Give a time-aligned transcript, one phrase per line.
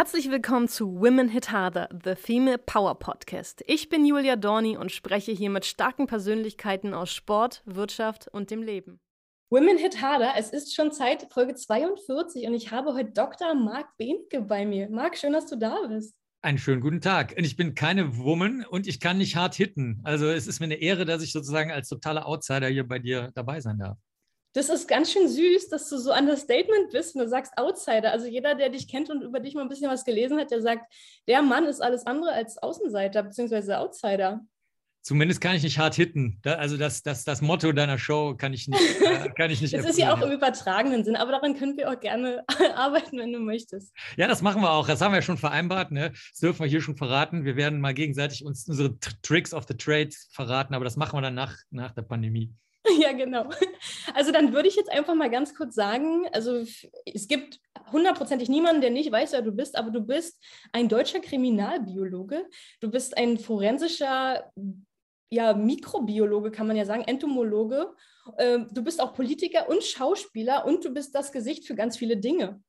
[0.00, 3.62] Herzlich willkommen zu Women Hit Harder, the Female Power Podcast.
[3.66, 8.62] Ich bin Julia Dorni und spreche hier mit starken Persönlichkeiten aus Sport, Wirtschaft und dem
[8.62, 8.98] Leben.
[9.50, 13.54] Women Hit Harder, es ist schon Zeit, Folge 42 und ich habe heute Dr.
[13.54, 14.88] Marc Behnke bei mir.
[14.88, 16.14] Marc, schön, dass du da bist.
[16.40, 17.34] Einen schönen guten Tag.
[17.36, 20.00] Und ich bin keine Woman und ich kann nicht hart hitten.
[20.04, 23.32] Also es ist mir eine Ehre, dass ich sozusagen als totaler Outsider hier bei dir
[23.34, 23.98] dabei sein darf.
[24.52, 28.10] Das ist ganz schön süß, dass du so Understatement bist und du sagst Outsider.
[28.10, 30.60] Also jeder, der dich kennt und über dich mal ein bisschen was gelesen hat, der
[30.60, 30.92] sagt,
[31.28, 33.74] der Mann ist alles andere als Außenseiter bzw.
[33.74, 34.40] Outsider.
[35.02, 36.40] Zumindest kann ich nicht hart hitten.
[36.44, 39.86] also das, das, das Motto deiner Show kann ich nicht, äh, kann ich nicht Das
[39.86, 42.44] ist ja auch im übertragenen Sinn, aber daran können wir auch gerne
[42.76, 43.94] arbeiten, wenn du möchtest.
[44.18, 44.86] Ja, das machen wir auch.
[44.86, 45.90] Das haben wir ja schon vereinbart.
[45.90, 46.10] Ne?
[46.10, 47.46] Das dürfen wir hier schon verraten.
[47.46, 51.22] Wir werden mal gegenseitig uns unsere Tricks of the Trade verraten, aber das machen wir
[51.22, 52.52] dann nach, nach der Pandemie.
[52.98, 53.48] Ja, genau.
[54.14, 56.64] Also dann würde ich jetzt einfach mal ganz kurz sagen, also
[57.04, 57.60] es gibt
[57.92, 62.46] hundertprozentig niemanden, der nicht weiß, wer du bist, aber du bist ein deutscher Kriminalbiologe,
[62.80, 64.50] du bist ein forensischer
[65.30, 67.94] ja, Mikrobiologe, kann man ja sagen, Entomologe,
[68.38, 72.16] ähm, du bist auch Politiker und Schauspieler und du bist das Gesicht für ganz viele
[72.16, 72.62] Dinge.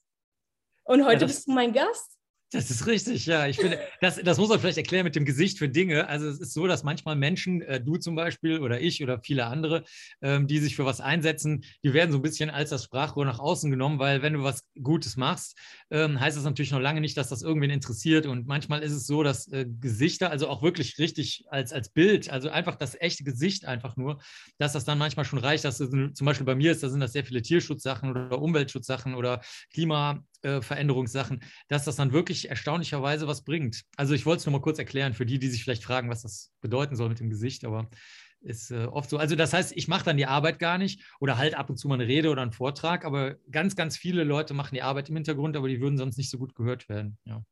[0.83, 2.20] Und heute ja, bist du mein Gast.
[2.53, 3.47] Das ist richtig, ja.
[3.47, 6.09] Ich finde, das, das muss man vielleicht erklären mit dem Gesicht für Dinge.
[6.09, 9.45] Also es ist so, dass manchmal Menschen, äh, du zum Beispiel oder ich oder viele
[9.45, 9.85] andere,
[10.21, 13.39] ähm, die sich für was einsetzen, die werden so ein bisschen als das Sprachrohr nach
[13.39, 15.57] außen genommen, weil wenn du was Gutes machst,
[15.91, 18.25] ähm, heißt das natürlich noch lange nicht, dass das irgendwen interessiert.
[18.25, 22.29] Und manchmal ist es so, dass äh, Gesichter, also auch wirklich richtig als, als Bild,
[22.29, 24.19] also einfach das echte Gesicht einfach nur,
[24.57, 26.99] dass das dann manchmal schon reicht, dass du, zum Beispiel bei mir ist, da sind
[26.99, 29.39] das sehr viele Tierschutzsachen oder Umweltschutzsachen oder
[29.71, 30.25] Klima,
[30.61, 33.83] Veränderungssachen, dass das dann wirklich erstaunlicherweise was bringt.
[33.95, 36.23] Also ich wollte es nur mal kurz erklären für die, die sich vielleicht fragen, was
[36.23, 37.89] das bedeuten soll mit dem Gesicht, aber
[38.41, 39.17] ist äh, oft so.
[39.17, 41.87] Also das heißt, ich mache dann die Arbeit gar nicht oder halt ab und zu
[41.87, 45.15] mal eine Rede oder einen Vortrag, aber ganz, ganz viele Leute machen die Arbeit im
[45.15, 47.17] Hintergrund, aber die würden sonst nicht so gut gehört werden.
[47.25, 47.43] Ja.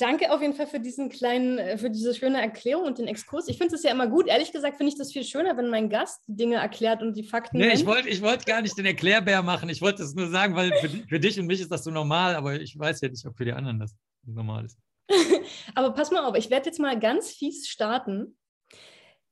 [0.00, 3.48] Danke auf jeden Fall für diesen kleinen, äh, für diese schöne Erklärung und den Exkurs.
[3.48, 4.26] Ich finde es ja immer gut.
[4.26, 7.22] Ehrlich gesagt finde ich das viel schöner, wenn mein Gast die Dinge erklärt und die
[7.22, 7.58] Fakten.
[7.58, 7.78] Nee, nennt.
[7.78, 9.68] ich wollte ich wollt gar nicht den Erklärbär machen.
[9.68, 12.34] Ich wollte es nur sagen, weil für, für, dich und mich ist das so normal,
[12.34, 13.94] aber ich weiß ja nicht, ob für die anderen das
[14.24, 14.78] normal ist.
[15.74, 18.36] aber pass mal auf, ich werde jetzt mal ganz fies starten.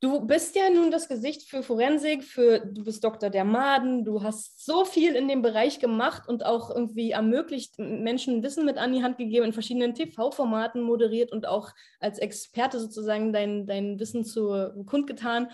[0.00, 4.22] Du bist ja nun das Gesicht für Forensik, für du bist Doktor der Maden, du
[4.22, 8.92] hast so viel in dem Bereich gemacht und auch irgendwie ermöglicht, Menschen Wissen mit an
[8.92, 14.24] die Hand gegeben, in verschiedenen TV-Formaten moderiert und auch als Experte sozusagen dein, dein Wissen
[14.24, 15.48] zu kundgetan.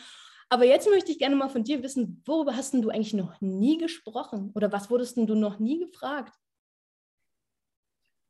[0.51, 3.79] Aber jetzt möchte ich gerne mal von dir wissen, worüber hast du eigentlich noch nie
[3.79, 6.35] gesprochen oder was wurdest du noch nie gefragt?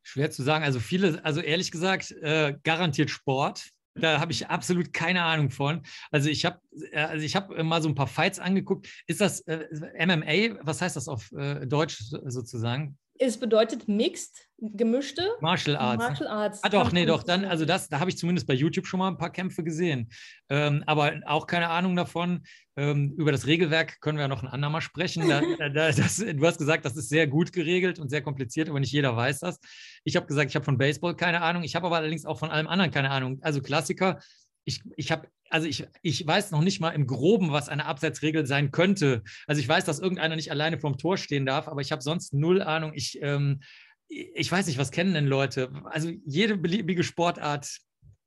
[0.02, 0.62] Schwer zu sagen.
[0.62, 3.70] Also viele, also ehrlich gesagt, äh, garantiert Sport.
[3.94, 5.82] Da habe ich absolut keine Ahnung von.
[6.10, 6.60] Also ich habe
[6.92, 8.88] äh, also ich habe mal so ein paar Fights angeguckt.
[9.06, 9.66] Ist das äh,
[10.06, 10.58] MMA?
[10.62, 12.98] Was heißt das auf äh, Deutsch sozusagen?
[13.18, 16.02] Es bedeutet mixed, gemischte Martial Arts.
[16.02, 16.64] Martial Arts.
[16.64, 17.22] Ah, doch, nee, doch.
[17.22, 20.10] Dann, also das, da habe ich zumindest bei YouTube schon mal ein paar Kämpfe gesehen.
[20.48, 22.42] Ähm, aber auch keine Ahnung davon.
[22.76, 25.22] Ähm, über das Regelwerk können wir ja noch ein andermal sprechen.
[25.58, 28.80] Da, da, das, du hast gesagt, das ist sehr gut geregelt und sehr kompliziert, aber
[28.80, 29.60] nicht jeder weiß das.
[30.02, 31.62] Ich habe gesagt, ich habe von Baseball keine Ahnung.
[31.62, 33.38] Ich habe aber allerdings auch von allem anderen keine Ahnung.
[33.42, 34.18] Also Klassiker.
[34.64, 38.46] Ich, ich habe also ich, ich weiß noch nicht mal im Groben, was eine Abseitsregel
[38.46, 39.22] sein könnte.
[39.46, 42.34] Also ich weiß, dass irgendeiner nicht alleine vorm Tor stehen darf, aber ich habe sonst
[42.34, 42.92] null Ahnung.
[42.94, 43.60] Ich, ähm,
[44.08, 45.70] ich weiß nicht, was kennen denn Leute?
[45.84, 47.78] Also jede beliebige Sportart,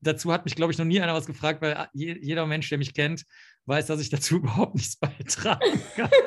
[0.01, 2.93] dazu hat mich, glaube ich, noch nie einer was gefragt, weil jeder Mensch, der mich
[2.93, 3.25] kennt,
[3.65, 6.09] weiß, dass ich dazu überhaupt nichts beitragen kann.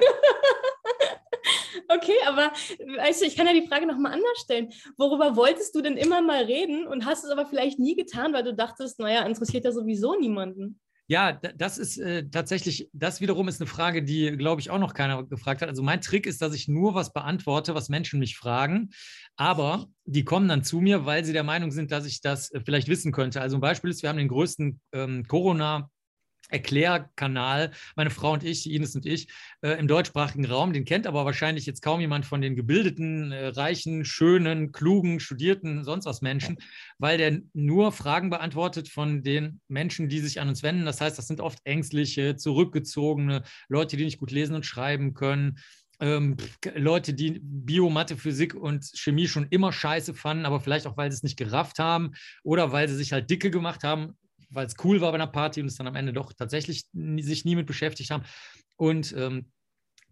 [1.93, 2.53] Okay, aber
[2.99, 4.69] weißt du, ich kann ja die Frage nochmal anders stellen.
[4.97, 8.45] Worüber wolltest du denn immer mal reden und hast es aber vielleicht nie getan, weil
[8.45, 10.79] du dachtest, naja, interessiert ja sowieso niemanden?
[11.09, 14.95] Ja, das ist äh, tatsächlich, das wiederum ist eine Frage, die, glaube ich, auch noch
[14.95, 15.69] keiner gefragt hat.
[15.69, 18.91] Also mein Trick ist, dass ich nur was beantworte, was Menschen mich fragen,
[19.35, 22.61] aber die kommen dann zu mir, weil sie der Meinung sind, dass ich das äh,
[22.65, 23.41] vielleicht wissen könnte.
[23.41, 25.91] Also ein Beispiel ist, wir haben den größten ähm, Corona-
[26.51, 29.29] Erklärkanal, meine Frau und ich, Ines und ich,
[29.63, 30.73] äh, im deutschsprachigen Raum.
[30.73, 35.85] Den kennt aber wahrscheinlich jetzt kaum jemand von den gebildeten, äh, reichen, schönen, klugen, studierten,
[35.85, 36.59] sonst was Menschen,
[36.99, 40.85] weil der nur Fragen beantwortet von den Menschen, die sich an uns wenden.
[40.85, 45.59] Das heißt, das sind oft ängstliche, zurückgezogene Leute, die nicht gut lesen und schreiben können.
[46.01, 46.37] Ähm,
[46.75, 51.11] Leute, die Bio, Mathe, Physik und Chemie schon immer scheiße fanden, aber vielleicht auch, weil
[51.11, 52.13] sie es nicht gerafft haben
[52.43, 54.17] oder weil sie sich halt dicke gemacht haben
[54.51, 57.45] weil es cool war bei einer Party und es dann am Ende doch tatsächlich sich
[57.45, 58.25] nie mit beschäftigt haben.
[58.77, 59.51] Und ähm,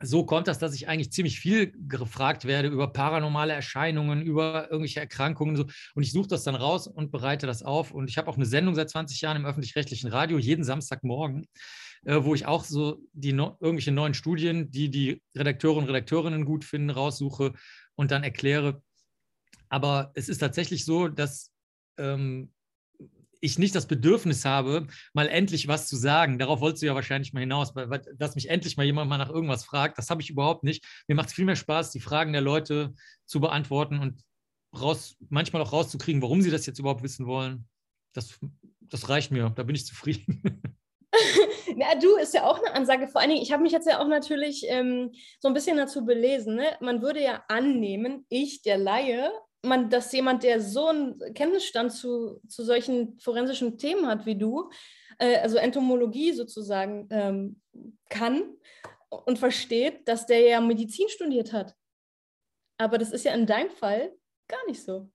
[0.00, 5.00] so kommt das, dass ich eigentlich ziemlich viel gefragt werde über paranormale Erscheinungen, über irgendwelche
[5.00, 5.56] Erkrankungen.
[5.56, 5.74] Und, so.
[5.94, 7.90] und ich suche das dann raus und bereite das auf.
[7.90, 11.48] Und ich habe auch eine Sendung seit 20 Jahren im öffentlich-rechtlichen Radio, jeden Samstagmorgen,
[12.04, 16.44] äh, wo ich auch so die no irgendwelche neuen Studien, die die Redakteure und Redakteurinnen
[16.44, 17.54] gut finden, raussuche
[17.96, 18.82] und dann erkläre,
[19.68, 21.50] Aber es ist tatsächlich so, dass
[21.98, 22.52] ähm,
[23.40, 26.38] ich nicht das Bedürfnis habe, mal endlich was zu sagen.
[26.38, 29.30] Darauf wolltest du ja wahrscheinlich mal hinaus, weil, dass mich endlich mal jemand mal nach
[29.30, 29.98] irgendwas fragt.
[29.98, 30.84] Das habe ich überhaupt nicht.
[31.06, 32.94] Mir macht es viel mehr Spaß, die Fragen der Leute
[33.26, 34.22] zu beantworten und
[34.78, 37.68] raus, manchmal auch rauszukriegen, warum sie das jetzt überhaupt wissen wollen.
[38.12, 38.38] Das,
[38.80, 39.50] das reicht mir.
[39.50, 40.62] Da bin ich zufrieden.
[41.76, 43.08] Ja, du ist ja auch eine Ansage.
[43.08, 46.04] Vor allen Dingen, ich habe mich jetzt ja auch natürlich ähm, so ein bisschen dazu
[46.04, 46.56] belesen.
[46.56, 46.76] Ne?
[46.80, 49.30] Man würde ja annehmen, ich, der Laie,
[49.64, 54.70] man, dass jemand, der so einen Kenntnisstand zu, zu solchen forensischen Themen hat wie du,
[55.18, 57.60] äh, also Entomologie sozusagen, ähm,
[58.08, 58.42] kann
[59.10, 61.74] und versteht, dass der ja Medizin studiert hat.
[62.78, 64.12] Aber das ist ja in deinem Fall
[64.48, 65.10] gar nicht so.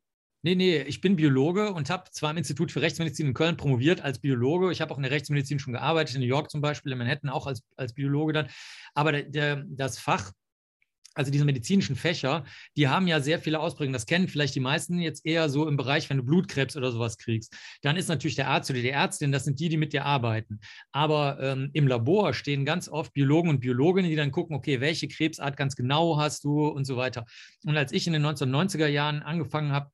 [0.45, 4.01] Nee, nee, ich bin Biologe und habe zwar im Institut für Rechtsmedizin in Köln promoviert
[4.01, 4.73] als Biologe.
[4.73, 7.29] Ich habe auch in der Rechtsmedizin schon gearbeitet, in New York zum Beispiel, in Manhattan
[7.29, 8.49] auch als, als Biologe dann.
[8.93, 10.33] Aber der, der, das Fach
[11.13, 12.43] also diese medizinischen Fächer,
[12.75, 13.93] die haben ja sehr viele Ausprägungen.
[13.93, 17.17] Das kennen vielleicht die meisten jetzt eher so im Bereich, wenn du Blutkrebs oder sowas
[17.17, 17.55] kriegst.
[17.81, 20.59] Dann ist natürlich der Arzt oder die Ärztin, das sind die, die mit dir arbeiten.
[20.91, 25.07] Aber ähm, im Labor stehen ganz oft Biologen und Biologinnen, die dann gucken, okay, welche
[25.07, 27.25] Krebsart ganz genau hast du und so weiter.
[27.65, 29.91] Und als ich in den 1990er Jahren angefangen habe,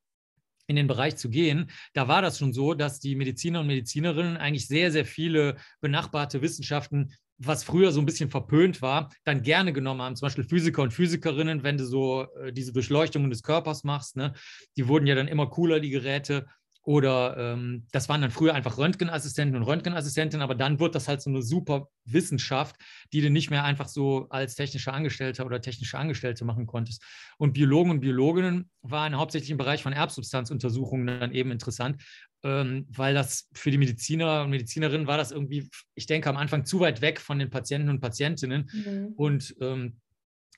[0.67, 4.37] in den Bereich zu gehen, da war das schon so, dass die Mediziner und Medizinerinnen
[4.37, 9.73] eigentlich sehr, sehr viele benachbarte Wissenschaften was früher so ein bisschen verpönt war, dann gerne
[9.73, 10.15] genommen haben.
[10.15, 14.33] Zum Beispiel Physiker und Physikerinnen, wenn du so äh, diese Durchleuchtungen des Körpers machst, ne,
[14.77, 16.45] die wurden ja dann immer cooler, die Geräte.
[16.83, 21.21] Oder ähm, das waren dann früher einfach Röntgenassistenten und Röntgenassistentinnen, aber dann wird das halt
[21.21, 22.77] so eine super Wissenschaft,
[23.11, 27.03] die du nicht mehr einfach so als technischer Angestellter oder technische Angestellte machen konntest.
[27.37, 32.01] Und Biologen und Biologinnen waren hauptsächlich im Bereich von Erbsubstanzuntersuchungen dann eben interessant,
[32.43, 36.65] ähm, weil das für die Mediziner und Medizinerinnen war das irgendwie, ich denke, am Anfang
[36.65, 38.69] zu weit weg von den Patienten und Patientinnen.
[38.73, 39.13] Mhm.
[39.15, 39.99] Und ähm,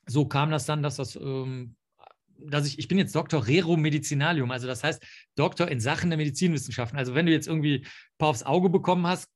[0.07, 1.75] so kam das dann, dass das ähm,
[2.47, 5.03] dass ich, ich bin jetzt Doktor Rerum Medicinalium, also das heißt
[5.35, 6.97] Doktor in Sachen der Medizinwissenschaften.
[6.97, 9.27] Also wenn du jetzt irgendwie ein paar aufs Auge bekommen hast,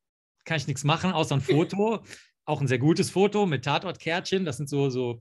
[0.44, 2.02] kann ich nichts machen, außer ein Foto.
[2.48, 4.44] Auch ein sehr gutes Foto mit Tatortkärtchen.
[4.44, 5.20] Das sind so, so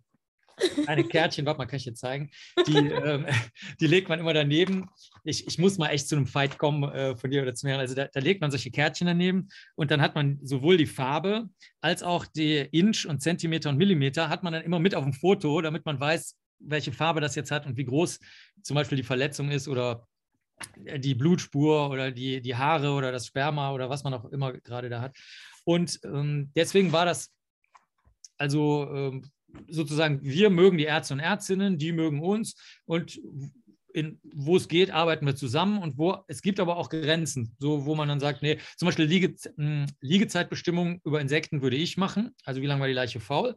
[0.84, 2.30] kleine Kärtchen, warte mal, kann ich dir zeigen.
[2.68, 3.26] Die, ähm,
[3.80, 4.90] die legt man immer daneben.
[5.24, 7.78] Ich, ich muss mal echt zu einem Fight kommen äh, von dir oder zu mir.
[7.78, 11.50] Also da, da, legt man solche Kärtchen daneben und dann hat man sowohl die Farbe
[11.82, 15.14] als auch die Inch und Zentimeter und Millimeter hat man dann immer mit auf dem
[15.14, 18.20] Foto, damit man weiß, welche Farbe das jetzt hat und wie groß
[18.64, 20.08] zum Beispiel die Verletzung ist oder
[20.76, 24.90] die Blutspur oder die, die Haare oder das Sperma oder was man auch immer gerade
[24.90, 25.18] da hat.
[25.66, 27.32] Und ähm, deswegen war das
[28.38, 29.24] also ähm,
[29.70, 32.56] sozusagen, wir mögen die Ärzte und Ärztinnen, die mögen uns
[32.86, 33.20] und
[33.94, 37.86] in, wo es geht, arbeiten wir zusammen und wo es gibt aber auch Grenzen, so
[37.86, 42.36] wo man dann sagt, nee, zum Beispiel Liege, hm, Liegezeitbestimmung über Insekten würde ich machen,
[42.44, 43.56] also wie lange war die Leiche faul,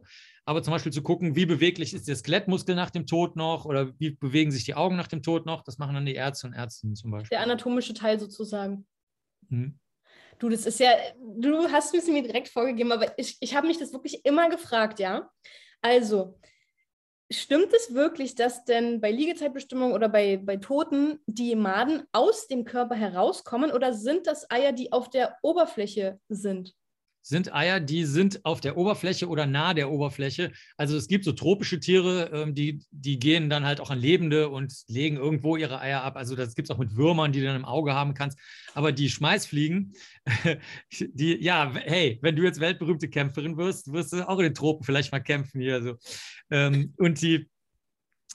[0.49, 3.93] aber zum Beispiel zu gucken, wie beweglich ist der Skelettmuskel nach dem Tod noch oder
[3.99, 6.53] wie bewegen sich die Augen nach dem Tod noch, das machen dann die Ärzte und
[6.53, 7.29] Ärztinnen zum Beispiel.
[7.29, 8.87] Der anatomische Teil sozusagen.
[9.49, 9.77] Hm.
[10.39, 10.89] Du, das ist ja,
[11.37, 14.99] du hast es mir direkt vorgegeben, aber ich, ich habe mich das wirklich immer gefragt,
[14.99, 15.29] ja.
[15.81, 16.39] Also,
[17.31, 22.65] Stimmt es wirklich, dass denn bei Liegezeitbestimmung oder bei, bei Toten die Maden aus dem
[22.65, 26.73] Körper herauskommen oder sind das Eier, die auf der Oberfläche sind?
[27.21, 30.51] Sind Eier, die sind auf der Oberfläche oder nahe der Oberfläche.
[30.77, 34.49] Also es gibt so tropische Tiere, ähm, die, die gehen dann halt auch an Lebende
[34.49, 36.15] und legen irgendwo ihre Eier ab.
[36.15, 38.39] Also das gibt es auch mit Würmern, die du dann im Auge haben kannst.
[38.73, 39.93] Aber die Schmeißfliegen,
[40.99, 44.83] die, ja, hey, wenn du jetzt weltberühmte Kämpferin wirst, wirst du auch in den Tropen
[44.83, 45.81] vielleicht mal kämpfen hier.
[45.81, 45.95] So.
[46.51, 47.49] Ähm, und die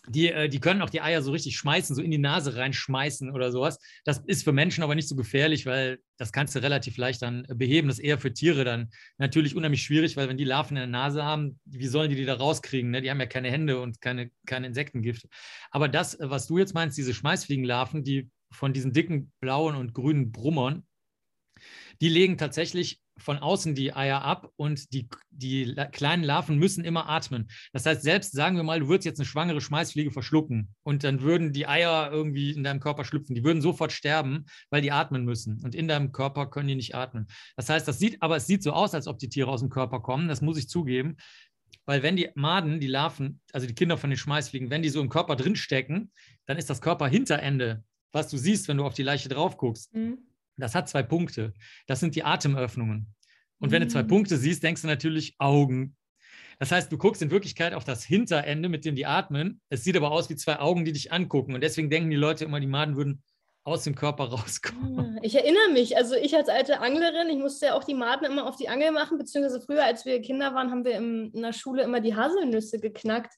[0.08, 3.30] die, äh, die können auch die Eier so richtig schmeißen, so in die Nase reinschmeißen
[3.30, 3.78] oder sowas.
[4.04, 7.46] Das ist für Menschen aber nicht so gefährlich, weil das kannst du relativ leicht dann
[7.48, 7.88] beheben.
[7.88, 10.86] Das ist eher für Tiere dann natürlich unheimlich schwierig, weil wenn die Larven in der
[10.86, 12.90] Nase haben, wie sollen die die da rauskriegen?
[12.90, 13.02] Ne?
[13.02, 15.28] Die haben ja keine Hände und keine, keine Insektengifte.
[15.70, 20.32] Aber das, was du jetzt meinst, diese Schmeißfliegenlarven, die von diesen dicken blauen und grünen
[20.32, 20.86] Brummern,
[22.00, 27.08] die legen tatsächlich von außen die Eier ab und die, die kleinen Larven müssen immer
[27.08, 27.48] atmen.
[27.72, 31.20] Das heißt, selbst sagen wir mal, du würdest jetzt eine schwangere Schmeißfliege verschlucken und dann
[31.22, 33.34] würden die Eier irgendwie in deinem Körper schlüpfen.
[33.34, 35.60] Die würden sofort sterben, weil die atmen müssen.
[35.62, 37.26] Und in deinem Körper können die nicht atmen.
[37.56, 39.70] Das heißt, das sieht, aber es sieht so aus, als ob die Tiere aus dem
[39.70, 40.28] Körper kommen.
[40.28, 41.16] Das muss ich zugeben.
[41.86, 45.00] Weil wenn die Maden, die Larven, also die Kinder von den Schmeißfliegen, wenn die so
[45.00, 46.12] im Körper drinstecken,
[46.46, 49.94] dann ist das Körperhinterende, was du siehst, wenn du auf die Leiche drauf guckst.
[49.94, 50.18] Mhm
[50.56, 51.52] das hat zwei Punkte.
[51.86, 53.14] Das sind die Atemöffnungen.
[53.58, 53.86] Und wenn mhm.
[53.86, 54.08] du zwei mm.
[54.08, 55.96] Punkte siehst, denkst du natürlich Augen.
[56.58, 59.60] Das heißt, du guckst in Wirklichkeit auf das Hinterende, mit dem die atmen.
[59.68, 61.54] Es sieht aber aus wie zwei Augen, die dich angucken.
[61.54, 63.22] Und deswegen denken die Leute immer, die Maden würden
[63.64, 65.18] aus dem Körper rauskommen.
[65.22, 68.46] Ich erinnere mich, also ich als alte Anglerin, ich musste ja auch die Maden immer
[68.46, 71.82] auf die Angel machen, beziehungsweise früher, als wir Kinder waren, haben wir in der Schule
[71.82, 73.32] immer die Haselnüsse geknackt.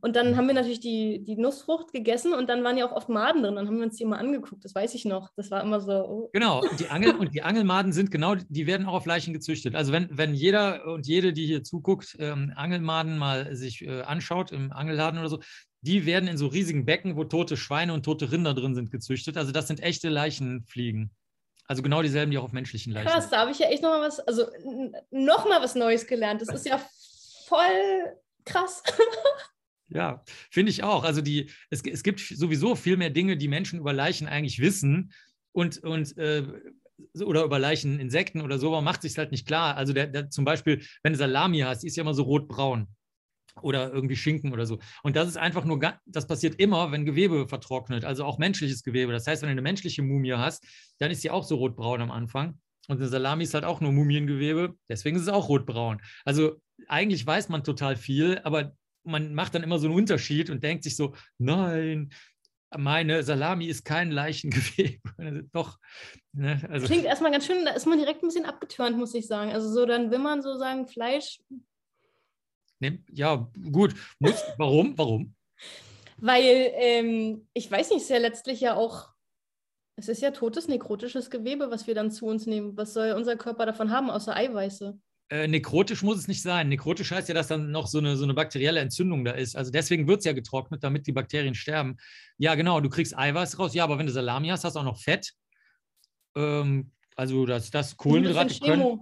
[0.00, 3.08] Und dann haben wir natürlich die, die Nussfrucht gegessen und dann waren ja auch oft
[3.08, 3.56] Maden drin.
[3.56, 5.30] Dann haben wir uns die immer angeguckt, das weiß ich noch.
[5.36, 5.92] Das war immer so.
[5.92, 6.30] Oh.
[6.32, 9.74] Genau, und die, Angel, und die Angelmaden sind genau, die werden auch auf Leichen gezüchtet.
[9.74, 14.52] Also wenn, wenn jeder und jede, die hier zuguckt, ähm, Angelmaden mal sich äh, anschaut
[14.52, 15.40] im Angelladen oder so,
[15.80, 19.36] die werden in so riesigen Becken, wo tote Schweine und tote Rinder drin sind, gezüchtet.
[19.36, 21.10] Also das sind echte Leichenfliegen.
[21.66, 24.02] Also genau dieselben, die auch auf menschlichen Leichen Krass, da habe ich ja echt nochmal
[24.02, 24.46] was, also
[25.10, 26.42] nochmal was Neues gelernt.
[26.42, 26.80] Das ist ja
[27.46, 28.82] voll krass.
[29.88, 31.04] Ja, finde ich auch.
[31.04, 35.12] Also die, es, es gibt sowieso viel mehr Dinge, die Menschen über Leichen eigentlich wissen
[35.52, 36.44] und, und äh,
[37.22, 39.76] oder über Leichen, Insekten oder so, man macht sich halt nicht klar.
[39.76, 42.88] Also der, der, zum Beispiel, wenn du Salami hast, die ist ja immer so rotbraun
[43.62, 44.78] oder irgendwie Schinken oder so.
[45.02, 49.12] Und das ist einfach nur, das passiert immer, wenn Gewebe vertrocknet, also auch menschliches Gewebe.
[49.12, 50.64] Das heißt, wenn du eine menschliche Mumie hast,
[50.98, 52.58] dann ist sie auch so rotbraun am Anfang.
[52.88, 56.02] Und eine Salami ist halt auch nur Mumiengewebe, deswegen ist es auch rotbraun.
[56.24, 60.62] Also eigentlich weiß man total viel, aber man macht dann immer so einen Unterschied und
[60.62, 62.12] denkt sich so, nein,
[62.76, 65.48] meine Salami ist kein Leichengewebe.
[65.52, 65.78] Doch.
[66.32, 66.60] Ne?
[66.70, 66.86] Also.
[66.86, 69.52] Klingt erstmal ganz schön, da ist man direkt ein bisschen abgetürnt, muss ich sagen.
[69.52, 71.40] Also so, dann will man so sagen, Fleisch.
[72.80, 73.94] Ne, ja, gut.
[74.18, 74.96] Muss, warum?
[74.98, 75.34] Warum?
[76.16, 79.12] Weil, ähm, ich weiß nicht, ist ja letztlich ja auch,
[79.96, 82.76] es ist ja totes, nekrotisches Gewebe, was wir dann zu uns nehmen.
[82.76, 84.98] Was soll unser Körper davon haben, außer Eiweiße?
[85.34, 86.68] Äh, nekrotisch muss es nicht sein.
[86.68, 89.56] Nekrotisch heißt ja, dass dann noch so eine, so eine bakterielle Entzündung da ist.
[89.56, 91.96] Also deswegen wird es ja getrocknet, damit die Bakterien sterben.
[92.38, 93.74] Ja, genau, du kriegst Eiweiß raus.
[93.74, 95.32] Ja, aber wenn du Salami hast, hast du auch noch Fett.
[96.36, 99.00] Ähm, also das, das Kohlenhydrate können.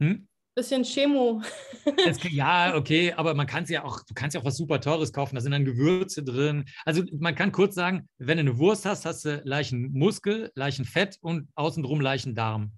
[0.00, 0.26] Hm?
[0.54, 1.42] Bisschen Chemo.
[2.06, 4.80] Das, ja, okay, aber man kann es ja auch, du kannst ja auch was super
[4.80, 6.64] Teures kaufen, da sind dann Gewürze drin.
[6.84, 11.48] Also man kann kurz sagen, wenn du eine Wurst hast, hast du Leichenmuskel, Leichenfett und
[11.54, 12.72] außenrum Leichendarm.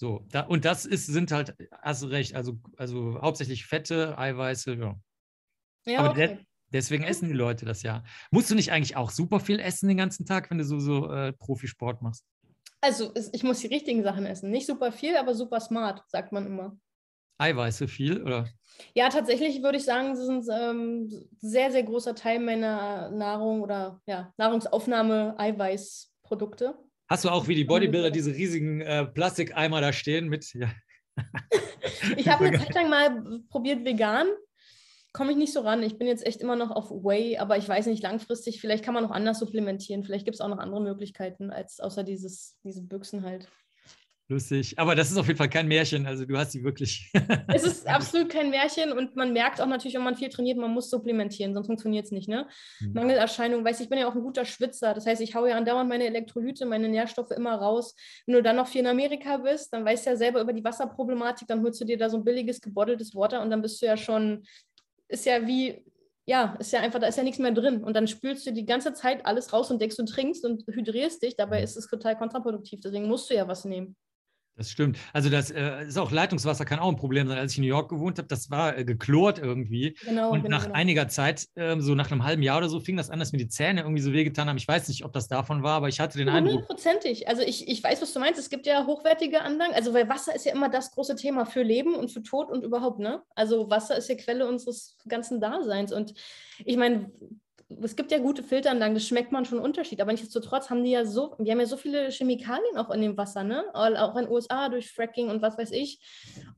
[0.00, 4.98] So, da, und das ist, sind halt, hast recht, also, also hauptsächlich Fette, Eiweiße, ja.
[5.84, 6.26] ja Aber okay.
[6.28, 6.38] de
[6.72, 8.02] deswegen essen die Leute das ja.
[8.30, 11.12] Musst du nicht eigentlich auch super viel essen den ganzen Tag, wenn du so, so
[11.12, 12.24] äh, Profisport machst?
[12.80, 14.50] Also ich muss die richtigen Sachen essen.
[14.50, 16.78] Nicht super viel, aber super smart, sagt man immer.
[17.36, 18.48] Eiweiße viel, oder?
[18.94, 24.00] Ja, tatsächlich würde ich sagen, ist ein ähm, sehr, sehr großer Teil meiner Nahrung oder
[24.06, 26.78] ja, Nahrungsaufnahme Eiweißprodukte.
[27.10, 30.54] Hast du auch wie die Bodybuilder diese riesigen äh, Plastikeimer da stehen mit?
[30.54, 30.70] Ja.
[32.16, 34.28] ich habe eine Zeit lang mal probiert vegan.
[35.12, 35.82] Komme ich nicht so ran.
[35.82, 38.94] Ich bin jetzt echt immer noch auf Whey, aber ich weiß nicht, langfristig, vielleicht kann
[38.94, 40.04] man noch anders supplementieren.
[40.04, 43.48] Vielleicht gibt es auch noch andere Möglichkeiten, als außer dieses, diese Büchsen halt.
[44.30, 44.78] Lustig.
[44.78, 46.06] Aber das ist auf jeden Fall kein Märchen.
[46.06, 47.10] Also du hast sie wirklich.
[47.48, 50.70] es ist absolut kein Märchen und man merkt auch natürlich, wenn man viel trainiert, man
[50.70, 52.28] muss supplementieren, sonst funktioniert es nicht.
[52.28, 52.46] Ne?
[52.78, 52.92] Mhm.
[52.92, 54.94] Mangelerscheinung, weiß ich, ich bin ja auch ein guter Schwitzer.
[54.94, 57.96] Das heißt, ich haue ja andauernd meine Elektrolyte, meine Nährstoffe immer raus.
[58.24, 60.62] Wenn du dann noch viel in Amerika bist, dann weißt du ja selber über die
[60.62, 63.86] Wasserproblematik, dann holst du dir da so ein billiges, gebotteltes Water und dann bist du
[63.86, 64.44] ja schon,
[65.08, 65.84] ist ja wie,
[66.24, 67.82] ja, ist ja einfach, da ist ja nichts mehr drin.
[67.82, 71.20] Und dann spülst du die ganze Zeit alles raus und denkst, du trinkst und hydrierst
[71.20, 71.34] dich.
[71.34, 71.64] Dabei mhm.
[71.64, 72.78] ist es total kontraproduktiv.
[72.80, 73.96] Deswegen musst du ja was nehmen.
[74.56, 74.98] Das stimmt.
[75.12, 77.38] Also das äh, ist auch Leitungswasser kann auch ein Problem sein.
[77.38, 79.96] Als ich in New York gewohnt habe, das war äh, geklort irgendwie.
[80.04, 80.76] Genau, und genau, nach genau.
[80.76, 83.38] einiger Zeit, äh, so nach einem halben Jahr oder so, fing das an, dass mir
[83.38, 84.58] die Zähne irgendwie so wehgetan haben.
[84.58, 86.52] Ich weiß nicht, ob das davon war, aber ich hatte den Eindruck.
[86.52, 87.26] Hundertprozentig.
[87.26, 88.38] Also ich, ich weiß, was du meinst.
[88.38, 89.72] Es gibt ja hochwertige Anlagen.
[89.72, 92.62] Also weil Wasser ist ja immer das große Thema für Leben und für Tod und
[92.62, 93.22] überhaupt, ne?
[93.34, 95.92] Also Wasser ist ja Quelle unseres ganzen Daseins.
[95.92, 96.12] Und
[96.64, 97.10] ich meine,
[97.82, 101.04] es gibt ja gute Filteranlagen, das schmeckt man schon Unterschied, aber nichtsdestotrotz haben die ja
[101.04, 103.64] so, die haben ja so viele Chemikalien auch in dem Wasser, ne?
[103.72, 106.00] Auch in den USA durch Fracking und was weiß ich.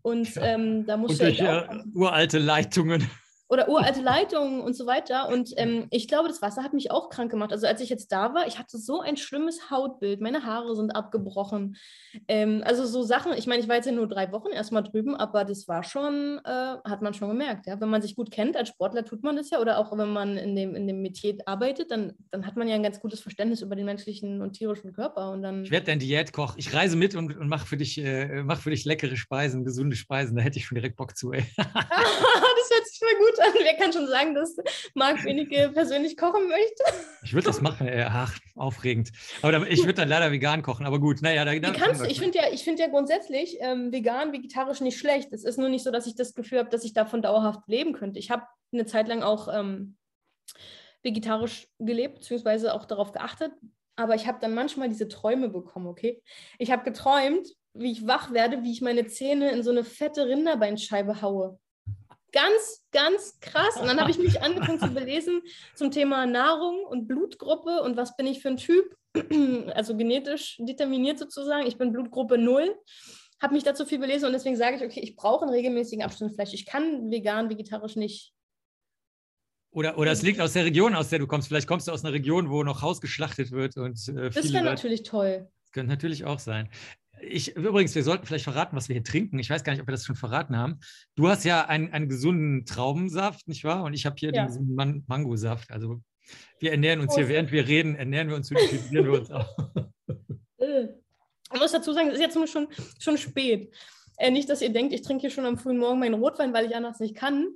[0.02, 0.42] Und ja.
[0.42, 3.08] ähm, da muss ja durch äh, uralte Leitungen
[3.52, 5.28] oder uralte Leitungen und so weiter.
[5.28, 7.52] Und ähm, ich glaube, das Wasser hat mich auch krank gemacht.
[7.52, 10.22] Also als ich jetzt da war, ich hatte so ein schlimmes Hautbild.
[10.22, 11.76] Meine Haare sind abgebrochen.
[12.28, 15.14] Ähm, also so Sachen, ich meine, ich war jetzt ja nur drei Wochen erstmal drüben,
[15.14, 17.66] aber das war schon, äh, hat man schon gemerkt.
[17.66, 17.78] Ja?
[17.78, 19.60] Wenn man sich gut kennt, als Sportler tut man das ja.
[19.60, 22.74] Oder auch wenn man in dem, in dem Metier arbeitet, dann, dann hat man ja
[22.74, 25.30] ein ganz gutes Verständnis über den menschlichen und tierischen Körper.
[25.30, 26.54] Und dann ich werde dein Diätkoch.
[26.56, 29.94] Ich reise mit und, und mache für, dich, äh, mach für dich leckere Speisen, gesunde
[29.94, 30.36] Speisen.
[30.36, 31.44] Da hätte ich schon direkt Bock zu, ey.
[32.62, 33.52] das hört sich mal gut an.
[33.62, 34.56] Wer kann schon sagen, dass
[34.94, 36.84] Marc Wenige persönlich kochen möchte?
[37.24, 38.04] Ich würde das machen, ey.
[38.08, 39.10] ach, aufregend.
[39.42, 41.44] Aber ich würde dann leider vegan kochen, aber gut, naja.
[41.44, 45.32] Da, da kannst, ich finde ja, find ja grundsätzlich ähm, vegan, vegetarisch nicht schlecht.
[45.32, 47.92] Es ist nur nicht so, dass ich das Gefühl habe, dass ich davon dauerhaft leben
[47.92, 48.18] könnte.
[48.18, 49.96] Ich habe eine Zeit lang auch ähm,
[51.02, 53.52] vegetarisch gelebt, beziehungsweise auch darauf geachtet.
[53.96, 56.22] Aber ich habe dann manchmal diese Träume bekommen, okay?
[56.58, 60.26] Ich habe geträumt, wie ich wach werde, wie ich meine Zähne in so eine fette
[60.26, 61.58] Rinderbeinscheibe haue.
[62.32, 63.76] Ganz, ganz krass.
[63.76, 65.42] Und dann habe ich mich angefangen zu belesen
[65.74, 68.96] zum Thema Nahrung und Blutgruppe und was bin ich für ein Typ,
[69.74, 71.66] also genetisch determiniert sozusagen.
[71.66, 72.74] Ich bin Blutgruppe 0
[73.42, 76.34] habe mich dazu viel belesen und deswegen sage ich, okay, ich brauche einen regelmäßigen Abstand
[76.34, 76.54] Fleisch.
[76.54, 78.32] Ich kann vegan, vegetarisch nicht
[79.72, 81.48] Oder, oder es liegt aus der Region, aus der du kommst.
[81.48, 83.76] Vielleicht kommst du aus einer Region, wo noch Haus geschlachtet wird.
[83.76, 85.50] Und, äh, das wäre natürlich toll.
[85.64, 86.70] Das könnte natürlich auch sein.
[87.22, 89.38] Ich, übrigens, wir sollten vielleicht verraten, was wir hier trinken.
[89.38, 90.80] Ich weiß gar nicht, ob wir das schon verraten haben.
[91.14, 93.84] Du hast ja einen, einen gesunden Traubensaft, nicht wahr?
[93.84, 94.46] Und ich habe hier ja.
[94.46, 95.70] den Man Mangosaft.
[95.70, 96.00] Also
[96.58, 99.48] wir ernähren uns hier, während wir reden, ernähren wir uns, hydratieren wir uns auch.
[100.58, 100.88] Äh.
[101.52, 103.74] Ich muss dazu sagen, es ist jetzt schon, schon spät.
[104.16, 106.66] Äh, nicht, dass ihr denkt, ich trinke hier schon am frühen Morgen meinen Rotwein, weil
[106.66, 107.48] ich anders nicht kann.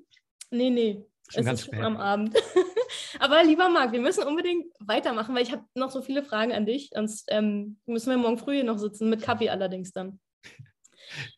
[0.50, 1.04] Nee, nee.
[1.28, 1.74] Schon es ist spät.
[1.76, 2.34] schon am Abend.
[3.18, 6.66] Aber lieber Marc, wir müssen unbedingt weitermachen, weil ich habe noch so viele Fragen an
[6.66, 6.90] dich.
[6.94, 10.20] Sonst ähm, müssen wir morgen früh hier noch sitzen, mit Kaffee allerdings dann.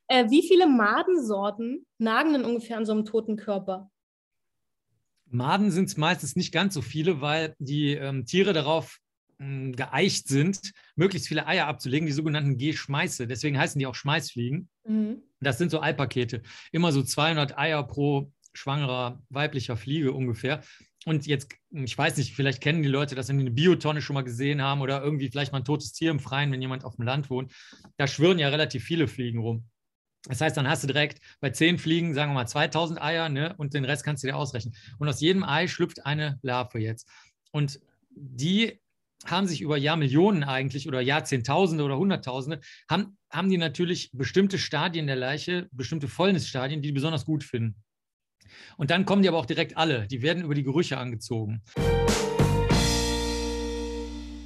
[0.07, 3.91] Äh, wie viele Madensorten nagen denn ungefähr an so einem toten Körper?
[5.27, 8.99] Maden sind es meistens nicht ganz so viele, weil die ähm, Tiere darauf
[9.39, 13.27] ähm, geeicht sind, möglichst viele Eier abzulegen, die sogenannten G-Schmeiße.
[13.27, 14.69] Deswegen heißen die auch Schmeißfliegen.
[14.85, 15.23] Mhm.
[15.41, 16.43] Das sind so Eipakete.
[16.73, 20.63] Immer so 200 Eier pro schwangerer weiblicher Fliege ungefähr.
[21.05, 24.15] Und jetzt, ich weiß nicht, vielleicht kennen die Leute das, wenn die eine Biotonne schon
[24.15, 26.97] mal gesehen haben oder irgendwie vielleicht mal ein totes Tier im Freien, wenn jemand auf
[26.97, 27.53] dem Land wohnt.
[27.97, 29.69] Da schwirren ja relativ viele Fliegen rum.
[30.25, 33.55] Das heißt, dann hast du direkt bei zehn Fliegen, sagen wir mal, 2000 Eier ne,
[33.57, 34.75] und den Rest kannst du dir ausrechnen.
[34.99, 37.09] Und aus jedem Ei schlüpft eine Larve jetzt.
[37.53, 38.81] Und die
[39.25, 45.07] haben sich über Jahrmillionen eigentlich oder Jahrzehntausende oder Hunderttausende, haben, haben die natürlich bestimmte Stadien
[45.07, 47.77] der Leiche, bestimmte Fäulnisstadien, die die besonders gut finden.
[48.77, 50.07] Und dann kommen die aber auch direkt alle.
[50.07, 51.63] Die werden über die Gerüche angezogen.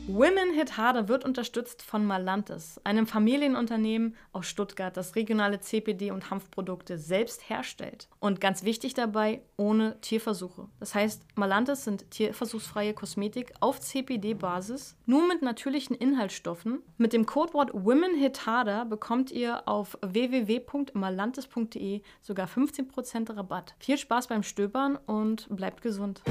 [0.08, 6.28] Women Hit Harder wird unterstützt von Malantis, einem Familienunternehmen aus Stuttgart, das regionale CPD und
[6.28, 8.08] Hanfprodukte selbst herstellt.
[8.18, 10.66] Und ganz wichtig dabei, ohne Tierversuche.
[10.80, 16.80] Das heißt, Malantis sind tierversuchsfreie Kosmetik auf CPD-Basis, nur mit natürlichen Inhaltsstoffen.
[16.98, 23.76] Mit dem Codewort Women Hit Harder bekommt ihr auf www.malantis.de sogar 15% Rabatt.
[23.78, 26.22] Viel Spaß beim Stöbern und bleibt gesund.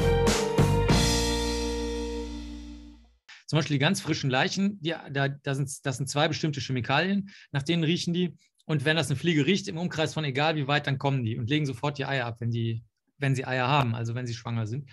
[3.52, 7.32] Zum Beispiel die ganz frischen Leichen, die, da, da sind, das sind zwei bestimmte Chemikalien,
[7.52, 8.38] nach denen riechen die.
[8.64, 11.38] Und wenn das eine Fliege riecht, im Umkreis von egal wie weit, dann kommen die
[11.38, 12.82] und legen sofort die Eier ab, wenn, die,
[13.18, 14.90] wenn sie Eier haben, also wenn sie schwanger sind.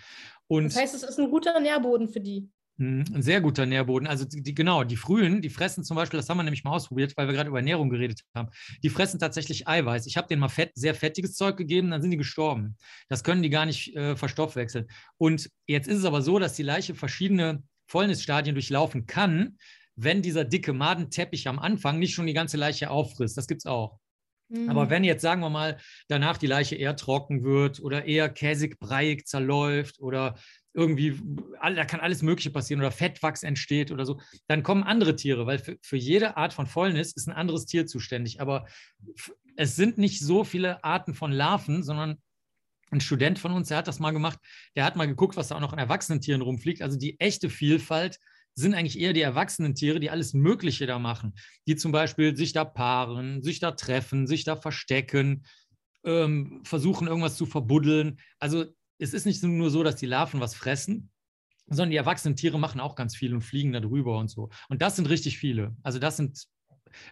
[0.47, 2.49] Und das heißt, es ist ein guter Nährboden für die.
[2.79, 4.09] Hm, ein sehr guter Nährboden.
[4.09, 7.13] Also die, genau, die frühen, die fressen zum Beispiel, das haben wir nämlich mal ausprobiert,
[7.15, 8.49] weil wir gerade über Ernährung geredet haben.
[8.83, 10.05] Die fressen tatsächlich Eiweiß.
[10.05, 12.75] Ich habe denen mal fett, sehr fettiges Zeug gegeben, dann sind die gestorben.
[13.07, 14.89] Das können die gar nicht äh, verstoffwechseln.
[15.17, 19.57] Und jetzt ist es aber so, dass die Leiche verschiedene Fäulnisstadien durchlaufen kann,
[19.95, 23.37] wenn dieser dicke Madenteppich am Anfang nicht schon die ganze Leiche auffrisst.
[23.37, 23.99] Das gibt es auch.
[24.49, 24.69] Mhm.
[24.69, 28.79] Aber wenn jetzt, sagen wir mal, danach die Leiche eher trocken wird oder eher käsig,
[28.79, 30.35] breiig zerläuft oder
[30.73, 31.19] irgendwie,
[31.61, 35.59] da kann alles Mögliche passieren oder Fettwachs entsteht oder so, dann kommen andere Tiere, weil
[35.59, 38.39] für, für jede Art von Fäulnis ist ein anderes Tier zuständig.
[38.39, 38.65] Aber
[39.55, 42.17] es sind nicht so viele Arten von Larven, sondern
[42.91, 44.39] ein Student von uns, der hat das mal gemacht,
[44.75, 46.81] der hat mal geguckt, was da auch noch an erwachsenen Tieren rumfliegt.
[46.81, 48.19] Also die echte Vielfalt
[48.55, 51.33] sind eigentlich eher die erwachsenen Tiere, die alles Mögliche da machen.
[51.67, 55.45] Die zum Beispiel sich da paaren, sich da treffen, sich da verstecken,
[56.03, 58.19] ähm, versuchen irgendwas zu verbuddeln.
[58.39, 58.65] Also
[58.97, 61.09] es ist nicht nur so, dass die Larven was fressen,
[61.67, 64.49] sondern die erwachsenen Tiere machen auch ganz viel und fliegen da drüber und so.
[64.67, 65.75] Und das sind richtig viele.
[65.83, 66.45] Also das sind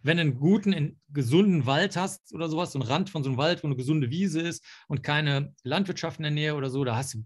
[0.04, 3.38] wenn du einen guten, gesunden Wald hast oder sowas, so ein Rand von so einem
[3.38, 6.96] Wald, wo eine gesunde Wiese ist und keine Landwirtschaft in der Nähe oder so, da
[6.96, 7.24] hast du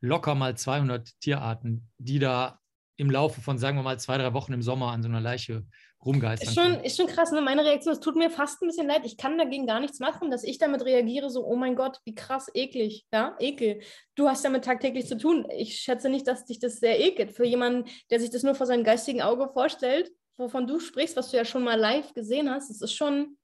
[0.00, 2.60] locker mal 200 Tierarten, die da
[2.96, 5.64] im Laufe von, sagen wir mal, zwei, drei Wochen im Sommer an so einer Leiche
[6.04, 6.48] rumgeistern.
[6.48, 7.40] Ist schon, ist schon krass, ne?
[7.40, 9.02] Meine Reaktion, es tut mir fast ein bisschen leid.
[9.04, 12.14] Ich kann dagegen gar nichts machen, dass ich damit reagiere, so, oh mein Gott, wie
[12.14, 13.06] krass eklig.
[13.12, 13.80] Ja, ekel.
[14.14, 15.46] Du hast damit tagtäglich zu tun.
[15.56, 17.32] Ich schätze nicht, dass dich das sehr ekelt.
[17.32, 21.30] Für jemanden, der sich das nur vor seinem geistigen Auge vorstellt, wovon du sprichst, was
[21.30, 23.36] du ja schon mal live gesehen hast, das ist schon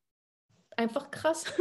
[0.76, 1.44] einfach krass.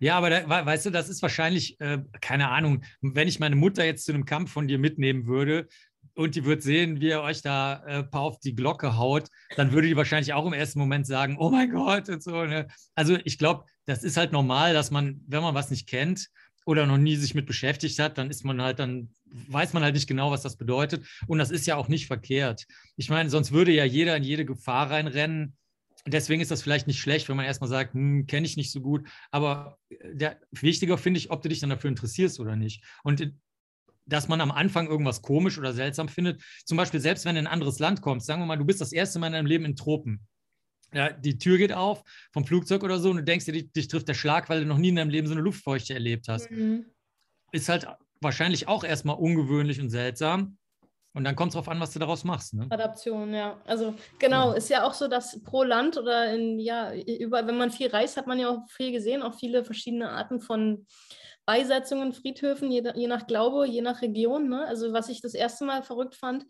[0.00, 3.84] Ja, aber da, weißt du, das ist wahrscheinlich, äh, keine Ahnung, wenn ich meine Mutter
[3.84, 5.68] jetzt zu einem Kampf von dir mitnehmen würde
[6.14, 9.86] und die wird sehen, wie ihr euch da äh, auf die Glocke haut, dann würde
[9.86, 12.44] die wahrscheinlich auch im ersten Moment sagen, oh mein Gott und so.
[12.44, 12.66] Ne?
[12.94, 16.28] Also ich glaube, das ist halt normal, dass man, wenn man was nicht kennt,
[16.64, 19.94] oder noch nie sich mit beschäftigt hat, dann ist man halt, dann weiß man halt
[19.94, 21.06] nicht genau, was das bedeutet.
[21.26, 22.66] Und das ist ja auch nicht verkehrt.
[22.96, 25.56] Ich meine, sonst würde ja jeder in jede Gefahr reinrennen.
[26.06, 28.80] Deswegen ist das vielleicht nicht schlecht, wenn man erstmal sagt, hm, kenne ich nicht so
[28.80, 29.06] gut.
[29.30, 32.84] Aber der, wichtiger finde ich, ob du dich dann dafür interessierst oder nicht.
[33.02, 33.32] Und
[34.06, 36.42] dass man am Anfang irgendwas komisch oder seltsam findet.
[36.66, 38.82] Zum Beispiel, selbst wenn du in ein anderes Land kommst, sagen wir mal, du bist
[38.82, 40.26] das erste Mal in deinem Leben in Tropen
[40.94, 42.02] ja, die Tür geht auf
[42.32, 44.66] vom Flugzeug oder so und du denkst dir, dich, dich, trifft der Schlag, weil du
[44.66, 46.50] noch nie in deinem Leben so eine Luftfeuchte erlebt hast.
[46.50, 46.86] Mhm.
[47.52, 47.86] Ist halt
[48.20, 50.58] wahrscheinlich auch erstmal ungewöhnlich und seltsam.
[51.16, 52.54] Und dann kommt es darauf an, was du daraus machst.
[52.54, 52.66] Ne?
[52.70, 53.60] Adaption, ja.
[53.66, 54.56] Also genau, ja.
[54.56, 58.16] ist ja auch so, dass pro Land oder in, ja, über, wenn man viel reist,
[58.16, 60.86] hat man ja auch viel gesehen, auch viele verschiedene Arten von
[61.46, 64.48] Beisetzungen, Friedhöfen, je, je nach Glaube, je nach Region.
[64.48, 64.66] Ne?
[64.66, 66.46] Also was ich das erste Mal verrückt fand,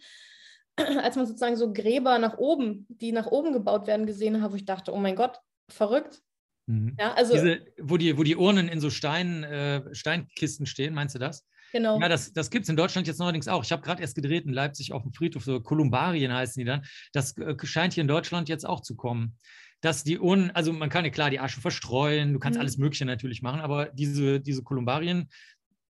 [1.03, 4.57] als man sozusagen so Gräber nach oben, die nach oben gebaut werden, gesehen habe, wo
[4.57, 5.39] ich dachte, oh mein Gott,
[5.71, 6.21] verrückt.
[6.67, 6.97] Mhm.
[6.99, 11.15] Ja, also, Diese, wo, die, wo die Urnen in so Stein, äh, Steinkisten stehen, meinst
[11.15, 11.47] du das?
[11.73, 12.01] Genau.
[12.01, 13.65] Ja, das, das gibt es in Deutschland jetzt neuerdings auch.
[13.65, 16.85] Ich habe gerade erst gedreht in Leipzig auf dem Friedhof, so Kolumbarien heißen die dann.
[17.13, 19.37] Das äh, scheint hier in Deutschland jetzt auch zu kommen.
[19.81, 22.61] Dass die Urnen, also man kann ja klar die Asche verstreuen, du kannst mhm.
[22.61, 25.29] alles Mögliche natürlich machen, aber diese, diese Kolumbarien,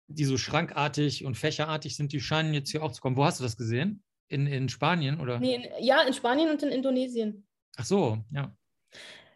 [0.07, 3.15] die so schrankartig und fächerartig sind, die scheinen jetzt hier auch zu kommen.
[3.15, 4.03] Wo hast du das gesehen?
[4.29, 5.39] In, in Spanien oder?
[5.39, 7.45] Nee, in, ja, in Spanien und in Indonesien.
[7.77, 8.55] Ach so, ja.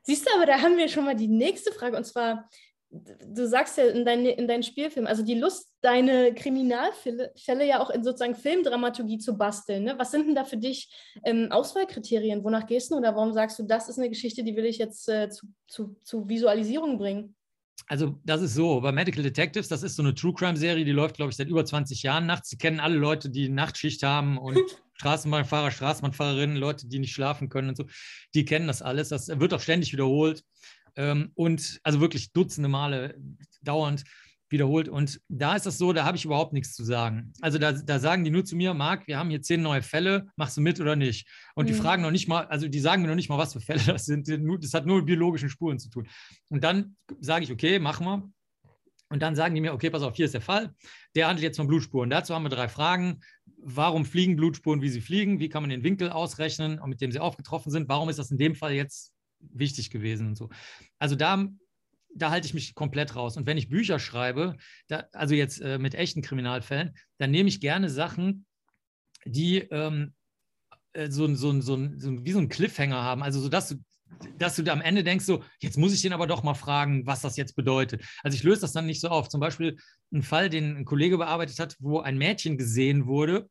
[0.03, 2.49] Siehst du, aber da haben wir schon mal die nächste Frage und zwar,
[2.89, 7.89] du sagst ja in, dein, in deinen Spielfilm, also die Lust, deine Kriminalfälle ja auch
[7.89, 9.83] in sozusagen Filmdramaturgie zu basteln.
[9.83, 9.95] Ne?
[9.97, 12.43] Was sind denn da für dich ähm, Auswahlkriterien?
[12.43, 15.09] Wonach gehst du oder warum sagst du, das ist eine Geschichte, die will ich jetzt
[15.09, 17.35] äh, zu, zu, zu Visualisierung bringen?
[17.87, 21.17] Also, das ist so, bei Medical Detectives, das ist so eine True Crime-Serie, die läuft,
[21.17, 22.49] glaube ich, seit über 20 Jahren nachts.
[22.49, 24.57] Sie kennen alle Leute, die Nachtschicht haben und
[24.95, 27.85] Straßenbahnfahrer, Straßenbahnfahrerinnen, Leute, die nicht schlafen können und so.
[28.33, 29.09] Die kennen das alles.
[29.09, 30.43] Das wird auch ständig wiederholt.
[30.95, 33.15] Ähm, und also wirklich Dutzende Male
[33.61, 34.03] dauernd
[34.53, 34.87] wiederholt.
[34.87, 37.33] Und da ist das so, da habe ich überhaupt nichts zu sagen.
[37.41, 40.27] Also da, da sagen die nur zu mir, Marc, wir haben hier zehn neue Fälle,
[40.37, 41.27] machst du mit oder nicht?
[41.55, 41.67] Und mhm.
[41.67, 43.81] die fragen noch nicht mal, also die sagen mir noch nicht mal, was für Fälle
[43.85, 44.29] das sind.
[44.61, 46.07] Das hat nur mit biologischen Spuren zu tun.
[46.49, 48.31] Und dann sage ich, okay, machen wir.
[49.13, 50.73] Und dann sagen die mir, okay, pass auf, hier ist der Fall.
[51.13, 52.09] Der handelt jetzt von Blutspuren.
[52.09, 53.19] Dazu haben wir drei Fragen.
[53.57, 55.39] Warum fliegen Blutspuren, wie sie fliegen?
[55.39, 57.87] Wie kann man den Winkel ausrechnen, mit dem sie aufgetroffen sind?
[57.89, 60.49] Warum ist das in dem Fall jetzt wichtig gewesen und so?
[60.97, 61.47] Also da,
[62.15, 63.37] da halte ich mich komplett raus.
[63.37, 67.61] Und wenn ich Bücher schreibe, da, also jetzt äh, mit echten Kriminalfällen, dann nehme ich
[67.61, 68.47] gerne Sachen,
[69.25, 70.15] die ähm,
[70.93, 73.21] äh, so, so, so, so, wie so einen Cliffhanger haben.
[73.21, 73.75] Also so, dass du
[74.37, 77.05] dass du da am Ende denkst, so, jetzt muss ich den aber doch mal fragen,
[77.05, 78.03] was das jetzt bedeutet.
[78.23, 79.29] Also ich löse das dann nicht so auf.
[79.29, 79.77] Zum Beispiel
[80.11, 83.49] ein Fall, den ein Kollege bearbeitet hat, wo ein Mädchen gesehen wurde,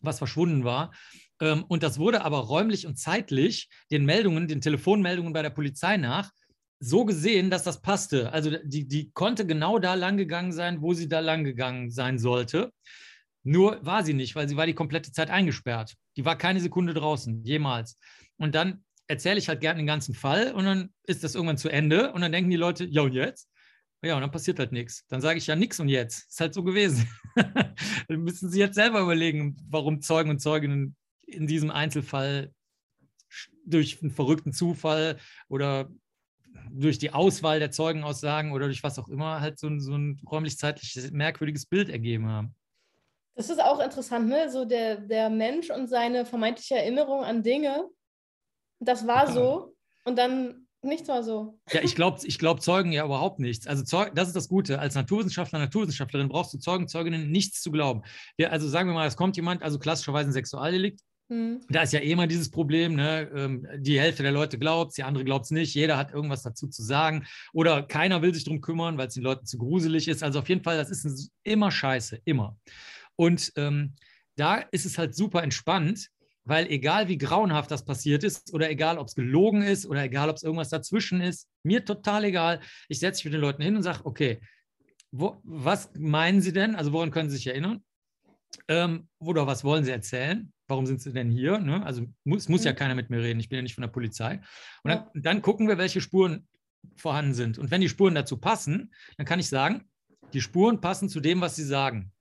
[0.00, 0.92] was verschwunden war.
[1.40, 5.96] Ähm, und das wurde aber räumlich und zeitlich den Meldungen, den Telefonmeldungen bei der Polizei
[5.96, 6.30] nach,
[6.80, 8.32] so gesehen, dass das passte.
[8.32, 12.18] Also die, die konnte genau da lang gegangen sein, wo sie da lang gegangen sein
[12.18, 12.72] sollte.
[13.44, 15.94] Nur war sie nicht, weil sie war die komplette Zeit eingesperrt.
[16.16, 17.98] Die war keine Sekunde draußen, jemals.
[18.36, 21.68] Und dann erzähle ich halt gerne den ganzen Fall und dann ist das irgendwann zu
[21.68, 23.46] Ende und dann denken die Leute, ja und jetzt?
[24.02, 25.06] Ja, und dann passiert halt nichts.
[25.08, 26.30] Dann sage ich ja nichts und jetzt.
[26.30, 27.06] Ist halt so gewesen.
[27.36, 30.96] dann müssen Sie jetzt selber überlegen, warum Zeugen und Zeuginnen
[31.26, 32.52] in diesem Einzelfall
[33.66, 35.90] durch einen verrückten Zufall oder
[36.70, 40.20] durch die Auswahl der Zeugenaussagen oder durch was auch immer halt so ein, so ein
[40.28, 42.54] räumlich-zeitlich merkwürdiges Bild ergeben haben.
[43.34, 44.50] Das ist auch interessant, ne?
[44.50, 47.88] So der, der Mensch und seine vermeintliche Erinnerung an Dinge
[48.88, 51.58] das war so und dann nichts war so.
[51.70, 53.66] Ja, ich glaube ich glaub Zeugen ja überhaupt nichts.
[53.66, 54.78] Also Zeug, das ist das Gute.
[54.78, 58.02] Als Naturwissenschaftler, Naturwissenschaftlerin brauchst du Zeugen, Zeuginnen nichts zu glauben.
[58.36, 61.00] Ja, also sagen wir mal, es kommt jemand, also klassischerweise ein Sexualdelikt.
[61.30, 61.60] Hm.
[61.70, 63.30] Da ist ja eh immer dieses Problem, ne?
[63.34, 65.74] Ähm, die Hälfte der Leute glaubt es, die andere glaubt es nicht.
[65.74, 67.24] Jeder hat irgendwas dazu zu sagen.
[67.52, 70.22] Oder keiner will sich darum kümmern, weil es den Leuten zu gruselig ist.
[70.22, 72.56] Also auf jeden Fall, das ist immer scheiße, immer.
[73.16, 73.94] Und ähm,
[74.36, 76.08] da ist es halt super entspannt,
[76.44, 80.28] weil egal wie grauenhaft das passiert ist oder egal ob es gelogen ist oder egal
[80.28, 82.60] ob es irgendwas dazwischen ist, mir total egal.
[82.88, 84.40] Ich setze mich mit den Leuten hin und sage, okay,
[85.12, 86.74] wo, was meinen Sie denn?
[86.74, 87.82] Also woran können Sie sich erinnern?
[88.68, 90.52] Ähm, oder was wollen Sie erzählen?
[90.66, 91.58] Warum sind Sie denn hier?
[91.58, 91.84] Ne?
[91.84, 92.76] Also muss, muss ja mhm.
[92.76, 93.40] keiner mit mir reden.
[93.40, 94.40] Ich bin ja nicht von der Polizei.
[94.82, 96.48] Und dann, dann gucken wir, welche Spuren
[96.96, 97.58] vorhanden sind.
[97.58, 99.84] Und wenn die Spuren dazu passen, dann kann ich sagen,
[100.32, 102.12] die Spuren passen zu dem, was Sie sagen.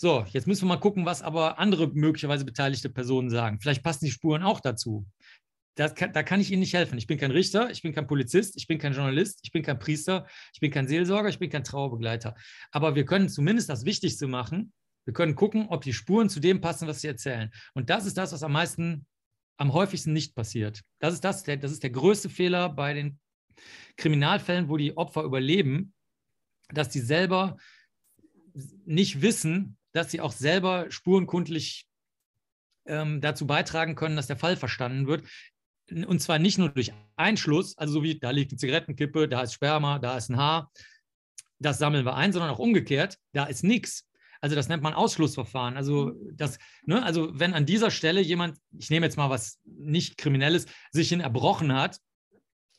[0.00, 3.58] So, jetzt müssen wir mal gucken, was aber andere möglicherweise beteiligte Personen sagen.
[3.60, 5.04] Vielleicht passen die Spuren auch dazu.
[5.74, 6.98] Kann, da kann ich Ihnen nicht helfen.
[6.98, 9.80] Ich bin kein Richter, ich bin kein Polizist, ich bin kein Journalist, ich bin kein
[9.80, 12.36] Priester, ich bin kein Seelsorger, ich bin kein Trauerbegleiter.
[12.70, 14.72] Aber wir können zumindest das Wichtigste machen.
[15.04, 17.50] Wir können gucken, ob die Spuren zu dem passen, was Sie erzählen.
[17.74, 19.04] Und das ist das, was am meisten,
[19.56, 20.82] am häufigsten nicht passiert.
[21.00, 23.18] Das ist das, der, das ist der größte Fehler bei den
[23.96, 25.92] Kriminalfällen, wo die Opfer überleben,
[26.68, 27.56] dass die selber
[28.84, 31.86] nicht wissen, dass sie auch selber spurenkundlich
[32.86, 35.24] ähm, dazu beitragen können, dass der Fall verstanden wird.
[36.06, 39.54] Und zwar nicht nur durch Einschluss, also so wie da liegt eine Zigarettenkippe, da ist
[39.54, 40.70] Sperma, da ist ein Haar,
[41.58, 44.06] das sammeln wir ein, sondern auch umgekehrt, da ist nichts.
[44.40, 45.76] Also das nennt man Ausschlussverfahren.
[45.76, 50.16] Also das, ne, also wenn an dieser Stelle jemand, ich nehme jetzt mal was nicht
[50.16, 51.98] Kriminelles, sich hin erbrochen hat,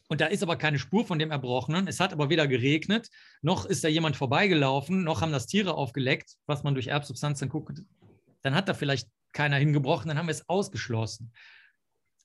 [0.09, 1.87] und da ist aber keine Spur von dem Erbrochenen.
[1.87, 3.09] Es hat aber weder geregnet,
[3.41, 7.49] noch ist da jemand vorbeigelaufen, noch haben das Tiere aufgeleckt, was man durch Erbsubstanz dann
[7.49, 7.83] guckt.
[8.41, 11.31] Dann hat da vielleicht keiner hingebrochen, dann haben wir es ausgeschlossen.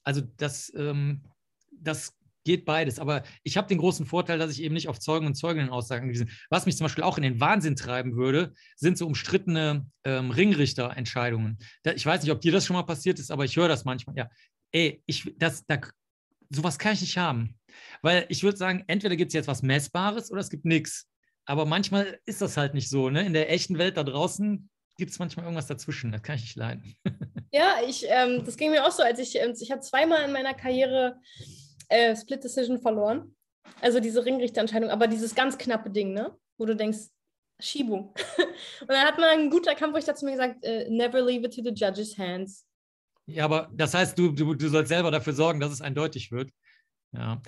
[0.02, 1.24] Also das, ähm,
[1.72, 2.98] das geht beides.
[2.98, 6.26] Aber ich habe den großen Vorteil, dass ich eben nicht auf Zeugen und Zeuginnen-Aussagen angewiesen
[6.26, 6.34] bin.
[6.48, 11.58] Was mich zum Beispiel auch in den Wahnsinn treiben würde, sind so umstrittene ähm, Ringrichterentscheidungen.
[11.94, 14.16] ich weiß nicht, ob dir das schon mal passiert ist, aber ich höre das manchmal.
[14.16, 14.30] Ja,
[14.72, 15.80] ey, ich, das, da,
[16.50, 17.58] sowas kann ich nicht haben.
[18.02, 21.08] Weil ich würde sagen, entweder gibt es jetzt was Messbares oder es gibt nichts.
[21.46, 23.10] Aber manchmal ist das halt nicht so.
[23.10, 23.26] Ne?
[23.26, 26.12] In der echten Welt da draußen gibt es manchmal irgendwas dazwischen.
[26.12, 26.96] Das kann ich nicht leiden.
[27.56, 30.32] Ja, ich, ähm, das ging mir auch so, als ich, ähm, ich habe zweimal in
[30.32, 31.20] meiner Karriere
[31.88, 33.36] äh, Split Decision verloren.
[33.80, 36.36] Also diese Ringrichterentscheidung, aber dieses ganz knappe Ding, ne?
[36.58, 37.10] Wo du denkst,
[37.60, 38.12] Schiebung.
[38.80, 41.46] Und dann hat man einen guten Kampf, wo ich dazu mir gesagt, äh, never leave
[41.46, 42.66] it to the judge's hands.
[43.26, 46.50] Ja, aber das heißt, du, du, du sollst selber dafür sorgen, dass es eindeutig wird.
[47.12, 47.40] Ja.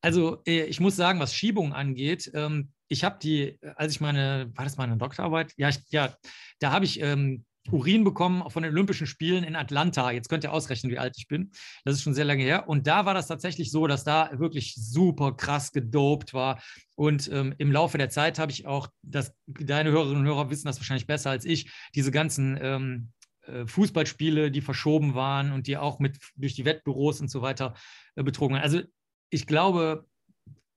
[0.00, 4.50] Also äh, ich muss sagen, was Schiebung angeht, ähm, ich habe die, als ich meine,
[4.54, 5.52] war das meine Doktorarbeit?
[5.56, 6.12] Ja, ich, ja
[6.58, 10.10] da habe ich ähm, Urin bekommen von den Olympischen Spielen in Atlanta.
[10.10, 11.52] Jetzt könnt ihr ausrechnen, wie alt ich bin.
[11.84, 12.68] Das ist schon sehr lange her.
[12.68, 16.60] Und da war das tatsächlich so, dass da wirklich super krass gedopt war.
[16.96, 20.66] Und ähm, im Laufe der Zeit habe ich auch, das, deine Hörerinnen und Hörer wissen
[20.66, 23.19] das wahrscheinlich besser als ich, diese ganzen ähm, äh,
[23.66, 27.74] Fußballspiele, die verschoben waren und die auch mit durch die Wettbüros und so weiter
[28.16, 28.62] äh, betrogen waren.
[28.62, 28.82] Also
[29.30, 30.06] ich glaube,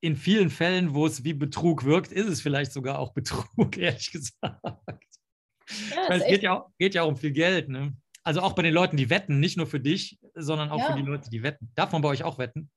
[0.01, 4.11] in vielen Fällen, wo es wie Betrug wirkt, ist es vielleicht sogar auch Betrug, ehrlich
[4.11, 4.41] gesagt.
[4.41, 7.69] Ja, Weil es geht ja, auch, geht ja auch um viel Geld.
[7.69, 7.95] Ne?
[8.23, 10.91] Also auch bei den Leuten, die wetten, nicht nur für dich, sondern auch ja.
[10.91, 11.71] für die Leute, die wetten.
[11.75, 12.69] Darf man bei euch auch wetten?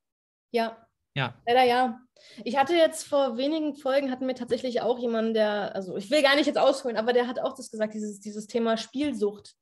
[0.53, 0.86] Ja.
[1.17, 1.35] Ja.
[1.47, 2.01] Leider ja.
[2.45, 6.23] Ich hatte jetzt vor wenigen Folgen, hatten wir tatsächlich auch jemanden, der, also ich will
[6.23, 9.55] gar nicht jetzt ausholen, aber der hat auch das gesagt, dieses, dieses Thema Spielsucht.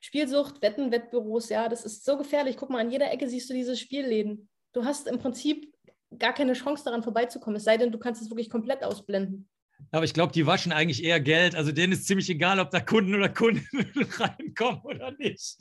[0.00, 2.56] Spielsucht, Wetten, Wettbüros, ja, das ist so gefährlich.
[2.56, 4.48] Guck mal, an jeder Ecke siehst du diese Spielläden.
[4.72, 5.72] Du hast im Prinzip
[6.16, 9.48] gar keine Chance daran vorbeizukommen, es sei denn, du kannst es wirklich komplett ausblenden.
[9.90, 11.54] Aber ich glaube, die waschen eigentlich eher Geld.
[11.54, 13.66] Also denen ist ziemlich egal, ob da Kunden oder Kunden
[14.18, 15.56] reinkommen oder nicht.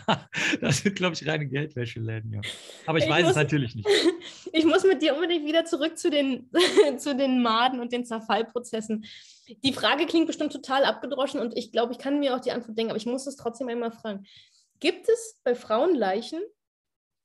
[0.60, 2.40] das sind, glaube ich, reine Geldwäscheläden, ja.
[2.86, 3.88] Aber ich, ich weiß muss, es natürlich nicht.
[4.52, 6.50] Ich muss mit dir unbedingt wieder zurück zu den,
[6.98, 9.04] zu den Maden und den Zerfallprozessen.
[9.64, 12.76] Die Frage klingt bestimmt total abgedroschen und ich glaube, ich kann mir auch die Antwort
[12.76, 14.26] denken, aber ich muss es trotzdem einmal fragen.
[14.80, 16.40] Gibt es bei Frauenleichen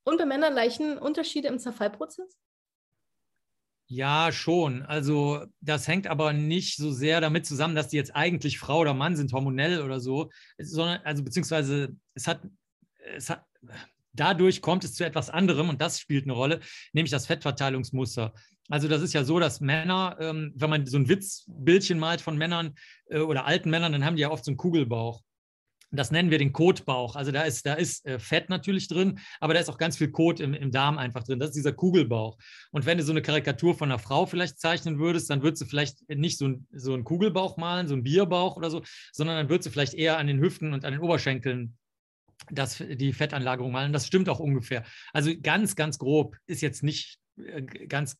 [0.04, 2.36] und bei Männerleichen Unterschiede im Zerfallprozess?
[3.94, 4.80] Ja, schon.
[4.84, 8.94] Also das hängt aber nicht so sehr damit zusammen, dass die jetzt eigentlich Frau oder
[8.94, 12.40] Mann sind, hormonell oder so, sondern, also beziehungsweise es hat,
[13.14, 13.44] es hat,
[14.14, 16.60] dadurch kommt es zu etwas anderem und das spielt eine Rolle,
[16.94, 18.32] nämlich das Fettverteilungsmuster.
[18.70, 22.38] Also das ist ja so, dass Männer, ähm, wenn man so ein Witzbildchen malt von
[22.38, 22.74] Männern
[23.10, 25.20] äh, oder alten Männern, dann haben die ja oft so einen Kugelbauch
[25.92, 27.16] das nennen wir den Kotbauch.
[27.16, 30.10] Also da ist, da ist äh, Fett natürlich drin, aber da ist auch ganz viel
[30.10, 31.38] Kot im, im Darm einfach drin.
[31.38, 32.38] Das ist dieser Kugelbauch.
[32.70, 35.66] Und wenn du so eine Karikatur von einer Frau vielleicht zeichnen würdest, dann würdest du
[35.66, 39.48] vielleicht nicht so, ein, so einen Kugelbauch malen, so einen Bierbauch oder so, sondern dann
[39.50, 41.76] würdest du vielleicht eher an den Hüften und an den Oberschenkeln
[42.50, 43.92] das, die Fettanlagerung malen.
[43.92, 44.84] Das stimmt auch ungefähr.
[45.12, 48.18] Also ganz, ganz grob ist jetzt nicht äh, ganz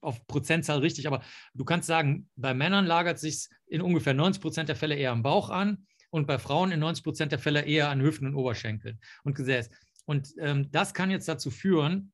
[0.00, 1.22] auf Prozentzahl richtig, aber
[1.54, 5.22] du kannst sagen, bei Männern lagert sich in ungefähr 90 Prozent der Fälle eher am
[5.22, 9.00] Bauch an und bei Frauen in 90 Prozent der Fälle eher an Hüften und Oberschenkeln
[9.24, 9.70] und Gesäß.
[10.06, 12.12] Und ähm, das kann jetzt dazu führen,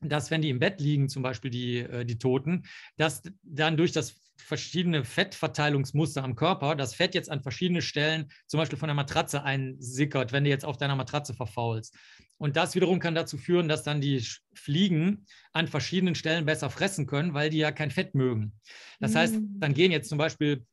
[0.00, 2.64] dass wenn die im Bett liegen, zum Beispiel die, äh, die Toten,
[2.96, 8.58] dass dann durch das verschiedene Fettverteilungsmuster am Körper, das Fett jetzt an verschiedene Stellen, zum
[8.58, 11.94] Beispiel von der Matratze einsickert, wenn du jetzt auf deiner Matratze verfaulst.
[12.38, 14.24] Und das wiederum kann dazu führen, dass dann die
[14.54, 18.52] Fliegen an verschiedenen Stellen besser fressen können, weil die ja kein Fett mögen.
[18.98, 19.60] Das heißt, mm.
[19.60, 20.64] dann gehen jetzt zum Beispiel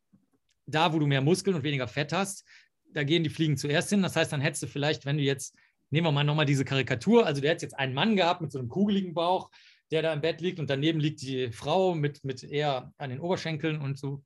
[0.67, 2.45] da, wo du mehr Muskeln und weniger Fett hast,
[2.93, 4.01] da gehen die Fliegen zuerst hin.
[4.01, 5.55] Das heißt, dann hättest du vielleicht, wenn du jetzt,
[5.89, 8.59] nehmen wir mal nochmal diese Karikatur, also der hätte jetzt einen Mann gehabt mit so
[8.59, 9.49] einem kugeligen Bauch,
[9.91, 13.19] der da im Bett liegt und daneben liegt die Frau mit, mit eher an den
[13.19, 14.23] Oberschenkeln und so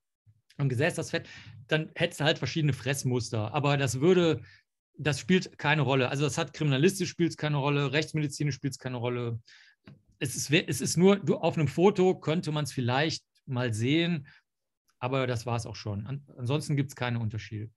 [0.58, 1.28] am Gesäß das Fett,
[1.68, 3.54] dann hättest du halt verschiedene Fressmuster.
[3.54, 4.42] Aber das würde,
[4.98, 6.10] das spielt keine Rolle.
[6.10, 9.40] Also das hat kriminalistisch spielt es keine Rolle, rechtsmedizinisch spielt es keine Rolle.
[10.20, 14.28] Es ist, es ist nur, du, auf einem Foto könnte man es vielleicht mal sehen,
[15.02, 16.06] aber das war es auch schon.
[16.06, 17.70] An, ansonsten gibt es keine Unterschiede.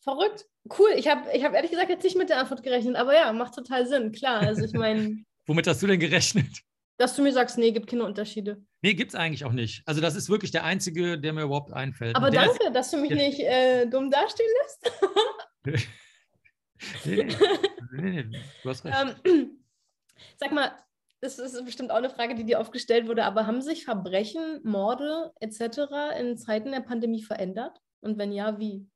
[0.00, 0.46] Verrückt.
[0.78, 0.90] Cool.
[0.96, 3.54] Ich habe ich hab ehrlich gesagt jetzt nicht mit der Antwort gerechnet, aber ja, macht
[3.54, 4.12] total Sinn.
[4.12, 4.40] Klar.
[4.40, 5.24] Also ich meine.
[5.46, 6.62] Womit hast du denn gerechnet?
[6.98, 8.64] Dass du mir sagst, nee, gibt keine Unterschiede.
[8.80, 9.82] Nee, gibt es eigentlich auch nicht.
[9.84, 12.16] Also das ist wirklich der einzige, der mir überhaupt einfällt.
[12.16, 14.92] Aber danke, ist, dass du mich nicht äh, dumm dastehen lässt.
[17.04, 17.24] nee,
[17.92, 19.16] nee, nee, nee, du hast recht.
[19.24, 19.58] Ähm,
[20.36, 20.72] sag mal,
[21.20, 25.32] das ist bestimmt auch eine Frage, die dir aufgestellt wurde, aber haben sich Verbrechen, Morde
[25.40, 26.18] etc.
[26.20, 27.80] in Zeiten der Pandemie verändert?
[28.00, 28.86] Und wenn ja, wie?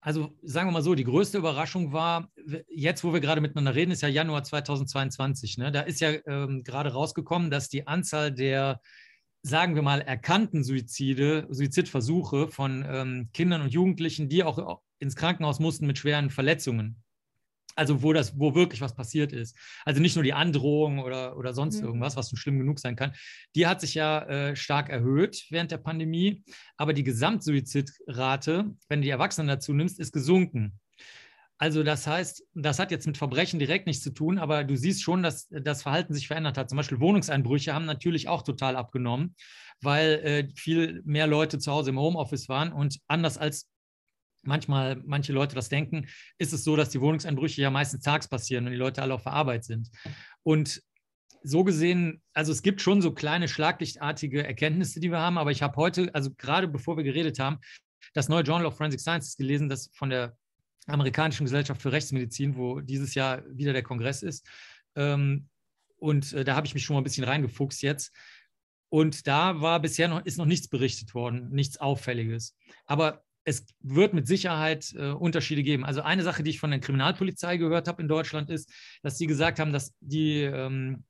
[0.00, 2.30] Also sagen wir mal so, die größte Überraschung war,
[2.68, 5.58] jetzt wo wir gerade miteinander reden, ist ja Januar 2022.
[5.58, 5.72] Ne?
[5.72, 8.80] Da ist ja ähm, gerade rausgekommen, dass die Anzahl der,
[9.42, 15.58] sagen wir mal, erkannten Suizide, Suizidversuche von ähm, Kindern und Jugendlichen, die auch ins Krankenhaus
[15.58, 17.02] mussten mit schweren Verletzungen,
[17.76, 19.56] Also wo das, wo wirklich was passiert ist.
[19.84, 21.86] Also nicht nur die Androhung oder, oder sonst mhm.
[21.86, 23.12] irgendwas, was schon schlimm genug sein kann.
[23.54, 26.42] Die hat sich ja äh, stark erhöht während der Pandemie,
[26.76, 30.80] aber die Gesamtsuizidrate, wenn du die Erwachsenen dazu nimmst, ist gesunken.
[31.58, 35.02] Also das heißt, das hat jetzt mit Verbrechen direkt nichts zu tun, aber du siehst
[35.02, 36.68] schon, dass das Verhalten sich verändert hat.
[36.68, 39.34] Zum Beispiel Wohnungseinbrüche haben natürlich auch total abgenommen,
[39.80, 43.68] weil äh, viel mehr Leute zu Hause im Homeoffice waren und anders als
[44.46, 46.06] manchmal manche Leute das denken,
[46.38, 49.24] ist es so, dass die Wohnungseinbrüche ja meistens tags passieren und die Leute alle auf
[49.24, 49.90] der Arbeit sind.
[50.42, 50.82] Und
[51.42, 55.62] so gesehen, also es gibt schon so kleine schlaglichtartige Erkenntnisse, die wir haben, aber ich
[55.62, 57.58] habe heute, also gerade bevor wir geredet haben,
[58.14, 60.36] das neue Journal of Forensic Sciences gelesen, das von der
[60.86, 64.48] amerikanischen Gesellschaft für Rechtsmedizin, wo dieses Jahr wieder der Kongress ist.
[64.94, 65.48] Ähm,
[65.98, 68.12] und äh, da habe ich mich schon mal ein bisschen reingefuchst jetzt.
[68.88, 72.56] Und da war bisher noch, ist noch nichts berichtet worden, nichts Auffälliges.
[72.86, 75.84] Aber es wird mit Sicherheit äh, Unterschiede geben.
[75.84, 78.70] Also eine Sache, die ich von der Kriminalpolizei gehört habe in Deutschland, ist,
[79.02, 81.04] dass sie gesagt haben, dass die ähm,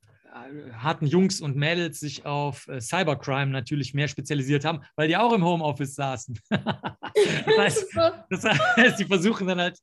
[0.74, 5.32] harten Jungs und Mädels sich auf äh, Cybercrime natürlich mehr spezialisiert haben, weil die auch
[5.32, 6.38] im Homeoffice saßen.
[6.50, 7.86] das, heißt,
[8.30, 9.78] das heißt, die versuchen dann halt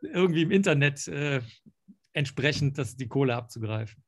[0.00, 1.42] irgendwie im Internet äh,
[2.14, 4.02] entsprechend das, die Kohle abzugreifen.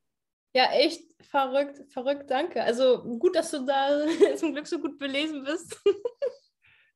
[0.55, 2.63] Ja, echt verrückt, verrückt, danke.
[2.63, 5.79] Also gut, dass du da zum Glück so gut belesen bist.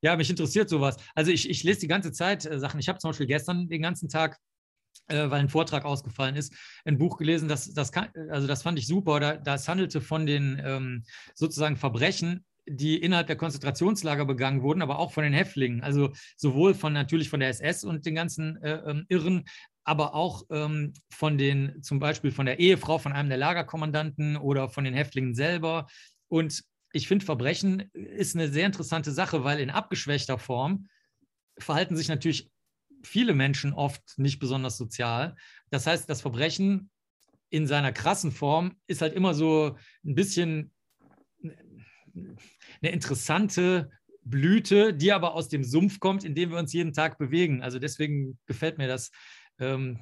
[0.01, 0.97] Ja, mich interessiert sowas.
[1.15, 2.79] Also ich, ich lese die ganze Zeit äh, Sachen.
[2.79, 4.37] Ich habe zum Beispiel gestern den ganzen Tag,
[5.07, 6.53] äh, weil ein Vortrag ausgefallen ist,
[6.85, 9.19] ein Buch gelesen, das, das, kann, also das fand ich super.
[9.19, 14.99] Da, das handelte von den ähm, sozusagen Verbrechen, die innerhalb der Konzentrationslager begangen wurden, aber
[14.99, 15.81] auch von den Häftlingen.
[15.81, 19.45] Also sowohl von natürlich von der SS und den ganzen äh, ähm, Irren,
[19.83, 24.69] aber auch ähm, von den, zum Beispiel von der Ehefrau von einem der Lagerkommandanten oder
[24.69, 25.87] von den Häftlingen selber.
[26.27, 30.87] Und ich finde, Verbrechen ist eine sehr interessante Sache, weil in abgeschwächter Form
[31.57, 32.49] verhalten sich natürlich
[33.03, 35.35] viele Menschen oft nicht besonders sozial.
[35.69, 36.89] Das heißt, das Verbrechen
[37.49, 40.71] in seiner krassen Form ist halt immer so ein bisschen
[41.43, 43.91] eine interessante
[44.23, 47.61] Blüte, die aber aus dem Sumpf kommt, in dem wir uns jeden Tag bewegen.
[47.61, 49.11] Also deswegen gefällt mir das,
[49.59, 49.99] ähm,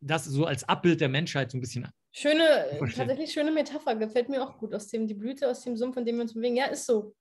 [0.00, 4.42] das so als Abbild der Menschheit so ein bisschen Schöne, tatsächlich schöne Metapher, gefällt mir
[4.42, 4.74] auch gut.
[4.74, 6.56] Aus dem, die Blüte aus dem Sumpf, in dem wir uns bewegen.
[6.56, 7.14] Ja, ist so.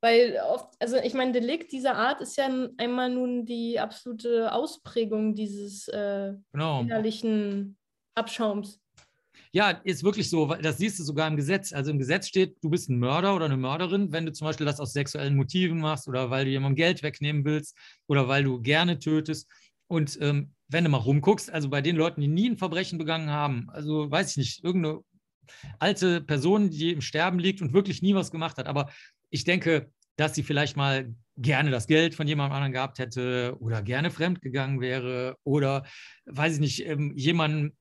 [0.00, 5.34] Weil oft, also ich meine, Delikt dieser Art ist ja einmal nun die absolute Ausprägung
[5.36, 6.80] dieses äh, genau.
[6.80, 7.78] innerlichen
[8.16, 8.80] Abschaums.
[9.54, 11.72] Ja, ist wirklich so, das siehst du sogar im Gesetz.
[11.72, 14.66] Also im Gesetz steht, du bist ein Mörder oder eine Mörderin, wenn du zum Beispiel
[14.66, 18.60] das aus sexuellen Motiven machst oder weil du jemandem Geld wegnehmen willst oder weil du
[18.60, 19.48] gerne tötest.
[19.88, 23.30] Und ähm, wenn du mal rumguckst, also bei den Leuten, die nie ein Verbrechen begangen
[23.30, 25.00] haben, also weiß ich nicht, irgendeine
[25.78, 28.90] alte Person, die im Sterben liegt und wirklich nie was gemacht hat, aber
[29.30, 33.82] ich denke, dass sie vielleicht mal gerne das Geld von jemandem anderen gehabt hätte oder
[33.82, 35.84] gerne fremdgegangen wäre oder,
[36.26, 37.76] weiß ich nicht, ähm, jemanden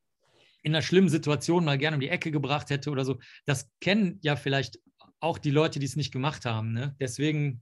[0.64, 3.20] in einer schlimmen Situation mal gerne um die Ecke gebracht hätte oder so.
[3.46, 4.80] Das kennen ja vielleicht
[5.20, 6.74] auch die Leute, die es nicht gemacht haben.
[6.74, 6.96] Ne?
[7.00, 7.62] Deswegen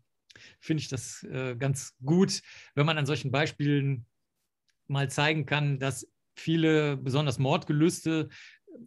[0.59, 2.41] finde ich das äh, ganz gut,
[2.75, 4.05] wenn man an solchen Beispielen
[4.89, 8.29] mal zeigen kann, dass viele, besonders Mordgelüste,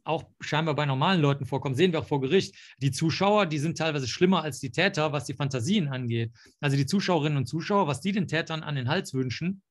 [0.04, 2.56] auch scheinbar bei normalen Leuten vorkommen, sehen wir auch vor Gericht.
[2.78, 6.32] Die Zuschauer, die sind teilweise schlimmer als die Täter, was die Fantasien angeht.
[6.60, 9.62] Also die Zuschauerinnen und Zuschauer, was die den Tätern an den Hals wünschen,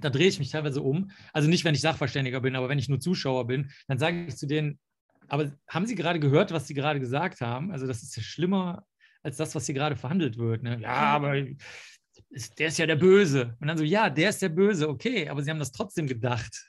[0.00, 1.10] da drehe ich mich teilweise um.
[1.32, 4.36] Also nicht, wenn ich Sachverständiger bin, aber wenn ich nur Zuschauer bin, dann sage ich
[4.36, 4.78] zu denen,
[5.28, 7.70] aber haben Sie gerade gehört, was Sie gerade gesagt haben?
[7.70, 8.84] Also das ist ja schlimmer
[9.22, 10.62] als das, was hier gerade verhandelt wird.
[10.62, 10.78] Ne?
[10.80, 11.34] Ja, aber
[12.28, 13.56] ist, der ist ja der Böse.
[13.60, 16.66] Und dann so, ja, der ist der Böse, okay, aber sie haben das trotzdem gedacht.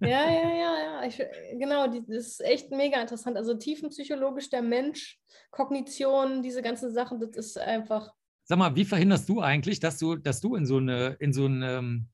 [0.00, 1.06] Ja, ja, ja, ja.
[1.06, 1.20] Ich,
[1.58, 3.36] genau, die, das ist echt mega interessant.
[3.36, 5.18] Also tiefenpsychologisch der Mensch,
[5.50, 8.12] Kognition, diese ganzen Sachen, das ist einfach.
[8.44, 11.46] Sag mal, wie verhinderst du eigentlich, dass du, dass du in so eine, in so
[11.46, 12.08] ein, ähm,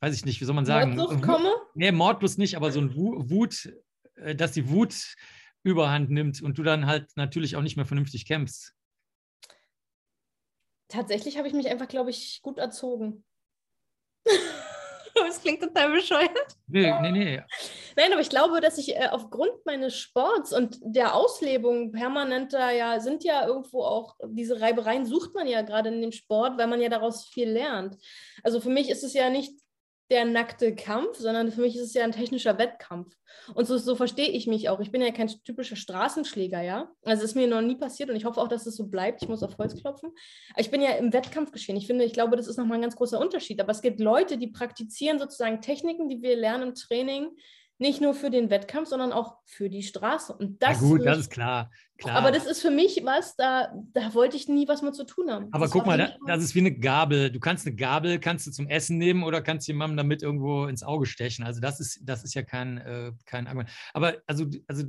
[0.00, 0.96] weiß ich nicht, wie soll man sagen?
[0.96, 1.50] Mordlust komme?
[1.74, 3.72] Nee, Mordlust nicht, aber so ein Wut,
[4.16, 4.94] äh, dass die Wut
[5.62, 8.74] überhand nimmt und du dann halt natürlich auch nicht mehr vernünftig kämpfst
[10.92, 13.24] tatsächlich habe ich mich einfach, glaube ich, gut erzogen.
[15.14, 16.56] das klingt total bescheuert.
[16.66, 17.42] Nee, nee, nee.
[17.96, 23.00] Nein, aber ich glaube, dass ich äh, aufgrund meines Sports und der Auslebung permanenter ja,
[23.00, 26.80] sind ja irgendwo auch, diese Reibereien sucht man ja gerade in dem Sport, weil man
[26.80, 27.96] ja daraus viel lernt.
[28.42, 29.52] Also für mich ist es ja nicht
[30.12, 33.16] der nackte Kampf, sondern für mich ist es ja ein technischer Wettkampf.
[33.54, 34.78] Und so, so verstehe ich mich auch.
[34.80, 36.90] Ich bin ja kein typischer Straßenschläger, ja.
[37.02, 39.22] Also ist mir noch nie passiert und ich hoffe auch, dass es so bleibt.
[39.22, 40.10] Ich muss auf Holz klopfen.
[40.58, 41.78] Ich bin ja im Wettkampf geschehen.
[41.78, 43.58] Ich finde, ich glaube, das ist nochmal ein ganz großer Unterschied.
[43.60, 47.30] Aber es gibt Leute, die praktizieren sozusagen Techniken, die wir lernen im Training,
[47.78, 50.34] nicht nur für den Wettkampf, sondern auch für die Straße.
[50.34, 51.70] Und das ja gut, das ist klar,
[52.02, 52.16] klar.
[52.16, 55.30] Aber das ist für mich was, da, da wollte ich nie was mit zu tun
[55.30, 55.48] haben.
[55.52, 57.30] Aber das guck mal, das, das ist wie eine Gabel.
[57.30, 60.82] Du kannst eine Gabel, kannst du zum Essen nehmen oder kannst jemandem damit irgendwo ins
[60.82, 61.44] Auge stechen.
[61.44, 63.70] Also das ist, das ist ja kein, äh, kein Argument.
[63.94, 64.84] Aber also, also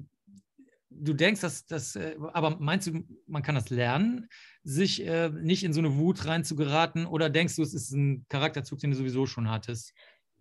[0.90, 4.28] du denkst, dass das, äh, aber meinst du, man kann das lernen,
[4.64, 7.06] sich äh, nicht in so eine Wut reinzugeraten?
[7.06, 9.94] Oder denkst du, es ist ein Charakterzug, den du sowieso schon hattest?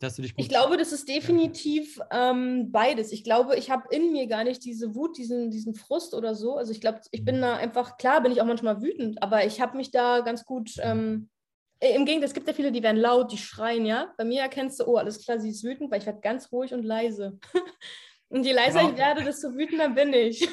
[0.02, 3.12] Dass du dich ich glaube, das ist definitiv ähm, beides.
[3.12, 6.56] Ich glaube, ich habe in mir gar nicht diese Wut, diesen, diesen Frust oder so.
[6.56, 7.42] Also ich glaube, ich bin mhm.
[7.42, 10.72] da einfach, klar bin ich auch manchmal wütend, aber ich habe mich da ganz gut
[10.80, 11.28] ähm,
[11.78, 14.12] im Gegenteil, es gibt ja viele, die werden laut, die schreien, ja.
[14.16, 16.74] Bei mir erkennst du, oh, alles klar, sie ist wütend, weil ich werde ganz ruhig
[16.74, 17.38] und leise.
[18.32, 18.88] Und je leiser ja.
[18.88, 20.48] ich werde, desto wütender bin ich.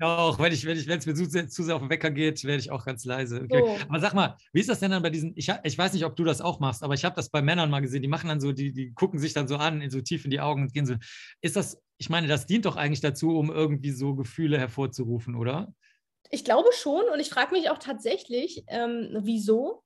[0.00, 2.44] auch, wenn ich, wenn ich, wenn es mir zu, zu, sehr auf den Wecker geht,
[2.44, 3.42] werde ich auch ganz leise.
[3.42, 3.58] Okay.
[3.58, 3.76] So.
[3.88, 6.14] Aber sag mal, wie ist das denn dann bei diesen, ich, ich weiß nicht, ob
[6.14, 8.40] du das auch machst, aber ich habe das bei Männern mal gesehen, die machen dann
[8.40, 10.86] so, die, die gucken sich dann so an, so tief in die Augen und gehen
[10.86, 10.94] so.
[11.40, 15.74] Ist das, ich meine, das dient doch eigentlich dazu, um irgendwie so Gefühle hervorzurufen, oder?
[16.30, 19.82] Ich glaube schon und ich frage mich auch tatsächlich, ähm, wieso?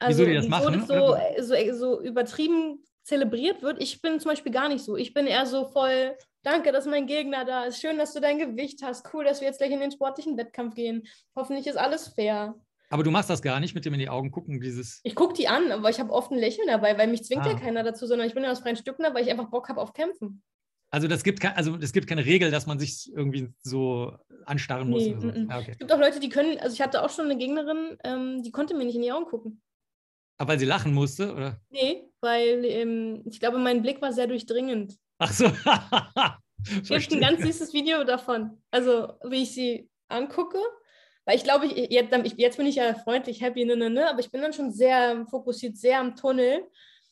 [0.00, 0.84] Also, wieso die das machen?
[0.88, 3.80] So, so, so übertrieben zelebriert wird.
[3.80, 4.96] Ich bin zum Beispiel gar nicht so.
[4.96, 7.80] Ich bin eher so voll Danke, dass mein Gegner da ist.
[7.80, 9.12] Schön, dass du dein Gewicht hast.
[9.12, 11.06] Cool, dass wir jetzt gleich in den sportlichen Wettkampf gehen.
[11.36, 12.54] Hoffentlich ist alles fair.
[12.90, 15.00] Aber du machst das gar nicht mit dem in die Augen gucken, dieses.
[15.04, 17.52] Ich gucke die an, aber ich habe oft ein Lächeln dabei, weil mich zwingt ah.
[17.52, 19.68] ja keiner dazu, sondern ich bin ja aus freien Stücken da, weil ich einfach Bock
[19.68, 20.42] habe auf Kämpfen.
[20.90, 24.12] Also das gibt kein, also es gibt keine Regel, dass man sich irgendwie so
[24.44, 25.04] anstarren muss.
[25.04, 25.26] Nee, so.
[25.26, 25.50] mm, mm.
[25.50, 25.70] Ah, okay.
[25.70, 28.50] Es gibt auch Leute, die können, also ich hatte auch schon eine Gegnerin, ähm, die
[28.50, 29.62] konnte mir nicht in die Augen gucken.
[30.36, 31.62] Aber weil sie lachen musste, oder?
[31.70, 34.98] Nee, weil ähm, ich glaube, mein Blick war sehr durchdringend.
[35.22, 35.46] Ach so.
[36.82, 38.58] Es gibt ein ganz süßes Video davon.
[38.70, 40.58] Also, wie ich sie angucke.
[41.24, 44.18] Weil ich glaube, ich, jetzt, jetzt, bin ich ja freundlich, happy, ne, ne, ne, aber
[44.18, 46.64] ich bin dann schon sehr fokussiert, sehr am Tunnel.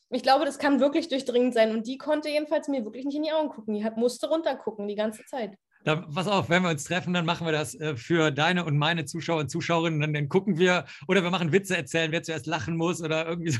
[0.09, 1.71] Ich glaube, das kann wirklich durchdringend sein.
[1.71, 3.73] Und die konnte jedenfalls mir wirklich nicht in die Augen gucken.
[3.73, 5.55] Die hat, musste runtergucken die ganze Zeit.
[5.85, 8.77] Da, pass auf, wenn wir uns treffen, dann machen wir das äh, für deine und
[8.77, 10.01] meine Zuschauer und Zuschauerinnen.
[10.01, 13.51] Dann, dann gucken wir, oder wir machen Witze erzählen, wer zuerst lachen muss oder irgendwie
[13.51, 13.59] so.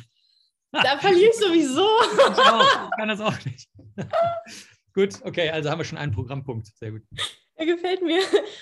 [0.72, 1.88] Da verliere ich sowieso.
[2.32, 3.68] Ich, auch, ich kann das auch nicht.
[4.94, 6.68] Gut, okay, also haben wir schon einen Programmpunkt.
[6.78, 7.02] Sehr gut.
[7.56, 8.20] Er gefällt mir.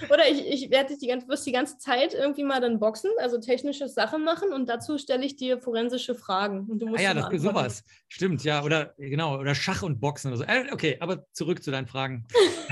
[0.09, 3.39] Oder ich, ich werde die ganze, wirst die ganze Zeit irgendwie mal dann boxen, also
[3.39, 6.67] technische Sachen machen und dazu stelle ich dir forensische Fragen.
[6.69, 7.83] Und du musst ah ja, das ist sowas.
[8.09, 8.63] Stimmt, ja.
[8.63, 10.43] Oder genau, oder Schach und Boxen oder so.
[10.43, 12.27] Äh, okay, aber zurück zu deinen Fragen.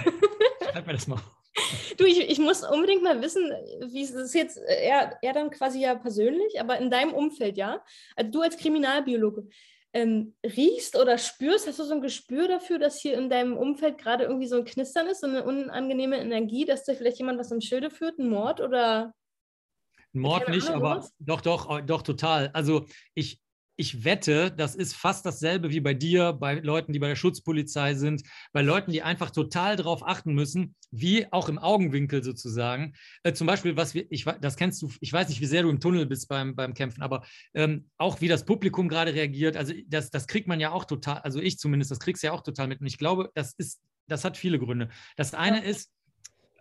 [0.71, 1.21] Schreib mir das mal.
[1.97, 3.51] Du, ich, ich muss unbedingt mal wissen,
[3.91, 7.83] wie es ist jetzt eher, eher dann quasi ja persönlich, aber in deinem Umfeld, ja.
[8.15, 9.47] Also du als Kriminalbiologe,
[9.93, 11.67] ähm, riechst oder spürst?
[11.67, 14.65] Hast du so ein Gespür dafür, dass hier in deinem Umfeld gerade irgendwie so ein
[14.65, 18.29] Knistern ist, so eine unangenehme Energie, dass da vielleicht jemand was im Schilde führt, ein
[18.29, 19.13] Mord oder?
[20.13, 22.49] Mord nicht, aber doch, doch, doch, total.
[22.53, 23.39] Also ich,
[23.77, 27.93] ich wette, das ist fast dasselbe wie bei dir, bei Leuten, die bei der Schutzpolizei
[27.93, 32.93] sind, bei Leuten, die einfach total darauf achten müssen, wie auch im Augenwinkel sozusagen.
[33.23, 35.69] Äh, zum Beispiel, was wir, ich, das kennst du, ich weiß nicht, wie sehr du
[35.69, 37.23] im Tunnel bist beim, beim Kämpfen, aber
[37.53, 41.19] ähm, auch wie das Publikum gerade reagiert, also das, das kriegt man ja auch total,
[41.19, 42.81] also ich zumindest, das kriegst du ja auch total mit.
[42.81, 44.89] Und ich glaube, das ist, das hat viele Gründe.
[45.17, 45.91] Das eine ist,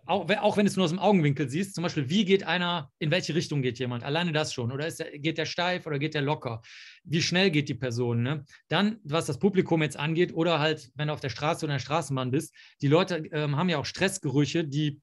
[0.07, 2.91] auch, auch wenn du es nur aus dem Augenwinkel siehst, zum Beispiel, wie geht einer,
[2.99, 4.03] in welche Richtung geht jemand?
[4.03, 4.71] Alleine das schon.
[4.71, 6.61] Oder der, geht der steif oder geht der locker?
[7.03, 8.23] Wie schnell geht die Person?
[8.23, 8.45] Ne?
[8.69, 11.77] Dann, was das Publikum jetzt angeht, oder halt, wenn du auf der Straße oder in
[11.77, 15.01] der Straßenbahn bist, die Leute ähm, haben ja auch Stressgerüche, die,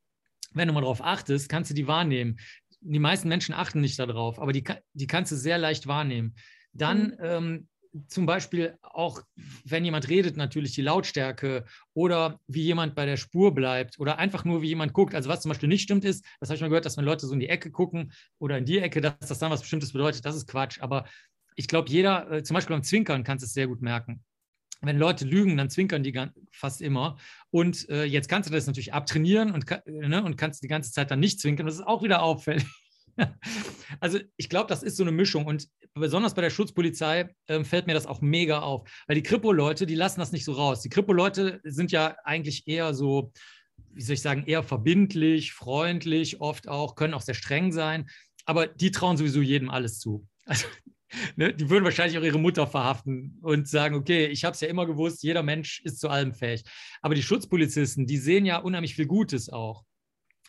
[0.52, 2.38] wenn du mal darauf achtest, kannst du die wahrnehmen.
[2.80, 6.34] Die meisten Menschen achten nicht darauf, aber die, die kannst du sehr leicht wahrnehmen.
[6.72, 7.16] Dann mhm.
[7.20, 7.68] ähm,
[8.09, 9.22] zum Beispiel auch,
[9.64, 14.45] wenn jemand redet, natürlich die Lautstärke oder wie jemand bei der Spur bleibt oder einfach
[14.45, 15.14] nur, wie jemand guckt.
[15.14, 17.26] Also was zum Beispiel nicht stimmt ist, das habe ich mal gehört, dass wenn Leute
[17.26, 20.24] so in die Ecke gucken oder in die Ecke, dass das dann was Bestimmtes bedeutet.
[20.24, 20.80] Das ist Quatsch.
[20.80, 21.07] Aber
[21.57, 24.24] ich glaube, jeder, äh, zum Beispiel beim Zwinkern kannst du es sehr gut merken.
[24.80, 26.18] Wenn Leute lügen, dann zwinkern die
[26.51, 27.16] fast immer.
[27.51, 31.11] Und äh, jetzt kannst du das natürlich abtrainieren und, ne, und kannst die ganze Zeit
[31.11, 31.64] dann nicht zwinkern.
[31.64, 32.66] Das ist auch wieder auffällig.
[34.00, 37.86] Also ich glaube, das ist so eine Mischung und besonders bei der Schutzpolizei äh, fällt
[37.86, 40.80] mir das auch mega auf, weil die Kripo-Leute, die lassen das nicht so raus.
[40.80, 43.32] Die Kripo-Leute sind ja eigentlich eher so,
[43.92, 48.08] wie soll ich sagen, eher verbindlich, freundlich, oft auch, können auch sehr streng sein,
[48.46, 50.26] aber die trauen sowieso jedem alles zu.
[50.46, 50.66] Also
[51.36, 54.68] Ne, die würden wahrscheinlich auch ihre Mutter verhaften und sagen, okay, ich habe es ja
[54.68, 56.64] immer gewusst, jeder Mensch ist zu allem fähig.
[57.02, 59.84] Aber die Schutzpolizisten, die sehen ja unheimlich viel Gutes auch.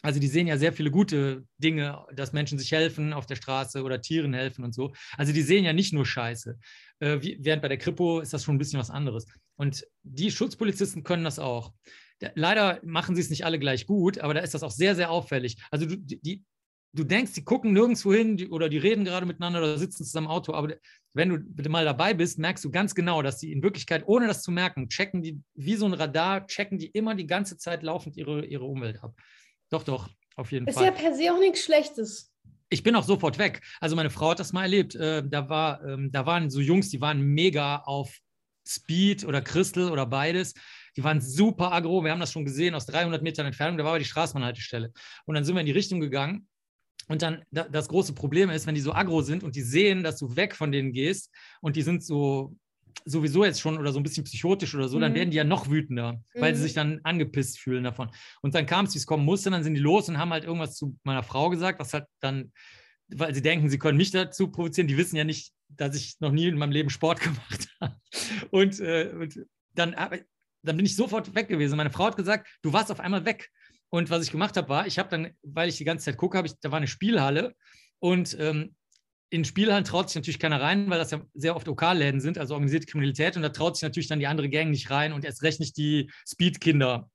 [0.06, 3.82] Also die sehen ja sehr viele gute Dinge, dass Menschen sich helfen auf der Straße
[3.82, 4.93] oder Tieren helfen und so.
[5.18, 6.60] Also die sehen ja nicht nur Scheiße.
[6.99, 9.26] Äh, wie, während bei der Kripo ist das schon ein bisschen was anderes.
[9.56, 11.74] Und die Schutzpolizisten können das auch.
[12.20, 14.95] Da, leider machen sie es nicht alle gleich gut, aber da ist das auch sehr,
[14.95, 15.58] sehr auffällig.
[15.72, 16.43] Also du, die,
[16.93, 20.28] du denkst, die gucken nirgendwo hin die, oder die reden gerade miteinander oder sitzen zusammen
[20.28, 20.76] im Auto, aber
[21.14, 24.43] wenn du mal dabei bist, merkst du ganz genau, dass die in Wirklichkeit, ohne das
[24.43, 28.18] zu merken, checken die, wie so ein Radar, checken die immer die ganze Zeit laufend
[28.18, 29.16] ihre, ihre Umwelt ab.
[29.76, 30.86] Doch, doch, auf jeden Ist Fall.
[30.86, 32.32] ja per se auch nichts Schlechtes.
[32.70, 33.62] Ich bin auch sofort weg.
[33.82, 34.96] Also meine Frau hat das mal erlebt.
[34.96, 38.18] Äh, da, war, ähm, da waren so Jungs, die waren mega auf
[38.66, 40.54] Speed oder Crystal oder beides.
[40.96, 42.04] Die waren super aggro.
[42.06, 43.78] Wir haben das schon gesehen aus 300 Metern Entfernung.
[43.78, 44.94] Da war aber die Straßenbahnhaltestelle.
[45.26, 46.48] Und dann sind wir in die Richtung gegangen.
[47.10, 50.04] Und dann da, das große Problem ist, wenn die so aggro sind und die sehen,
[50.04, 52.56] dass du weg von denen gehst und die sind so
[53.04, 55.16] sowieso jetzt schon oder so ein bisschen psychotisch oder so, dann Mhm.
[55.16, 56.56] werden die ja noch wütender, weil Mhm.
[56.56, 58.10] sie sich dann angepisst fühlen davon.
[58.41, 60.43] Und dann kam es, wie es kommen musste, dann sind die los und haben halt
[60.46, 62.52] irgendwas zu meiner Frau gesagt, was halt dann,
[63.10, 64.88] weil sie denken, sie können mich dazu provozieren.
[64.88, 67.96] Die wissen ja nicht, dass ich noch nie in meinem Leben Sport gemacht habe.
[68.52, 70.20] Und, äh, und dann, aber
[70.64, 71.78] dann bin ich sofort weg gewesen.
[71.78, 73.52] Meine Frau hat gesagt, du warst auf einmal weg.
[73.89, 76.38] Und was ich gemacht habe, war, ich habe dann, weil ich die ganze Zeit gucke,
[76.38, 77.54] habe ich, da war eine Spielhalle
[78.00, 78.76] und ähm,
[79.36, 82.54] in Spielhallen traut sich natürlich keiner rein, weil das ja sehr oft Lokalläden sind, also
[82.54, 83.36] organisierte Kriminalität.
[83.36, 85.78] Und da traut sich natürlich dann die andere Gang nicht rein und erst recht nicht
[85.78, 87.10] die Speedkinder,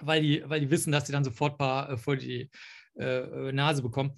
[0.00, 2.50] weil die, weil die wissen, dass sie dann sofort paar, äh, vor die
[2.98, 4.14] äh, Nase bekommen.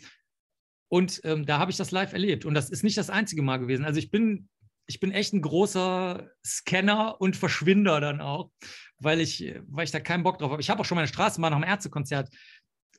[0.89, 2.45] Und ähm, da habe ich das live erlebt.
[2.47, 3.85] Und das ist nicht das einzige Mal gewesen.
[3.85, 4.49] Also ich bin,
[4.87, 8.51] ich bin echt ein großer Scanner und Verschwinder dann auch,
[8.99, 10.63] weil ich, weil ich da keinen Bock drauf habe.
[10.63, 12.31] Ich habe auch schon meine Straßenbahn nach dem Ärztekonzert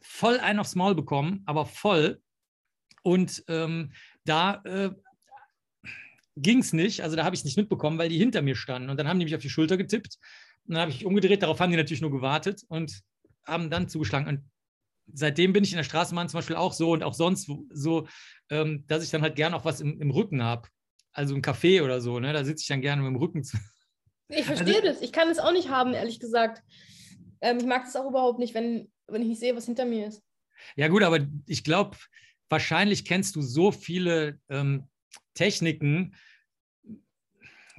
[0.01, 2.21] voll einen aufs Maul bekommen, aber voll.
[3.03, 3.93] Und ähm,
[4.29, 4.91] da äh,
[6.35, 8.89] ging es nicht, also da habe ich es nicht mitbekommen, weil die hinter mir standen.
[8.89, 10.17] Und dann haben die mich auf die Schulter getippt.
[10.67, 13.01] Und dann habe ich umgedreht, darauf haben die natürlich nur gewartet und
[13.45, 14.27] haben dann zugeschlagen.
[14.27, 14.43] Und
[15.11, 18.07] seitdem bin ich in der Straßenbahn zum Beispiel auch so und auch sonst so,
[18.49, 20.67] ähm, dass ich dann halt gern auch was im, im Rücken habe.
[21.13, 22.31] Also im Café oder so, ne?
[22.33, 23.57] Da sitze ich dann gerne mit dem Rücken zu.
[24.29, 25.01] Ich verstehe Also- das.
[25.01, 26.61] Ich kann es auch nicht haben, ehrlich gesagt.
[27.39, 30.07] Ähm, ich mag das auch überhaupt nicht, wenn, wenn ich nicht sehe, was hinter mir
[30.07, 30.21] ist.
[30.75, 31.95] Ja, gut, aber ich glaube,
[32.49, 34.87] wahrscheinlich kennst du so viele ähm,
[35.33, 36.15] Techniken,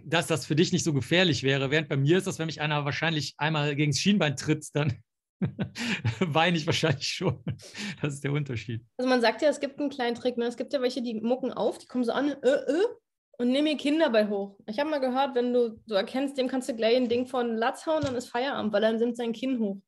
[0.05, 1.71] dass das für dich nicht so gefährlich wäre.
[1.71, 5.03] Während bei mir ist das, wenn mich einer wahrscheinlich einmal gegen das Schienbein tritt, dann
[6.21, 7.43] weine ich wahrscheinlich schon.
[8.01, 8.85] Das ist der Unterschied.
[8.97, 10.37] Also man sagt ja, es gibt einen kleinen Trick.
[10.37, 10.47] Ne?
[10.47, 12.85] Es gibt ja welche, die mucken auf, die kommen so an, äh, äh,
[13.39, 14.59] und nehmen ihr Kinder bei hoch.
[14.67, 17.57] Ich habe mal gehört, wenn du so erkennst, dem kannst du gleich ein Ding von
[17.57, 19.81] Latz hauen, dann ist Feierabend, weil dann nimmt sein Kinn hoch.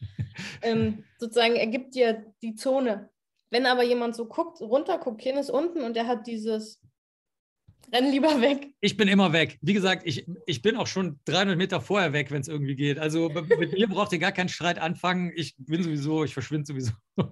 [0.62, 3.10] ähm, sozusagen ergibt dir die Zone.
[3.50, 6.80] Wenn aber jemand so guckt, runter guckt, Kinn ist unten und der hat dieses
[7.92, 8.68] Renn lieber weg.
[8.80, 9.58] Ich bin immer weg.
[9.62, 12.98] Wie gesagt, ich, ich bin auch schon 300 Meter vorher weg, wenn es irgendwie geht.
[12.98, 15.32] Also mit mir braucht ihr gar keinen Streit anfangen.
[15.34, 16.92] Ich bin sowieso, ich verschwinde sowieso.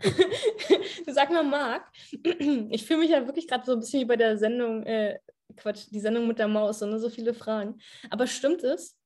[1.17, 4.39] sag mal, Marc, ich fühle mich ja wirklich gerade so ein bisschen wie bei der
[4.39, 5.19] Sendung, äh,
[5.57, 7.79] Quatsch, die Sendung mit der Maus, so, ne, so viele Fragen.
[8.11, 8.97] Aber stimmt es,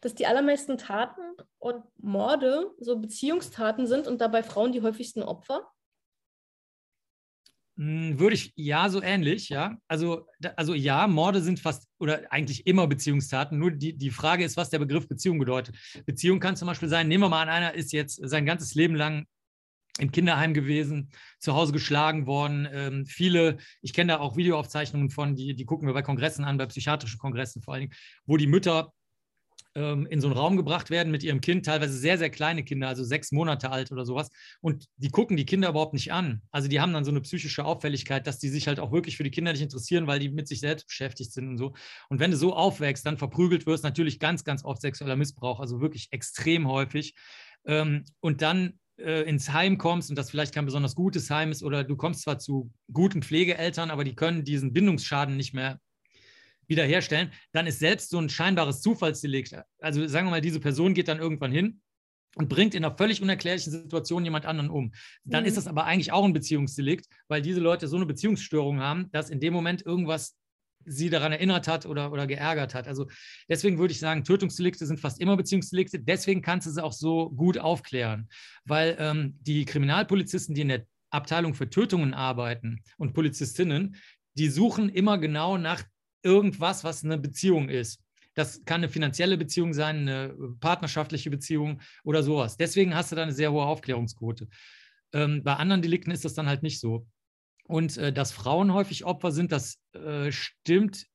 [0.00, 1.22] dass die allermeisten Taten
[1.58, 5.70] und Morde so Beziehungstaten sind und dabei Frauen die häufigsten Opfer?
[7.80, 9.78] Hm, Würde ich, ja, so ähnlich, ja.
[9.88, 13.58] Also, also ja, Morde sind fast oder eigentlich immer Beziehungstaten.
[13.58, 15.74] Nur die, die Frage ist, was der Begriff Beziehung bedeutet.
[16.04, 18.96] Beziehung kann zum Beispiel sein, nehmen wir mal an, einer ist jetzt sein ganzes Leben
[18.96, 19.24] lang
[19.98, 22.68] im Kinderheim gewesen, zu Hause geschlagen worden.
[22.70, 26.58] Ähm, viele, ich kenne da auch Videoaufzeichnungen von, die, die gucken wir bei Kongressen an,
[26.58, 27.94] bei psychiatrischen Kongressen vor allen Dingen,
[28.26, 28.92] wo die Mütter
[29.74, 32.88] ähm, in so einen Raum gebracht werden mit ihrem Kind, teilweise sehr, sehr kleine Kinder,
[32.88, 34.30] also sechs Monate alt oder sowas.
[34.60, 36.42] Und die gucken die Kinder überhaupt nicht an.
[36.50, 39.24] Also die haben dann so eine psychische Auffälligkeit, dass die sich halt auch wirklich für
[39.24, 41.74] die Kinder nicht interessieren, weil die mit sich selbst beschäftigt sind und so.
[42.08, 45.80] Und wenn du so aufwächst, dann verprügelt wirst, natürlich ganz, ganz oft sexueller Missbrauch, also
[45.80, 47.14] wirklich extrem häufig.
[47.64, 51.62] Ähm, und dann äh, ins Heim kommst und das vielleicht kein besonders gutes Heim ist
[51.62, 55.78] oder du kommst zwar zu guten Pflegeeltern, aber die können diesen Bindungsschaden nicht mehr
[56.70, 61.08] wiederherstellen, dann ist selbst so ein scheinbares Zufallsdelikt, also sagen wir mal, diese Person geht
[61.08, 61.80] dann irgendwann hin
[62.36, 64.92] und bringt in einer völlig unerklärlichen Situation jemand anderen um.
[65.24, 65.48] Dann Mhm.
[65.48, 69.30] ist das aber eigentlich auch ein Beziehungsdelikt, weil diese Leute so eine Beziehungsstörung haben, dass
[69.30, 70.36] in dem Moment irgendwas
[70.86, 72.88] sie daran erinnert hat oder, oder geärgert hat.
[72.88, 73.06] Also
[73.48, 75.98] deswegen würde ich sagen, Tötungsdelikte sind fast immer Beziehungsdelikte.
[75.98, 78.28] Deswegen kannst du sie auch so gut aufklären,
[78.64, 83.96] weil ähm, die Kriminalpolizisten, die in der Abteilung für Tötungen arbeiten und Polizistinnen,
[84.38, 85.82] die suchen immer genau nach
[86.22, 88.00] irgendwas, was eine Beziehung ist.
[88.34, 92.56] Das kann eine finanzielle Beziehung sein, eine partnerschaftliche Beziehung oder sowas.
[92.56, 94.48] Deswegen hast du da eine sehr hohe Aufklärungsquote.
[95.12, 97.06] Ähm, bei anderen Delikten ist das dann halt nicht so.
[97.64, 101.06] Und äh, dass Frauen häufig Opfer sind, das äh, stimmt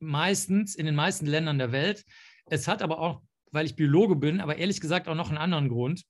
[0.00, 2.04] meistens in den meisten Ländern der Welt.
[2.46, 5.68] Es hat aber auch, weil ich Biologe bin, aber ehrlich gesagt auch noch einen anderen
[5.68, 6.02] Grund.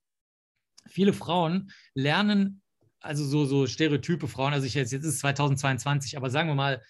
[0.88, 2.62] Viele Frauen lernen,
[3.00, 6.54] also so, so stereotype Frauen, also ich jetzt, jetzt ist es 2022, aber sagen wir
[6.54, 6.82] mal,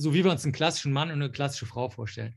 [0.00, 2.34] so wie wir uns einen klassischen Mann und eine klassische Frau vorstellen.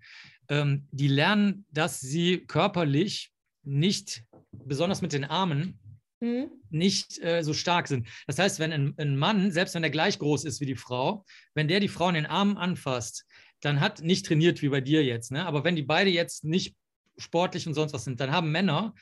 [0.50, 3.32] Ähm, die lernen, dass sie körperlich
[3.64, 5.80] nicht, besonders mit den Armen,
[6.20, 6.52] mhm.
[6.70, 8.08] nicht äh, so stark sind.
[8.28, 11.26] Das heißt, wenn ein, ein Mann, selbst wenn er gleich groß ist wie die Frau,
[11.54, 13.26] wenn der die Frau in den Armen anfasst,
[13.62, 15.32] dann hat nicht trainiert wie bei dir jetzt.
[15.32, 15.46] Ne?
[15.46, 16.76] Aber wenn die beide jetzt nicht
[17.18, 18.94] sportlich und sonst was sind, dann haben Männer,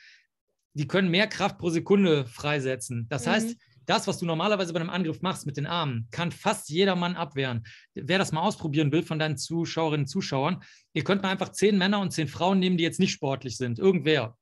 [0.74, 3.06] die können mehr Kraft pro Sekunde freisetzen.
[3.08, 3.30] Das mhm.
[3.30, 3.56] heißt,
[3.86, 7.16] das, was du normalerweise bei einem Angriff machst mit den Armen, kann fast jeder Mann
[7.16, 7.64] abwehren.
[7.94, 10.62] Wer das mal ausprobieren will von deinen Zuschauerinnen und Zuschauern,
[10.92, 13.78] ihr könnt mal einfach zehn Männer und zehn Frauen nehmen, die jetzt nicht sportlich sind.
[13.78, 14.36] Irgendwer.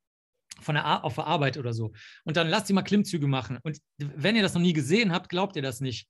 [0.61, 1.93] Von der auf der Arbeit oder so.
[2.25, 3.59] Und dann lasst sie mal Klimmzüge machen.
[3.63, 6.07] Und wenn ihr das noch nie gesehen habt, glaubt ihr das nicht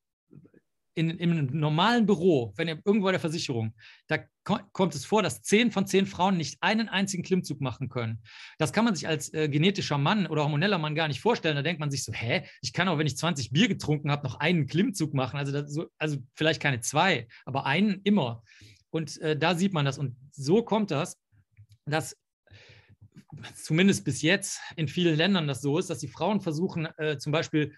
[0.94, 3.74] in, in einem normalen Büro, wenn ihr irgendwo bei der Versicherung,
[4.08, 4.18] da
[4.72, 8.22] kommt es vor, dass zehn von zehn Frauen nicht einen einzigen Klimmzug machen können.
[8.58, 11.56] Das kann man sich als äh, genetischer Mann oder hormoneller Mann gar nicht vorstellen.
[11.56, 14.26] Da denkt man sich so, hä, ich kann auch, wenn ich 20 Bier getrunken habe,
[14.26, 15.36] noch einen Klimmzug machen.
[15.36, 18.42] Also, so, also vielleicht keine zwei, aber einen immer.
[18.90, 19.98] Und äh, da sieht man das.
[19.98, 21.16] Und so kommt das,
[21.86, 22.16] dass
[23.54, 27.32] zumindest bis jetzt in vielen Ländern das so ist, dass die Frauen versuchen, äh, zum
[27.32, 27.74] Beispiel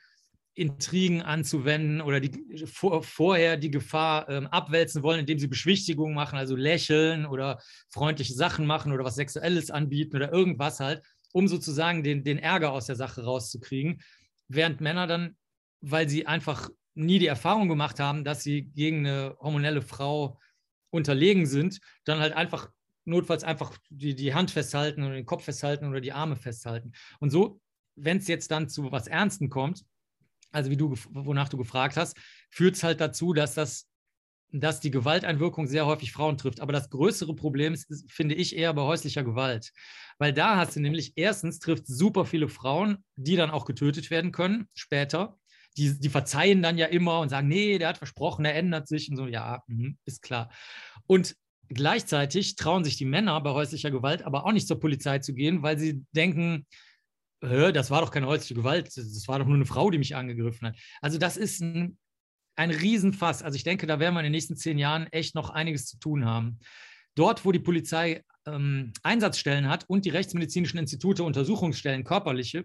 [0.54, 6.38] Intrigen anzuwenden oder die, vor, vorher die Gefahr ähm, abwälzen wollen, indem sie Beschwichtigungen machen,
[6.38, 12.02] also lächeln oder freundliche Sachen machen oder was Sexuelles anbieten oder irgendwas halt, um sozusagen
[12.02, 14.02] den, den Ärger aus der Sache rauszukriegen.
[14.48, 15.36] Während Männer dann,
[15.80, 20.38] weil sie einfach nie die Erfahrung gemacht haben, dass sie gegen eine hormonelle Frau
[20.90, 22.68] unterlegen sind, dann halt einfach
[23.04, 26.92] notfalls einfach die, die Hand festhalten oder den Kopf festhalten oder die Arme festhalten.
[27.20, 27.60] Und so,
[27.96, 29.84] wenn es jetzt dann zu was Ernsten kommt,
[30.52, 32.16] also wie du, wonach du gefragt hast,
[32.50, 33.88] führt es halt dazu, dass das
[34.52, 36.60] dass die Gewalteinwirkung sehr häufig Frauen trifft.
[36.60, 39.72] Aber das größere Problem ist, finde ich, eher bei häuslicher Gewalt.
[40.18, 44.30] Weil da hast du nämlich, erstens trifft super viele Frauen, die dann auch getötet werden
[44.30, 45.38] können später.
[45.78, 49.10] Die, die verzeihen dann ja immer und sagen, nee, der hat versprochen, er ändert sich
[49.10, 50.50] und so, ja, mh, ist klar.
[51.06, 51.34] Und
[51.70, 55.62] gleichzeitig trauen sich die Männer bei häuslicher Gewalt aber auch nicht zur Polizei zu gehen,
[55.62, 56.66] weil sie denken,
[57.42, 60.68] das war doch keine häusliche Gewalt, das war doch nur eine Frau, die mich angegriffen
[60.68, 60.76] hat.
[61.00, 61.98] Also das ist ein,
[62.56, 63.42] ein Riesenfass.
[63.42, 65.98] Also ich denke, da werden wir in den nächsten zehn Jahren echt noch einiges zu
[65.98, 66.60] tun haben.
[67.16, 72.64] Dort, wo die Polizei ähm, Einsatzstellen hat und die rechtsmedizinischen Institute Untersuchungsstellen, körperliche,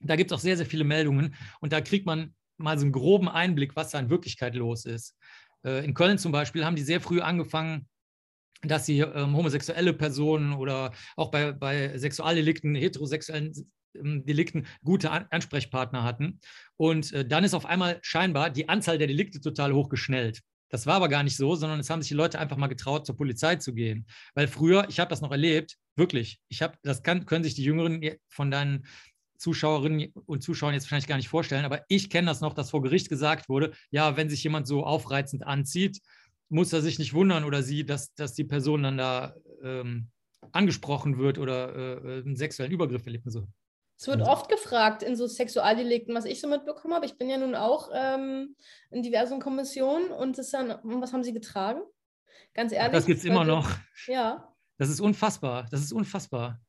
[0.00, 2.92] da gibt es auch sehr, sehr viele Meldungen und da kriegt man mal so einen
[2.92, 5.16] groben Einblick, was da in Wirklichkeit los ist.
[5.64, 7.88] Äh, in Köln zum Beispiel haben die sehr früh angefangen,
[8.62, 13.52] dass sie ähm, homosexuelle Personen oder auch bei, bei Sexualdelikten, heterosexuellen
[13.94, 16.40] Delikten gute Ansprechpartner hatten.
[16.76, 20.42] Und äh, dann ist auf einmal scheinbar die Anzahl der Delikte total hochgeschnellt.
[20.70, 23.06] Das war aber gar nicht so, sondern es haben sich die Leute einfach mal getraut,
[23.06, 24.06] zur Polizei zu gehen.
[24.34, 27.64] Weil früher, ich habe das noch erlebt, wirklich, ich habe, das kann, können sich die
[27.64, 28.86] Jüngeren von deinen
[29.38, 32.82] Zuschauerinnen und Zuschauern jetzt wahrscheinlich gar nicht vorstellen, aber ich kenne das noch, dass vor
[32.82, 36.00] Gericht gesagt wurde, ja, wenn sich jemand so aufreizend anzieht,
[36.48, 40.08] muss er sich nicht wundern oder sie, dass, dass die Person dann da ähm,
[40.52, 43.24] angesprochen wird oder äh, einen sexuellen Übergriff erlebt.
[43.30, 43.46] So,
[43.98, 47.04] es wird oft gefragt in so Sexualdelikten, was ich so mitbekommen habe.
[47.04, 48.54] Ich bin ja nun auch ähm,
[48.90, 51.80] in diversen Kommissionen und das dann, was haben Sie getragen?
[52.54, 52.92] Ganz ehrlich.
[52.92, 53.68] Das gibt es immer noch.
[54.06, 54.54] Ja.
[54.78, 55.66] Das ist unfassbar.
[55.72, 56.60] Das ist unfassbar.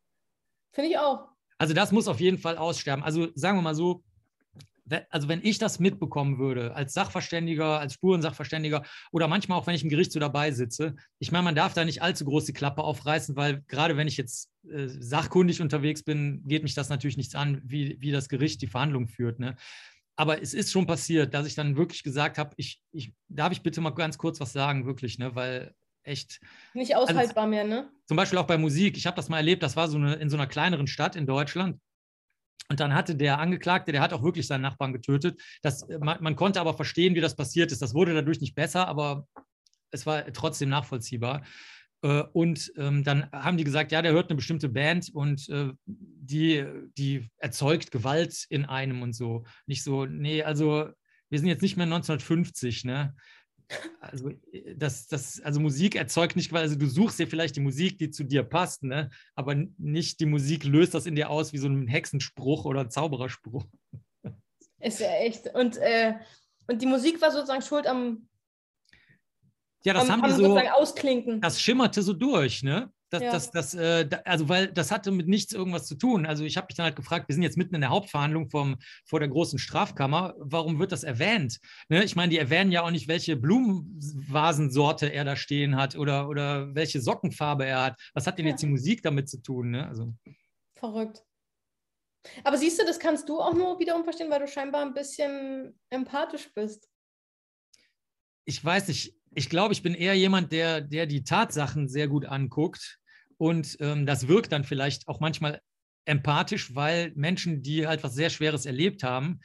[0.71, 1.30] Finde ich auch.
[1.59, 3.03] Also das muss auf jeden Fall aussterben.
[3.03, 4.03] Also sagen wir mal so,
[5.09, 9.83] also wenn ich das mitbekommen würde, als Sachverständiger, als Spurensachverständiger oder manchmal auch, wenn ich
[9.83, 12.83] im Gericht so dabei sitze, ich meine, man darf da nicht allzu groß die Klappe
[12.83, 17.35] aufreißen, weil gerade wenn ich jetzt äh, sachkundig unterwegs bin, geht mich das natürlich nichts
[17.35, 19.39] an, wie, wie das Gericht die Verhandlung führt.
[19.39, 19.55] Ne?
[20.15, 23.61] Aber es ist schon passiert, dass ich dann wirklich gesagt habe, ich, ich, darf ich
[23.61, 25.35] bitte mal ganz kurz was sagen, wirklich, ne?
[25.35, 25.73] weil
[26.03, 26.39] echt.
[26.73, 27.89] Nicht aushaltbar also, mehr, ne?
[28.05, 28.97] Zum Beispiel auch bei Musik.
[28.97, 31.25] Ich habe das mal erlebt, das war so eine, in so einer kleineren Stadt in
[31.25, 31.79] Deutschland.
[32.70, 35.41] Und dann hatte der Angeklagte, der hat auch wirklich seinen Nachbarn getötet.
[35.63, 37.82] Das, man, man, konnte aber verstehen, wie das passiert ist.
[37.82, 39.28] Das wurde dadurch nicht besser, aber
[39.91, 41.43] es war trotzdem nachvollziehbar.
[42.03, 45.72] Äh, und ähm, dann haben die gesagt, ja, der hört eine bestimmte Band und äh,
[45.86, 46.63] die,
[46.97, 49.45] die erzeugt Gewalt in einem und so.
[49.65, 50.89] Nicht so, nee, also
[51.30, 53.15] wir sind jetzt nicht mehr 1950, ne?
[53.99, 57.97] Also, äh, das, das, also Musik erzeugt nicht, also du suchst dir vielleicht die Musik,
[57.97, 59.09] die zu dir passt, ne?
[59.36, 62.91] aber nicht die Musik löst das in dir aus wie so ein Hexenspruch oder ein
[62.91, 63.65] Zaubererspruch.
[64.80, 65.53] Ist ja echt.
[65.53, 66.15] Und, äh,
[66.67, 68.28] und die Musik war sozusagen schuld am.
[69.84, 70.57] Ja, das am, haben die so.
[70.57, 71.41] Ausklinken.
[71.41, 72.91] Das schimmerte so durch, ne?
[73.10, 73.32] Das, ja.
[73.32, 76.26] das, das, äh, also weil das hatte mit nichts irgendwas zu tun.
[76.26, 78.78] Also ich habe mich dann halt gefragt, wir sind jetzt mitten in der Hauptverhandlung vom,
[79.05, 81.60] vor der großen Strafkammer, warum wird das erwähnt?
[81.89, 82.03] Ne?
[82.03, 86.76] Ich meine, die erwähnen ja auch nicht, welche Blumenvasensorte er da stehen hat oder, oder
[86.76, 87.99] welche Sockenfarbe er hat.
[88.14, 88.51] Was hat denn ja.
[88.51, 89.72] jetzt die Musik damit zu tun?
[89.72, 89.88] Ne?
[89.88, 90.14] Also.
[90.76, 91.24] Verrückt.
[92.43, 95.80] Aber siehst du, das kannst du auch nur wiederum verstehen, weil du scheinbar ein bisschen
[95.89, 96.88] empathisch bist.
[98.45, 102.25] Ich weiß nicht, ich glaube, ich bin eher jemand, der, der die Tatsachen sehr gut
[102.25, 102.99] anguckt
[103.37, 105.61] und ähm, das wirkt dann vielleicht auch manchmal
[106.05, 109.39] empathisch, weil Menschen, die halt was sehr Schweres erlebt haben,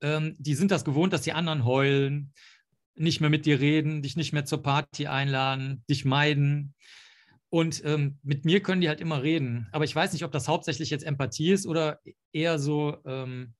[0.00, 2.32] ähm, die sind das gewohnt, dass die anderen heulen,
[2.94, 6.74] nicht mehr mit dir reden, dich nicht mehr zur Party einladen, dich meiden.
[7.50, 9.68] Und ähm, mit mir können die halt immer reden.
[9.72, 12.00] Aber ich weiß nicht, ob das hauptsächlich jetzt Empathie ist oder
[12.32, 13.54] eher so ähm,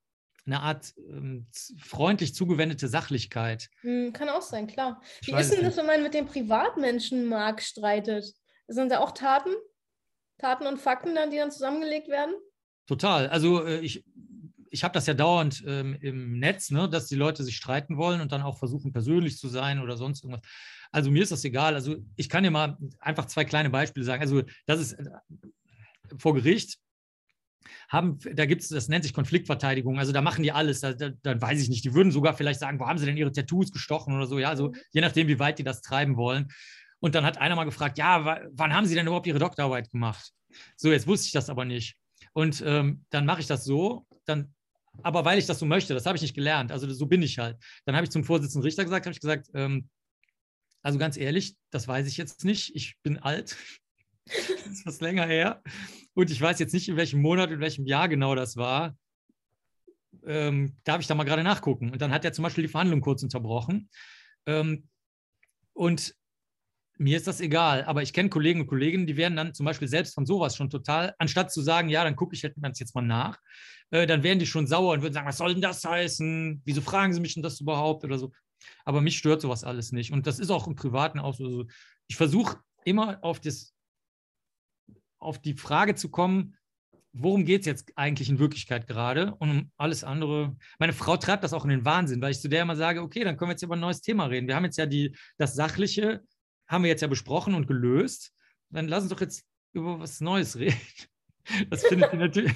[0.46, 1.46] eine Art ähm,
[1.78, 3.68] freundlich zugewendete Sachlichkeit.
[3.80, 5.02] Hm, kann auch sein, klar.
[5.20, 8.32] Ich Wie ist denn das, wenn man mit dem Privatmenschen Mark streitet?
[8.68, 9.50] Sind da auch Taten?
[10.38, 12.34] Taten und Fakten dann, die dann zusammengelegt werden?
[12.86, 13.28] Total.
[13.28, 14.04] Also äh, ich,
[14.70, 18.20] ich habe das ja dauernd ähm, im Netz, ne, dass die Leute sich streiten wollen
[18.20, 20.46] und dann auch versuchen, persönlich zu sein oder sonst irgendwas.
[20.92, 21.74] Also mir ist das egal.
[21.74, 24.22] Also ich kann dir mal einfach zwei kleine Beispiele sagen.
[24.22, 25.10] Also das ist äh,
[26.18, 26.78] vor Gericht
[27.88, 29.98] haben, da gibt es, das nennt sich Konfliktverteidigung.
[29.98, 30.80] Also da machen die alles.
[30.80, 31.84] Da, da, dann weiß ich nicht.
[31.84, 34.38] Die würden sogar vielleicht sagen, wo haben sie denn ihre Tattoos gestochen oder so.
[34.38, 36.48] Ja, also je nachdem, wie weit die das treiben wollen.
[37.00, 40.32] Und dann hat einer mal gefragt, ja, wann haben Sie denn überhaupt Ihre Doktorarbeit gemacht?
[40.76, 41.96] So, jetzt wusste ich das aber nicht.
[42.32, 44.54] Und ähm, dann mache ich das so, dann,
[45.02, 46.72] aber weil ich das so möchte, das habe ich nicht gelernt.
[46.72, 47.58] Also so bin ich halt.
[47.84, 49.88] Dann habe ich zum Vorsitzenden Richter gesagt, habe ich gesagt, ähm,
[50.82, 52.74] also ganz ehrlich, das weiß ich jetzt nicht.
[52.74, 53.56] Ich bin alt.
[54.26, 55.62] das ist was länger her.
[56.16, 58.96] Und ich weiß jetzt nicht, in welchem Monat, in welchem Jahr genau das war.
[60.24, 61.90] Ähm, darf ich da mal gerade nachgucken?
[61.90, 63.90] Und dann hat er zum Beispiel die Verhandlung kurz unterbrochen.
[64.46, 64.88] Ähm,
[65.74, 66.14] und
[66.96, 69.88] mir ist das egal, aber ich kenne Kollegen und Kolleginnen, die werden dann zum Beispiel
[69.88, 73.02] selbst von sowas schon total, anstatt zu sagen, ja, dann gucke ich halt jetzt mal
[73.02, 73.38] nach,
[73.90, 76.62] äh, dann werden die schon sauer und würden sagen, was soll denn das heißen?
[76.64, 78.32] Wieso fragen sie mich denn das überhaupt oder so?
[78.86, 80.12] Aber mich stört sowas alles nicht.
[80.12, 81.66] Und das ist auch im Privaten auch so.
[82.06, 82.56] Ich versuche
[82.86, 83.75] immer auf, das,
[85.18, 86.56] auf die Frage zu kommen,
[87.12, 90.56] worum geht es jetzt eigentlich in Wirklichkeit gerade und um alles andere.
[90.78, 93.24] Meine Frau treibt das auch in den Wahnsinn, weil ich zu der immer sage, okay,
[93.24, 94.48] dann können wir jetzt über ein neues Thema reden.
[94.48, 96.22] Wir haben jetzt ja die, das Sachliche,
[96.68, 98.32] haben wir jetzt ja besprochen und gelöst.
[98.70, 100.80] Dann lass uns doch jetzt über was Neues reden.
[101.70, 102.52] Das findet die natürlich,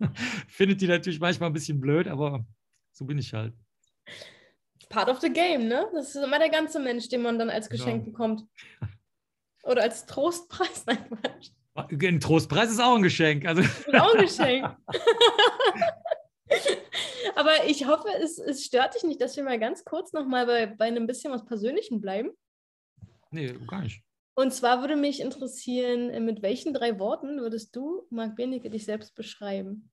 [0.48, 2.46] findet die natürlich manchmal ein bisschen blöd, aber
[2.92, 3.52] so bin ich halt.
[4.88, 5.86] Part of the game, ne?
[5.92, 8.16] Das ist immer der ganze Mensch, den man dann als Geschenk genau.
[8.16, 8.44] bekommt.
[9.62, 10.84] Oder als Trostpreis.
[10.86, 11.50] Nein, Quatsch.
[11.74, 13.44] Ein Trostpreis ist auch ein Geschenk.
[13.46, 13.62] Also.
[13.62, 14.76] Ist auch ein Geschenk.
[17.36, 20.66] Aber ich hoffe, es, es stört dich nicht, dass wir mal ganz kurz nochmal bei,
[20.66, 22.30] bei einem bisschen was Persönlichem bleiben.
[23.30, 24.04] Nee, gar nicht.
[24.36, 29.14] Und zwar würde mich interessieren, mit welchen drei Worten würdest du, Marc Benecke, dich selbst
[29.14, 29.90] beschreiben?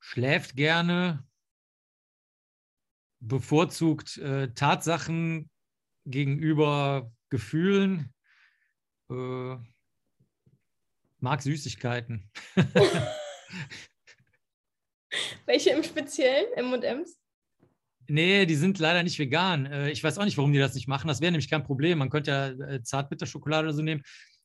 [0.00, 1.26] Schläft gerne,
[3.20, 5.50] bevorzugt äh, Tatsachen
[6.06, 8.14] gegenüber Gefühlen,
[9.10, 9.56] äh,
[11.18, 12.30] mag Süßigkeiten.
[15.46, 17.18] Welche im Speziellen, M&M's?
[18.08, 19.66] Nee, die sind leider nicht vegan.
[19.66, 21.08] Äh, ich weiß auch nicht, warum die das nicht machen.
[21.08, 21.98] Das wäre nämlich kein Problem.
[21.98, 24.02] Man könnte ja äh, Zartbitterschokolade oder so nehmen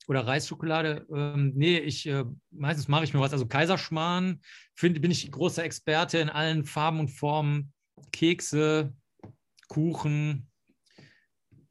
[0.07, 1.05] oder Reisschokolade.
[1.13, 3.33] Ähm, nee, ich äh, meistens mache ich mir was.
[3.33, 4.41] Also Kaiserschmarrn
[4.75, 7.73] find, bin ich großer Experte in allen Farben und Formen.
[8.11, 8.93] Kekse,
[9.67, 10.50] Kuchen,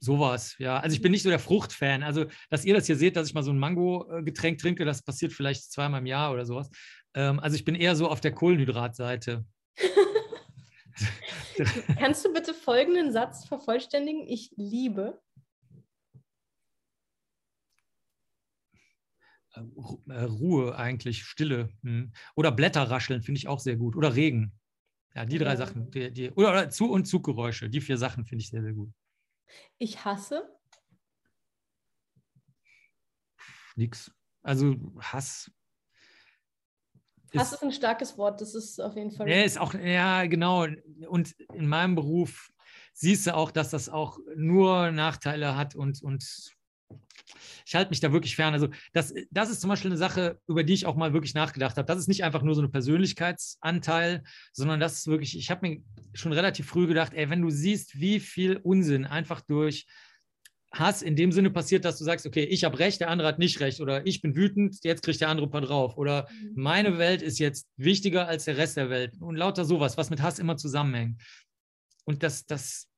[0.01, 0.57] sowas.
[0.59, 2.03] Ja, also ich bin nicht so der Fruchtfan.
[2.03, 5.33] Also, dass ihr das hier seht, dass ich mal so ein Mango-Getränk trinke, das passiert
[5.33, 6.71] vielleicht zweimal im Jahr oder sowas.
[7.15, 9.45] Ähm, also ich bin eher so auf der Kohlenhydratseite.
[11.99, 14.27] Kannst du bitte folgenden Satz vervollständigen?
[14.27, 15.21] Ich liebe.
[19.55, 19.61] Äh,
[20.09, 21.71] äh, Ruhe eigentlich, Stille.
[21.83, 22.13] Hm.
[22.37, 23.97] Oder Blätter rascheln finde ich auch sehr gut.
[23.97, 24.53] Oder Regen.
[25.15, 25.57] Ja, die drei ja.
[25.57, 25.91] Sachen.
[25.91, 27.69] Die, die, oder, oder Zu- und Zuggeräusche.
[27.69, 28.93] Die vier Sachen finde ich sehr, sehr gut.
[29.79, 30.57] Ich hasse.
[33.77, 34.13] Nix.
[34.43, 35.51] Also Hass
[37.39, 39.29] Hass ist ein starkes Wort, das ist auf jeden Fall.
[39.29, 40.67] Ja, ist auch, ja, genau.
[41.09, 42.53] Und in meinem Beruf
[42.93, 46.25] siehst du auch, dass das auch nur Nachteile hat und, und
[47.67, 48.53] ich halte mich da wirklich fern.
[48.53, 51.77] Also, das, das ist zum Beispiel eine Sache, über die ich auch mal wirklich nachgedacht
[51.77, 51.87] habe.
[51.87, 55.83] Das ist nicht einfach nur so ein Persönlichkeitsanteil, sondern das ist wirklich, ich habe mir
[56.13, 59.87] schon relativ früh gedacht, ey, wenn du siehst, wie viel Unsinn einfach durch
[60.73, 63.39] Hass in dem Sinne passiert, dass du sagst, okay, ich habe recht, der andere hat
[63.39, 66.53] nicht recht oder ich bin wütend, jetzt kriegt der andere ein paar drauf oder mhm.
[66.55, 70.23] meine Welt ist jetzt wichtiger als der Rest der Welt und lauter sowas, was mit
[70.23, 71.21] Hass immer zusammenhängt.
[72.05, 72.90] Und das, das,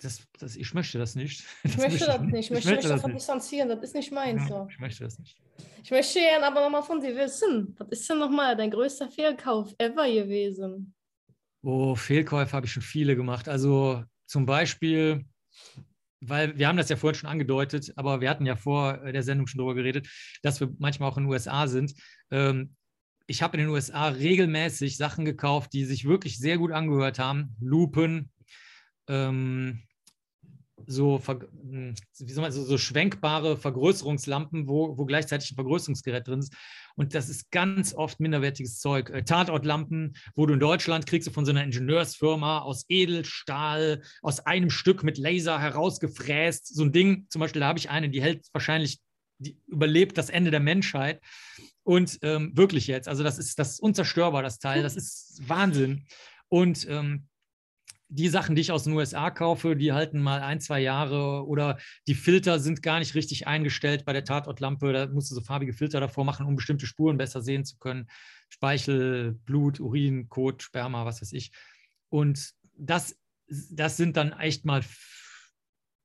[0.00, 1.44] das, das ich möchte das nicht.
[1.64, 2.34] Ich das möchte das nicht.
[2.44, 3.68] Ich möchte, mich davon distanzieren.
[3.68, 4.48] Das ist nicht meins.
[4.48, 4.66] So.
[4.70, 5.36] Ich möchte das nicht.
[5.82, 9.74] Ich möchte gerne aber nochmal von dir wissen, was ist denn nochmal dein größter Fehlkauf
[9.78, 10.94] ever gewesen?
[11.62, 13.48] Oh, Fehlkäufe habe ich schon viele gemacht.
[13.48, 15.24] Also zum Beispiel
[16.20, 19.46] weil wir haben das ja vorhin schon angedeutet, aber wir hatten ja vor der Sendung
[19.46, 20.08] schon darüber geredet,
[20.42, 21.94] dass wir manchmal auch in den USA sind.
[22.30, 22.74] Ähm,
[23.26, 27.54] ich habe in den USA regelmäßig Sachen gekauft, die sich wirklich sehr gut angehört haben.
[27.60, 28.32] Lupen,
[29.06, 29.82] ähm,
[30.90, 36.38] so, hm, wie soll man, so, so schwenkbare Vergrößerungslampen, wo, wo gleichzeitig ein Vergrößerungsgerät drin
[36.40, 36.54] ist.
[36.96, 39.10] Und das ist ganz oft minderwertiges Zeug.
[39.10, 44.40] Äh, Tatortlampen, wo du in Deutschland kriegst du von so einer Ingenieursfirma aus Edelstahl, aus
[44.40, 46.74] einem Stück mit Laser herausgefräst.
[46.74, 48.98] So ein Ding, zum Beispiel, da habe ich eine, die hält wahrscheinlich,
[49.38, 51.20] die überlebt das Ende der Menschheit.
[51.82, 56.06] Und ähm, wirklich jetzt, also das ist, das ist unzerstörbar, das Teil, das ist Wahnsinn.
[56.48, 57.28] Und ähm,
[58.10, 61.78] die Sachen, die ich aus den USA kaufe, die halten mal ein, zwei Jahre oder
[62.06, 64.92] die Filter sind gar nicht richtig eingestellt bei der Tatortlampe.
[64.92, 68.08] Da musst du so farbige Filter davor machen, um bestimmte Spuren besser sehen zu können.
[68.48, 71.52] Speichel, Blut, Urin, Kot, Sperma, was weiß ich.
[72.08, 74.82] Und das, das sind dann echt mal,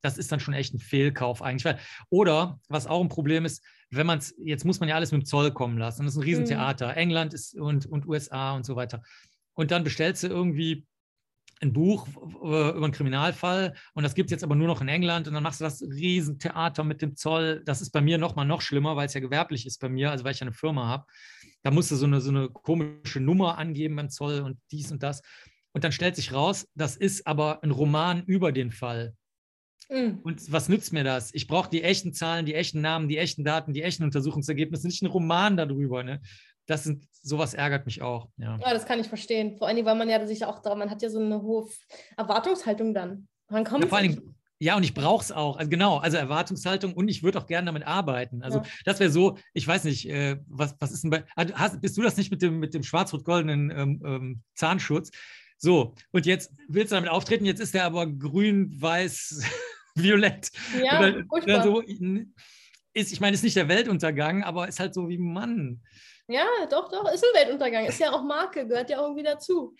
[0.01, 1.73] das ist dann schon echt ein Fehlkauf eigentlich.
[2.09, 5.21] Oder was auch ein Problem ist, wenn man es, jetzt muss man ja alles mit
[5.21, 6.03] dem Zoll kommen lassen.
[6.03, 6.87] Das ist ein Riesentheater.
[6.91, 6.97] Mhm.
[6.97, 9.03] England ist und, und USA und so weiter.
[9.53, 10.85] Und dann bestellst du irgendwie
[11.63, 15.27] ein Buch über einen Kriminalfall und das gibt es jetzt aber nur noch in England
[15.27, 17.63] und dann machst du das Riesentheater mit dem Zoll.
[17.65, 20.23] Das ist bei mir nochmal noch schlimmer, weil es ja gewerblich ist bei mir, also
[20.23, 21.05] weil ich ja eine Firma habe.
[21.63, 25.01] Da musst du so eine, so eine komische Nummer angeben beim Zoll und dies und
[25.01, 25.21] das.
[25.71, 29.15] Und dann stellt sich raus, das ist aber ein Roman über den Fall.
[29.89, 30.19] Mhm.
[30.23, 31.33] Und was nützt mir das?
[31.33, 35.01] Ich brauche die echten Zahlen, die echten Namen, die echten Daten, die echten Untersuchungsergebnisse, nicht
[35.01, 36.03] einen Roman darüber.
[36.03, 36.21] Ne?
[36.65, 38.29] Das sind, sowas ärgert mich auch.
[38.37, 38.57] Ja.
[38.61, 39.57] ja, das kann ich verstehen.
[39.57, 41.67] Vor allem, weil man ja sich auch da, man hat ja so eine hohe
[42.17, 43.27] Erwartungshaltung dann.
[43.49, 45.57] Man kommt ja, vor allem, ja, und ich brauche es auch.
[45.57, 48.43] Also genau, also Erwartungshaltung und ich würde auch gerne damit arbeiten.
[48.43, 48.65] Also ja.
[48.85, 51.97] das wäre so, ich weiß nicht, äh, was, was ist denn bei, ah, hast, bist
[51.97, 55.11] du das nicht mit dem, mit dem schwarz-rot-goldenen ähm, ähm, Zahnschutz?
[55.57, 59.43] So, und jetzt willst du damit auftreten, jetzt ist der aber grün, weiß,
[59.95, 60.49] violett.
[60.81, 61.81] Ja, oder, so,
[62.93, 65.81] ist, ich meine, ist nicht der Weltuntergang, aber ist halt so wie Mann.
[66.27, 67.85] Ja, doch, doch, ist ein Weltuntergang.
[67.85, 69.75] Ist ja auch Marke, gehört ja irgendwie dazu.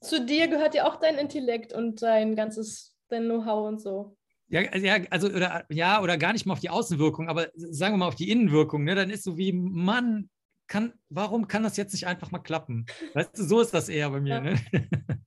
[0.00, 4.16] Zu dir gehört ja auch dein Intellekt und dein ganzes, dein Know-how und so.
[4.48, 7.98] Ja, ja, also oder ja, oder gar nicht mal auf die Außenwirkung, aber sagen wir
[7.98, 8.94] mal auf die Innenwirkung, ne?
[8.94, 10.30] Dann ist so wie, Mann,
[10.68, 12.86] kann, warum kann das jetzt nicht einfach mal klappen?
[13.14, 14.40] Weißt du, so ist das eher bei mir, ja.
[14.40, 14.60] ne?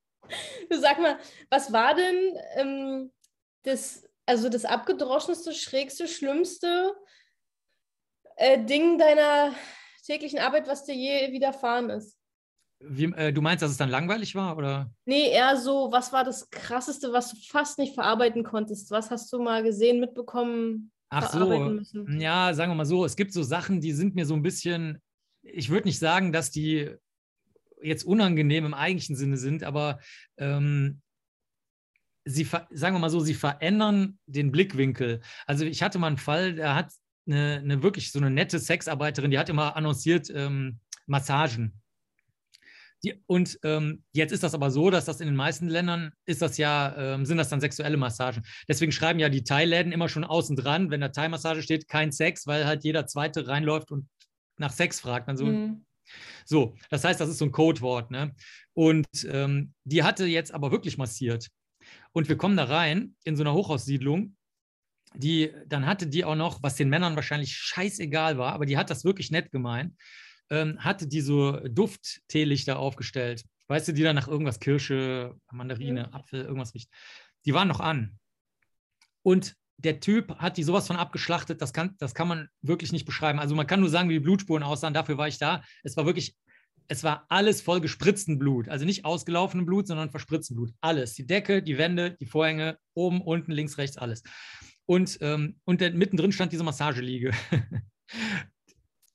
[0.70, 1.18] Du sag mal,
[1.50, 3.12] was war denn ähm,
[3.64, 6.94] das, also das abgedroschenste, schrägste, schlimmste
[8.38, 9.54] äh, Ding deiner
[10.02, 12.18] täglichen Arbeit, was dir je widerfahren ist?
[12.84, 14.92] Wie, äh, du meinst, dass es dann langweilig war, oder?
[15.06, 18.90] Nee, eher so, was war das Krasseste, was du fast nicht verarbeiten konntest?
[18.90, 22.20] Was hast du mal gesehen, mitbekommen, Ach so, müssen?
[22.20, 25.02] ja, sagen wir mal so, es gibt so Sachen, die sind mir so ein bisschen,
[25.44, 26.90] ich würde nicht sagen, dass die
[27.82, 30.00] jetzt unangenehm im eigentlichen Sinne sind, aber
[30.38, 31.02] ähm,
[32.26, 35.22] sie, sagen wir mal so, sie verändern den Blickwinkel.
[35.46, 36.92] Also ich hatte mal einen Fall, der hat
[37.28, 41.82] eine, eine wirklich so eine nette Sexarbeiterin, die hat immer annonciert ähm, Massagen.
[43.04, 46.42] Die, und ähm, jetzt ist das aber so, dass das in den meisten Ländern ist
[46.42, 48.44] das ja, ähm, sind das dann sexuelle Massagen.
[48.68, 52.46] Deswegen schreiben ja die Thai-Läden immer schon außen dran, wenn da Thai-Massage steht, kein Sex,
[52.46, 54.08] weil halt jeder Zweite reinläuft und
[54.58, 55.28] nach Sex fragt.
[55.28, 55.86] Dann so, mhm.
[56.46, 58.12] so das heißt, das ist so ein Codewort.
[58.12, 58.36] Ne?
[58.74, 61.48] Und ähm, die hatte jetzt aber wirklich massiert.
[62.12, 64.36] Und wir kommen da rein in so einer Hochhaussiedlung
[65.14, 68.90] die, dann hatte die auch noch, was den Männern wahrscheinlich scheißegal war, aber die hat
[68.90, 69.94] das wirklich nett gemeint,
[70.50, 73.44] ähm, hatte die so Duft-Teelichter aufgestellt.
[73.68, 76.14] Weißt du, die dann nach irgendwas Kirsche, Mandarine, mhm.
[76.14, 76.90] Apfel, irgendwas riecht.
[77.46, 78.20] Die waren noch an.
[79.24, 83.06] Und der Typ hat die sowas von abgeschlachtet, das kann, das kann man wirklich nicht
[83.06, 83.40] beschreiben.
[83.40, 85.64] Also man kann nur sagen, wie die Blutspuren aussahen, dafür war ich da.
[85.84, 86.36] Es war wirklich,
[86.88, 88.70] es war alles voll gespritzten Blut.
[88.70, 90.72] Also nicht ausgelaufenem Blut, sondern verspritzten Blut.
[90.82, 91.14] Alles.
[91.16, 94.24] Die Decke, die Wände, die Vorhänge, oben, unten, links, rechts, alles.
[94.86, 97.32] Und, ähm, und mittendrin stand diese Massageliege,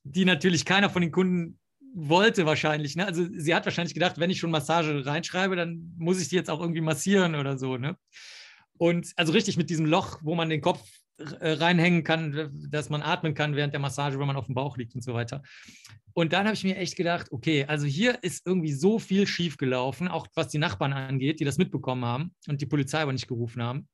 [0.04, 1.58] die natürlich keiner von den Kunden
[1.96, 2.94] wollte wahrscheinlich.
[2.94, 3.06] Ne?
[3.06, 6.50] Also sie hat wahrscheinlich gedacht, wenn ich schon Massage reinschreibe, dann muss ich die jetzt
[6.50, 7.78] auch irgendwie massieren oder so.
[7.78, 7.96] Ne?
[8.78, 10.82] Und also richtig mit diesem Loch, wo man den Kopf
[11.18, 14.76] äh, reinhängen kann, dass man atmen kann während der Massage, wenn man auf dem Bauch
[14.76, 15.42] liegt und so weiter.
[16.12, 20.08] Und dann habe ich mir echt gedacht, okay, also hier ist irgendwie so viel schiefgelaufen,
[20.08, 23.62] auch was die Nachbarn angeht, die das mitbekommen haben und die Polizei aber nicht gerufen
[23.62, 23.88] haben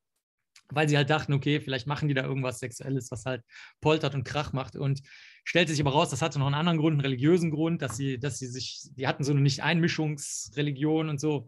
[0.75, 3.43] weil sie halt dachten, okay, vielleicht machen die da irgendwas Sexuelles, was halt
[3.81, 4.77] poltert und Krach macht.
[4.77, 5.03] Und
[5.45, 8.19] stellte sich aber raus, das hatte noch einen anderen Grund, einen religiösen Grund, dass sie,
[8.19, 11.47] dass sie sich, die hatten so eine Nicht-Einmischungsreligion und so.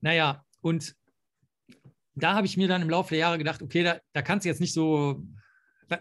[0.00, 0.94] Naja, und
[2.14, 4.48] da habe ich mir dann im Laufe der Jahre gedacht, okay, da, da kannst du
[4.48, 5.22] jetzt nicht so,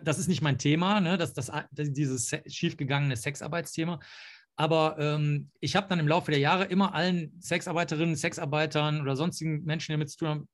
[0.03, 3.99] das ist nicht mein Thema, ne, das, das, dieses schiefgegangene Sexarbeitsthema.
[4.55, 9.63] Aber ähm, ich habe dann im Laufe der Jahre immer allen Sexarbeiterinnen, Sexarbeitern oder sonstigen
[9.63, 10.49] Menschen, die damit zu tun haben,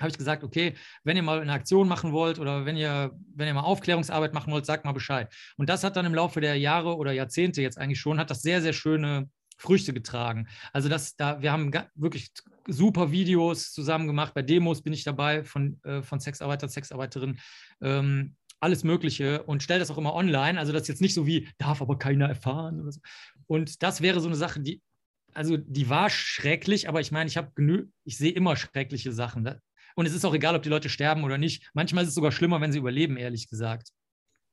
[0.00, 0.74] habe ich gesagt, okay,
[1.04, 4.52] wenn ihr mal eine Aktion machen wollt oder wenn ihr, wenn ihr mal Aufklärungsarbeit machen
[4.52, 5.32] wollt, sagt mal Bescheid.
[5.56, 8.42] Und das hat dann im Laufe der Jahre oder Jahrzehnte jetzt eigentlich schon, hat das
[8.42, 9.28] sehr, sehr schöne
[9.58, 10.48] Früchte getragen.
[10.72, 12.30] Also das, da, wir haben wirklich
[12.66, 14.34] super Videos zusammen gemacht.
[14.34, 17.40] Bei Demos bin ich dabei von, äh, von Sexarbeiter, Sexarbeiterinnen.
[17.80, 20.58] Ähm, alles Mögliche und stelle das auch immer online.
[20.58, 23.00] Also das ist jetzt nicht so wie, darf aber keiner erfahren so.
[23.46, 24.82] Und das wäre so eine Sache, die,
[25.34, 27.52] also die war schrecklich, aber ich meine, ich habe
[28.04, 29.44] ich sehe immer schreckliche Sachen.
[29.96, 31.70] Und es ist auch egal, ob die Leute sterben oder nicht.
[31.72, 33.88] Manchmal ist es sogar schlimmer, wenn sie überleben, ehrlich gesagt.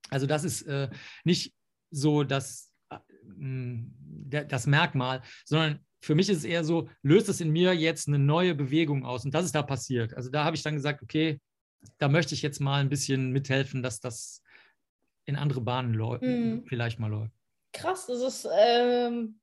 [0.09, 0.89] Also das ist äh,
[1.25, 1.53] nicht
[1.91, 7.51] so das, äh, das Merkmal, sondern für mich ist es eher so, löst es in
[7.51, 9.25] mir jetzt eine neue Bewegung aus.
[9.25, 10.13] Und das ist da passiert.
[10.13, 11.39] Also da habe ich dann gesagt, okay,
[11.97, 14.41] da möchte ich jetzt mal ein bisschen mithelfen, dass das
[15.25, 16.63] in andere Bahnen läuft, mhm.
[16.67, 17.33] vielleicht mal läuft.
[17.73, 19.39] Krass, das ist ähm,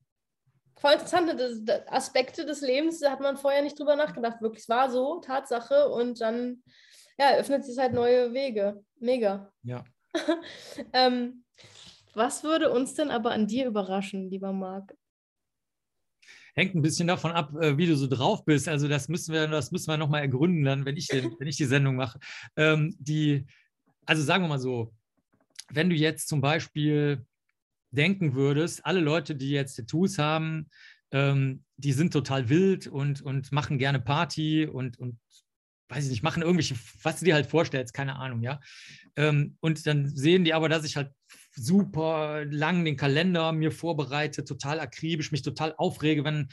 [0.80, 1.32] voll interessant.
[1.38, 4.40] Das, das Aspekte des Lebens, da hat man vorher nicht drüber nachgedacht.
[4.40, 5.88] Wirklich, es war so, Tatsache.
[5.88, 6.62] Und dann
[7.18, 8.82] ja, öffnet sich halt neue Wege.
[8.98, 9.52] Mega.
[9.62, 9.84] Ja.
[10.92, 11.44] ähm,
[12.14, 14.94] was würde uns denn aber an dir überraschen, lieber Marc?
[16.54, 18.68] hängt ein bisschen davon ab, äh, wie du so drauf bist.
[18.68, 21.56] Also das müssen wir, das müssen wir nochmal ergründen dann, wenn ich, den, wenn ich
[21.56, 22.18] die Sendung mache.
[22.56, 23.46] Ähm, die,
[24.06, 24.92] also sagen wir mal so,
[25.70, 27.24] wenn du jetzt zum Beispiel
[27.90, 30.68] denken würdest, alle Leute, die jetzt Tattoos haben,
[31.12, 35.18] ähm, die sind total wild und, und machen gerne Party und, und
[35.88, 38.60] weiß ich nicht, machen irgendwelche, was du dir halt vorstellst, keine Ahnung, ja.
[39.16, 41.12] Ähm, und dann sehen die aber, dass ich halt
[41.52, 46.48] super lang den Kalender mir vorbereite, total akribisch, mich total aufrege, wenn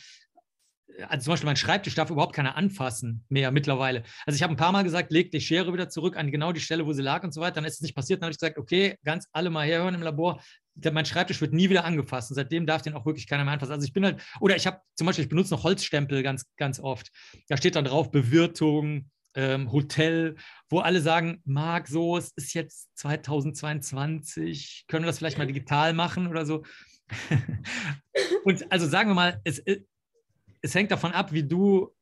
[1.07, 4.03] also zum Beispiel mein Schreibtisch darf überhaupt keiner anfassen mehr mittlerweile.
[4.25, 6.59] Also ich habe ein paar Mal gesagt, leg die Schere wieder zurück an genau die
[6.59, 7.55] Stelle, wo sie lag und so weiter.
[7.55, 8.21] Dann ist es nicht passiert.
[8.21, 10.41] Dann habe ich gesagt, okay, ganz alle mal herhören im Labor.
[10.91, 13.73] Mein Schreibtisch wird nie wieder angefasst und seitdem darf den auch wirklich keiner mehr anfassen.
[13.73, 16.79] Also ich bin halt, oder ich habe zum Beispiel, ich benutze noch Holzstempel ganz, ganz
[16.79, 17.09] oft.
[17.47, 20.35] Da steht dann drauf Bewirtung, ähm, Hotel,
[20.69, 25.93] wo alle sagen, Marc, so, es ist jetzt 2022, können wir das vielleicht mal digital
[25.93, 26.63] machen oder so.
[28.43, 29.81] und also sagen wir mal, es, äh,
[30.61, 31.93] es hängt davon ab, wie du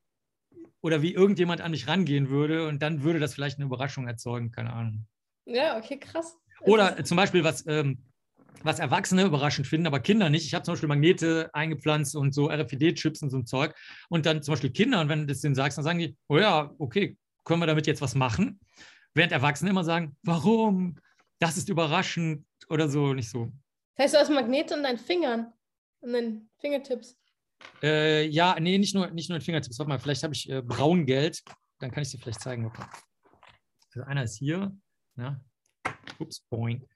[0.81, 4.51] oder wie irgendjemand an mich rangehen würde und dann würde das vielleicht eine Überraschung erzeugen,
[4.51, 5.07] keine Ahnung.
[5.45, 6.37] Ja, okay, krass.
[6.61, 8.03] Oder zum Beispiel, was, ähm,
[8.63, 10.45] was Erwachsene überraschend finden, aber Kinder nicht.
[10.45, 13.75] Ich habe zum Beispiel Magnete eingepflanzt und so RFID-Chips und so ein Zeug.
[14.09, 16.37] Und dann zum Beispiel Kinder, und wenn du das denen sagst, dann sagen die, oh
[16.37, 18.59] ja, okay, können wir damit jetzt was machen?
[19.13, 20.97] Während Erwachsene immer sagen, warum?
[21.39, 23.51] Das ist überraschend oder so, nicht so.
[23.95, 25.53] Das heißt, du hast Magnete in deinen Fingern,
[26.01, 27.17] in deinen Fingertips.
[27.81, 29.77] Äh, ja, nee, nicht nur, nicht nur in Fingertips.
[29.79, 31.43] Warte mal, vielleicht habe ich äh, Braungeld.
[31.79, 32.71] Dann kann ich dir vielleicht zeigen.
[33.93, 34.75] Also einer ist hier.
[35.17, 35.39] Ja.
[36.19, 36.87] Ups, boing.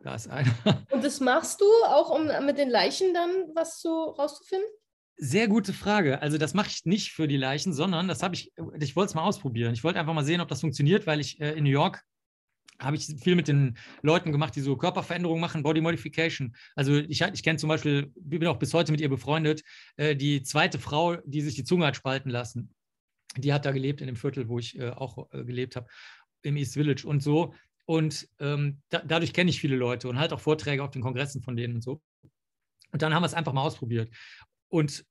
[0.00, 0.52] Da ist einer.
[0.90, 4.68] Und das machst du auch, um mit den Leichen dann was zu, rauszufinden?
[5.16, 6.22] Sehr gute Frage.
[6.22, 9.14] Also das mache ich nicht für die Leichen, sondern das habe ich, ich wollte es
[9.14, 9.74] mal ausprobieren.
[9.74, 12.04] Ich wollte einfach mal sehen, ob das funktioniert, weil ich äh, in New York
[12.78, 16.54] habe ich viel mit den Leuten gemacht, die so Körperveränderungen machen, Body Modification.
[16.76, 19.62] Also ich, ich kenne zum Beispiel, bin auch bis heute mit ihr befreundet,
[19.96, 22.74] äh, die zweite Frau, die sich die Zunge hat spalten lassen.
[23.36, 25.88] Die hat da gelebt in dem Viertel, wo ich äh, auch äh, gelebt habe,
[26.42, 27.54] im East Village und so.
[27.84, 31.42] Und ähm, da, dadurch kenne ich viele Leute und halt auch Vorträge auf den Kongressen
[31.42, 32.00] von denen und so.
[32.92, 34.14] Und dann haben wir es einfach mal ausprobiert.
[34.68, 35.04] Und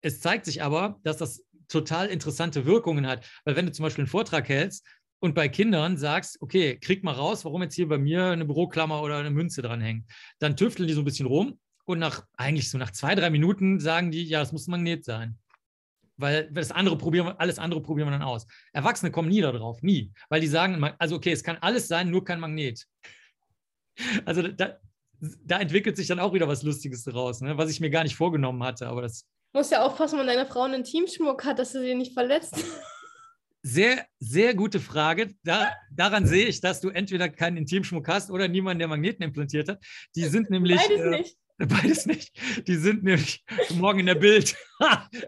[0.00, 3.26] es zeigt sich aber, dass das total interessante Wirkungen hat.
[3.44, 4.86] Weil wenn du zum Beispiel einen Vortrag hältst
[5.20, 9.02] und bei Kindern sagst, okay, krieg mal raus, warum jetzt hier bei mir eine Büroklammer
[9.02, 10.04] oder eine Münze dran hängt,
[10.38, 13.80] dann tüfteln die so ein bisschen rum und nach eigentlich so nach zwei, drei Minuten
[13.80, 15.38] sagen die, ja, das muss ein Magnet sein.
[16.18, 18.46] Weil das andere probieren alles andere probieren wir dann aus.
[18.72, 20.12] Erwachsene kommen nie darauf, nie.
[20.28, 22.86] Weil die sagen, also okay, es kann alles sein, nur kein Magnet.
[24.26, 24.76] Also da,
[25.20, 27.56] da entwickelt sich dann auch wieder was Lustiges daraus, ne?
[27.56, 28.88] was ich mir gar nicht vorgenommen hatte.
[28.88, 32.12] Aber das musst ja aufpassen, wenn deine Frau einen Teamschmuck hat, dass du sie nicht
[32.12, 32.62] verletzt.
[33.68, 35.34] Sehr, sehr gute Frage.
[35.42, 39.68] Da, daran sehe ich, dass du entweder keinen Intimschmuck hast oder niemanden, der Magneten implantiert
[39.68, 39.84] hat.
[40.14, 40.76] Die sind nämlich.
[40.76, 41.36] Beides äh, nicht.
[41.58, 42.68] Beides nicht.
[42.68, 43.44] Die sind nämlich
[43.74, 44.54] morgen in der Bild.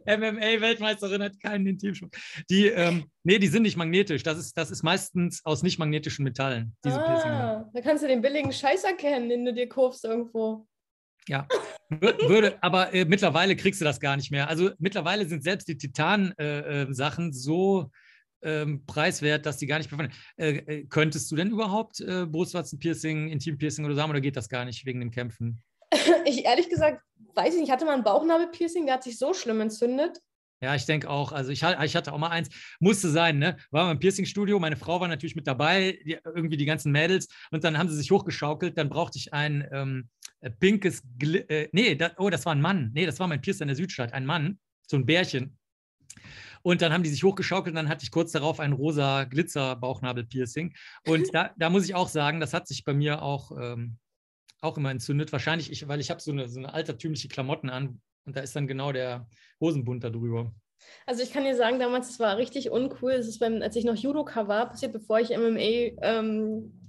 [0.07, 2.13] MMA-Weltmeisterin hat keinen Intimschmuck.
[2.49, 4.23] Die, ähm, nee, die sind nicht magnetisch.
[4.23, 6.77] Das ist, das ist meistens aus nicht magnetischen Metallen.
[6.85, 10.65] Diese ah, da kannst du den billigen Scheiß erkennen, den du dir kaufst irgendwo.
[11.27, 11.49] Ja,
[11.89, 14.49] würde, aber äh, mittlerweile kriegst du das gar nicht mehr.
[14.49, 17.91] Also mittlerweile sind selbst die Titan-Sachen äh, äh so
[18.43, 20.09] ähm, preiswert, dass die gar nicht mehr.
[20.37, 24.49] Äh, äh, könntest du denn überhaupt äh, Brustwarzenpiercing, Intimpiercing oder so haben oder geht das
[24.49, 25.63] gar nicht wegen dem Kämpfen?
[26.27, 27.01] Ich ehrlich gesagt
[27.39, 27.69] weiß ich nicht.
[27.69, 30.19] Ich hatte mal ein Bauchnabelpiercing, der hat sich so schlimm entzündet.
[30.61, 31.31] Ja, ich denke auch.
[31.31, 32.49] Also ich, ich, hatte auch mal eins,
[32.81, 33.57] musste sein, ne?
[33.71, 37.29] War mal im Piercing-Studio, meine Frau war natürlich mit dabei, die, irgendwie die ganzen Mädels
[37.53, 40.09] und dann haben sie sich hochgeschaukelt, dann brauchte ich ein ähm,
[40.41, 43.41] äh, pinkes, Gl äh, nee, da, oh, das war ein Mann, nee, das war mein
[43.41, 44.59] Piercer in der Südstadt, ein Mann,
[44.89, 45.57] so ein Bärchen.
[46.63, 50.75] Und dann haben die sich hochgeschaukelt und dann hatte ich kurz darauf ein rosa Glitzer-Bauchnabel-Piercing.
[51.07, 53.99] Und da, da muss ich auch sagen, das hat sich bei mir auch, ähm,
[54.61, 55.33] auch immer entzündet.
[55.33, 58.55] Wahrscheinlich, ich, weil ich habe so eine, so eine altertümliche Klamotten an, und da ist
[58.55, 59.27] dann genau der
[59.59, 60.53] Hosenbund da drüber.
[61.07, 63.13] Also ich kann dir sagen, damals, es war richtig uncool.
[63.13, 66.88] Es ist beim, als ich noch Judoka war, passiert, bevor ich MMA ähm,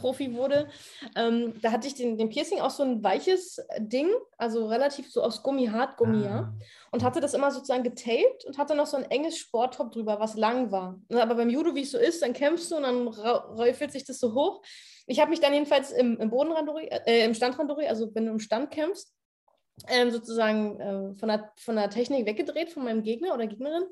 [0.00, 0.68] Profi wurde.
[1.16, 5.22] Ähm, da hatte ich den, den Piercing auch so ein weiches Ding, also relativ so
[5.22, 6.28] aus Gummi, Hartgummi, ah.
[6.28, 6.54] ja.
[6.90, 10.36] Und hatte das immer sozusagen getaped und hatte noch so ein enges Sporttop drüber, was
[10.36, 11.00] lang war.
[11.10, 14.18] Aber beim Judo, wie es so ist, dann kämpfst du und dann räufelt sich das
[14.18, 14.62] so hoch.
[15.06, 18.40] Ich habe mich dann jedenfalls im, im Bodenrandori, äh, im Standrandori, also wenn du im
[18.40, 19.14] Stand kämpfst,
[19.88, 23.84] ähm, sozusagen äh, von, der, von der Technik weggedreht von meinem Gegner oder Gegnerin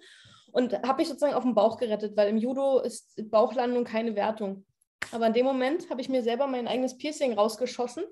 [0.53, 4.65] und habe mich sozusagen auf den Bauch gerettet, weil im Judo ist Bauchlandung keine Wertung.
[5.13, 8.05] Aber in dem Moment habe ich mir selber mein eigenes Piercing rausgeschossen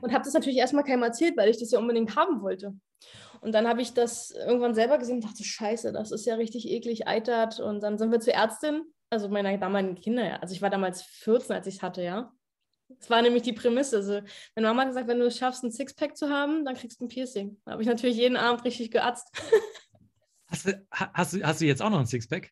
[0.00, 2.74] und habe das natürlich erstmal keinem erzählt, weil ich das ja unbedingt haben wollte.
[3.40, 6.68] Und dann habe ich das irgendwann selber gesehen und dachte, scheiße, das ist ja richtig
[6.68, 7.60] eklig, eitert.
[7.60, 11.54] Und dann sind wir zur Ärztin, also meiner damaligen Kinder, also ich war damals 14,
[11.54, 12.32] als ich es hatte, ja.
[12.88, 13.96] Das war nämlich die Prämisse.
[13.96, 14.20] Also,
[14.54, 17.04] meine Mama hat gesagt, wenn du es schaffst, ein Sixpack zu haben, dann kriegst du
[17.04, 17.60] ein Piercing.
[17.64, 19.30] Da habe ich natürlich jeden Abend richtig geatzt.
[20.50, 22.50] Hast du, hast, du, hast du jetzt auch noch ein Sixpack?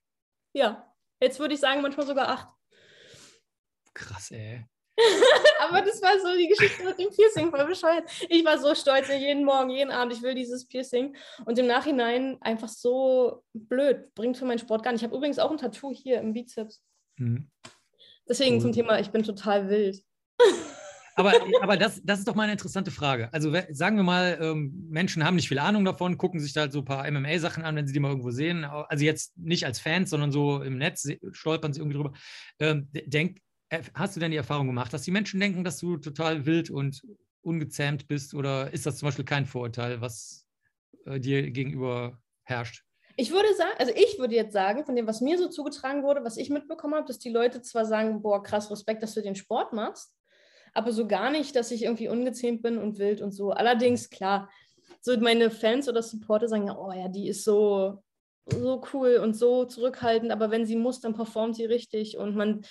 [0.52, 0.94] Ja.
[1.20, 2.48] Jetzt würde ich sagen, manchmal sogar acht.
[3.94, 4.64] Krass, ey.
[5.60, 8.04] Aber das war so die Geschichte mit dem Piercing, voll bescheuert.
[8.28, 11.16] Ich war so stolz, jeden Morgen, jeden Abend, ich will dieses Piercing.
[11.44, 15.02] Und im Nachhinein einfach so blöd, bringt für meinen Sport gar nicht.
[15.02, 16.82] Ich habe übrigens auch ein Tattoo hier im Bizeps.
[17.18, 17.50] Mhm.
[18.28, 18.62] Deswegen cool.
[18.62, 20.02] zum Thema, ich bin total wild.
[21.16, 23.32] Aber, aber das, das ist doch mal eine interessante Frage.
[23.32, 26.72] Also sagen wir mal, ähm, Menschen haben nicht viel Ahnung davon, gucken sich da halt
[26.72, 28.64] so ein paar MMA-Sachen an, wenn sie die mal irgendwo sehen.
[28.64, 32.12] Also jetzt nicht als Fans, sondern so im Netz stolpern sie irgendwie drüber.
[32.60, 33.40] Ähm, denk,
[33.70, 36.70] äh, hast du denn die Erfahrung gemacht, dass die Menschen denken, dass du total wild
[36.70, 37.02] und
[37.40, 38.34] ungezähmt bist?
[38.34, 40.46] Oder ist das zum Beispiel kein Vorurteil, was
[41.06, 42.82] äh, dir gegenüber herrscht?
[43.18, 46.22] Ich würde sagen, also ich würde jetzt sagen, von dem, was mir so zugetragen wurde,
[46.22, 49.34] was ich mitbekommen habe, dass die Leute zwar sagen, boah, krass, Respekt, dass du den
[49.34, 50.12] Sport machst,
[50.76, 53.50] aber so gar nicht, dass ich irgendwie ungezähmt bin und wild und so.
[53.50, 54.50] Allerdings, klar,
[55.00, 58.02] so meine Fans oder Supporter sagen ja, oh ja, die ist so,
[58.46, 62.62] so cool und so zurückhaltend, aber wenn sie muss, dann performt sie richtig und man,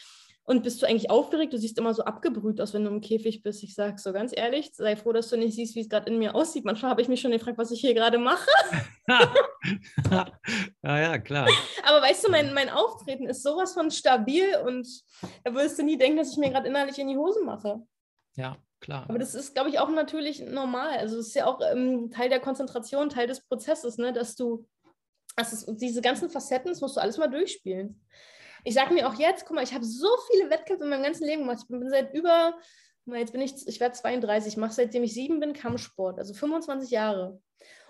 [0.47, 1.53] und bist du eigentlich aufgeregt?
[1.53, 3.64] Du siehst immer so abgebrüht aus, wenn du im Käfig bist.
[3.64, 6.20] Ich sage so ganz ehrlich, sei froh, dass du nicht siehst, wie es gerade in
[6.20, 6.66] mir aussieht.
[6.66, 8.47] Manchmal habe ich mich schon gefragt, was ich hier gerade mache.
[10.12, 10.30] ja,
[10.84, 11.47] ja, klar.
[11.84, 14.88] Aber weißt du, mein, mein Auftreten ist sowas von stabil und
[15.43, 17.82] da würdest du nie denken, dass ich mir gerade innerlich in die Hose mache.
[18.36, 19.05] Ja, klar.
[19.09, 20.97] Aber das ist, glaube ich, auch natürlich normal.
[20.97, 24.13] Also es ist ja auch ähm, Teil der Konzentration, Teil des Prozesses, ne?
[24.13, 24.67] dass du,
[25.36, 28.01] also diese ganzen Facetten, das musst du alles mal durchspielen.
[28.63, 31.25] Ich sage mir auch jetzt, guck mal, ich habe so viele Wettkämpfe in meinem ganzen
[31.25, 31.59] Leben gemacht.
[31.61, 32.55] Ich bin seit über,
[33.05, 36.89] jetzt bin ich, ich werde 32, ich mache seitdem ich sieben bin Kampfsport, also 25
[36.89, 37.39] Jahre.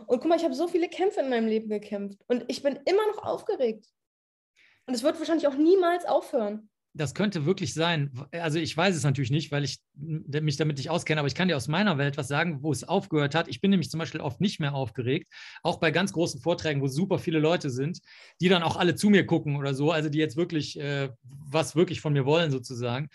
[0.06, 2.80] Und guck mal, ich habe so viele Kämpfe in meinem Leben gekämpft und ich bin
[2.86, 3.88] immer noch aufgeregt.
[4.86, 8.10] Und es wird wahrscheinlich auch niemals aufhören das könnte wirklich sein.
[8.32, 11.50] Also ich weiß es natürlich nicht, weil ich mich damit nicht auskenne, aber ich kann
[11.50, 13.50] dir aus meiner Welt was sagen, wo es aufgehört hat.
[13.50, 15.32] Ich bin nämlich zum Beispiel oft nicht mehr aufgeregt,
[15.62, 18.00] auch bei ganz großen Vorträgen, wo super viele Leute sind,
[18.40, 21.76] die dann auch alle zu mir gucken oder so, also die jetzt wirklich äh, was
[21.76, 23.10] wirklich von mir wollen sozusagen.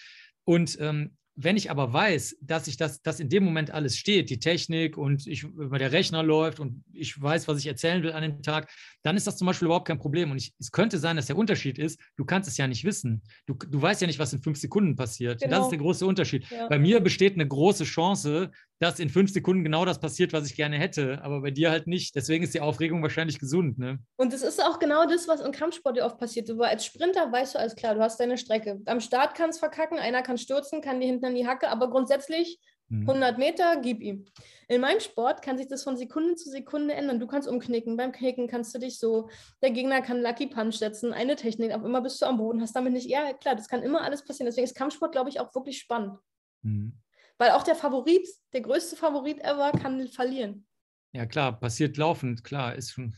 [0.45, 4.31] Und ähm, wenn ich aber weiß, dass ich das, dass in dem Moment alles steht,
[4.31, 8.23] die Technik und ich, der Rechner läuft und ich weiß, was ich erzählen will an
[8.23, 8.71] dem Tag,
[9.03, 10.31] dann ist das zum Beispiel überhaupt kein Problem.
[10.31, 13.23] Und ich, es könnte sein, dass der Unterschied ist, du kannst es ja nicht wissen.
[13.47, 15.41] Du, du weißt ja nicht, was in fünf Sekunden passiert.
[15.41, 15.57] Genau.
[15.57, 16.45] Das ist der große Unterschied.
[16.51, 16.69] Ja.
[16.69, 18.51] Bei mir besteht eine große Chance,
[18.81, 21.87] dass in fünf Sekunden genau das passiert, was ich gerne hätte, aber bei dir halt
[21.87, 22.17] nicht.
[22.17, 23.79] Deswegen ist die Aufregung wahrscheinlich gesund.
[23.79, 23.99] Ne?
[24.17, 26.49] Und es ist auch genau das, was im Kampfsport dir oft passiert.
[26.49, 28.81] Du als Sprinter weißt du alles klar, du hast deine Strecke.
[28.87, 31.91] Am Start kann es verkacken, einer kann stürzen, kann dir hinten an die Hacke, aber
[31.91, 32.59] grundsätzlich
[32.91, 33.39] 100 mhm.
[33.39, 34.25] Meter, gib ihm.
[34.67, 37.21] In meinem Sport kann sich das von Sekunde zu Sekunde ändern.
[37.21, 37.97] Du kannst umknicken.
[37.97, 39.29] Beim Knicken kannst du dich so,
[39.63, 42.75] der Gegner kann Lucky Punch setzen, eine Technik, auf immer bist du am Boden, hast
[42.75, 44.47] damit nicht, ja klar, das kann immer alles passieren.
[44.47, 46.19] Deswegen ist Kampfsport, glaube ich, auch wirklich spannend.
[46.63, 46.95] Mhm.
[47.41, 50.67] Weil auch der Favorit, der größte Favorit ever, kann verlieren.
[51.13, 53.15] Ja, klar, passiert laufend, klar, ist schon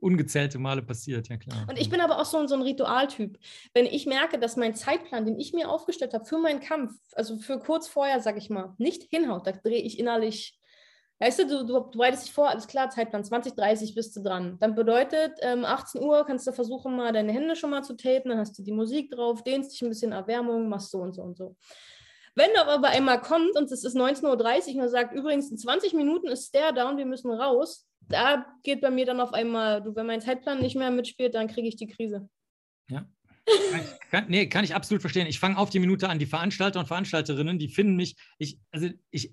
[0.00, 1.66] ungezählte Male passiert, ja klar.
[1.68, 3.38] Und ich bin aber auch so, so ein Ritualtyp.
[3.74, 7.36] Wenn ich merke, dass mein Zeitplan, den ich mir aufgestellt habe für meinen Kampf, also
[7.36, 10.58] für kurz vorher, sag ich mal, nicht hinhaut, da drehe ich innerlich.
[11.18, 14.22] Weißt du, du, du, du bereitest dich vor, alles klar, Zeitplan 20, 30 bist du
[14.22, 14.56] dran.
[14.60, 18.30] Dann bedeutet, ähm, 18 Uhr kannst du versuchen, mal deine Hände schon mal zu tapen,
[18.30, 21.20] dann hast du die Musik drauf, dehnst dich ein bisschen Erwärmung, machst so und so
[21.20, 21.54] und so.
[22.34, 25.92] Wenn aber einmal kommt und es ist 19.30 Uhr und er sagt, übrigens in 20
[25.92, 29.94] Minuten ist der down, wir müssen raus, da geht bei mir dann auf einmal, du,
[29.94, 32.28] wenn mein Zeitplan nicht mehr mitspielt, dann kriege ich die Krise.
[32.88, 33.06] Ja.
[34.10, 35.26] Kann, nee, kann ich absolut verstehen.
[35.26, 36.18] Ich fange auf die Minute an.
[36.18, 39.32] Die Veranstalter und Veranstalterinnen, die finden mich, ich, also ich,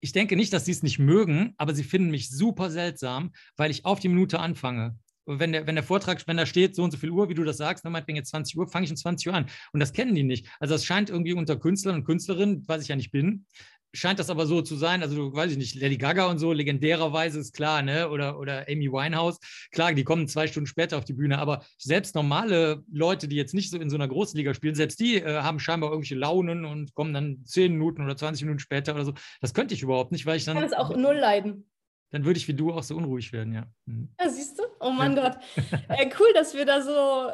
[0.00, 3.70] ich denke nicht, dass sie es nicht mögen, aber sie finden mich super seltsam, weil
[3.70, 4.98] ich auf die Minute anfange.
[5.28, 7.44] Wenn der, wenn der Vortrag, wenn da steht, so und so viel Uhr, wie du
[7.44, 9.46] das sagst, dann meinetwegen jetzt 20 Uhr, fange ich um 20 Uhr an.
[9.72, 10.48] Und das kennen die nicht.
[10.58, 13.46] Also das scheint irgendwie unter Künstlern und Künstlerinnen, was ich ja nicht bin,
[13.94, 17.40] scheint das aber so zu sein, also weiß ich nicht, Lady Gaga und so, legendärerweise
[17.40, 18.08] ist klar, ne?
[18.10, 19.38] Oder, oder Amy Winehouse,
[19.72, 23.54] klar, die kommen zwei Stunden später auf die Bühne, aber selbst normale Leute, die jetzt
[23.54, 26.94] nicht so in so einer Großliga spielen, selbst die äh, haben scheinbar irgendwelche Launen und
[26.94, 29.14] kommen dann zehn Minuten oder 20 Minuten später oder so.
[29.40, 30.56] Das könnte ich überhaupt nicht, weil ich dann.
[30.56, 31.64] Ich kann es auch null leiden.
[32.10, 33.66] Dann würde ich wie du auch so unruhig werden, ja.
[33.86, 34.08] Mhm.
[34.20, 34.62] Ja, siehst du?
[34.80, 35.28] Oh mein ja.
[35.30, 35.38] Gott.
[35.88, 37.30] Äh, cool, dass wir da so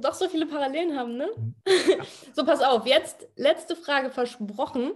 [0.00, 1.28] doch so viele Parallelen haben, ne?
[1.36, 1.54] Mhm.
[2.34, 4.92] so, pass auf, jetzt letzte Frage versprochen.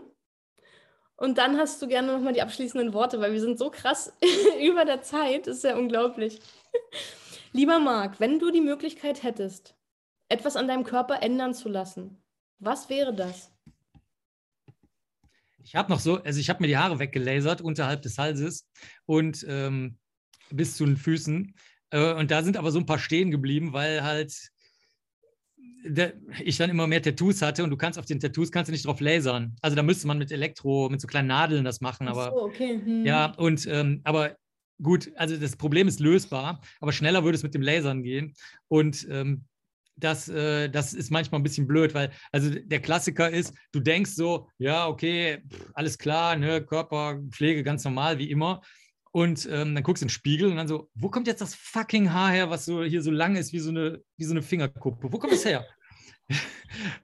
[1.16, 4.12] Und dann hast du gerne nochmal die abschließenden Worte, weil wir sind so krass
[4.60, 6.40] über der Zeit, das ist ja unglaublich.
[7.52, 9.76] Lieber Marc, wenn du die Möglichkeit hättest,
[10.28, 12.20] etwas an deinem Körper ändern zu lassen,
[12.58, 13.53] was wäre das?
[15.64, 18.68] Ich habe noch so, also ich habe mir die Haare weggelasert unterhalb des Halses
[19.06, 19.96] und ähm,
[20.50, 21.54] bis zu den Füßen.
[21.90, 24.50] Äh, und da sind aber so ein paar stehen geblieben, weil halt
[25.86, 28.72] der, ich dann immer mehr Tattoos hatte und du kannst auf den Tattoos kannst du
[28.72, 29.56] nicht drauf lasern.
[29.62, 32.08] Also da müsste man mit Elektro, mit so kleinen Nadeln das machen.
[32.08, 32.80] Aber so, okay.
[32.82, 33.04] Hm.
[33.06, 34.36] ja, und ähm, aber
[34.82, 38.34] gut, also das Problem ist lösbar, aber schneller würde es mit dem Lasern gehen.
[38.68, 39.44] Und ähm,
[39.96, 44.12] das, äh, das ist manchmal ein bisschen blöd, weil also der Klassiker ist, du denkst
[44.12, 48.60] so, ja, okay, pff, alles klar, ne, Körperpflege ganz normal wie immer.
[49.12, 51.54] Und ähm, dann guckst du in den Spiegel und dann so, wo kommt jetzt das
[51.54, 54.42] fucking Haar her, was so hier so lang ist wie so eine, wie so eine
[54.42, 55.12] Fingerkuppe?
[55.12, 55.66] Wo kommt das her?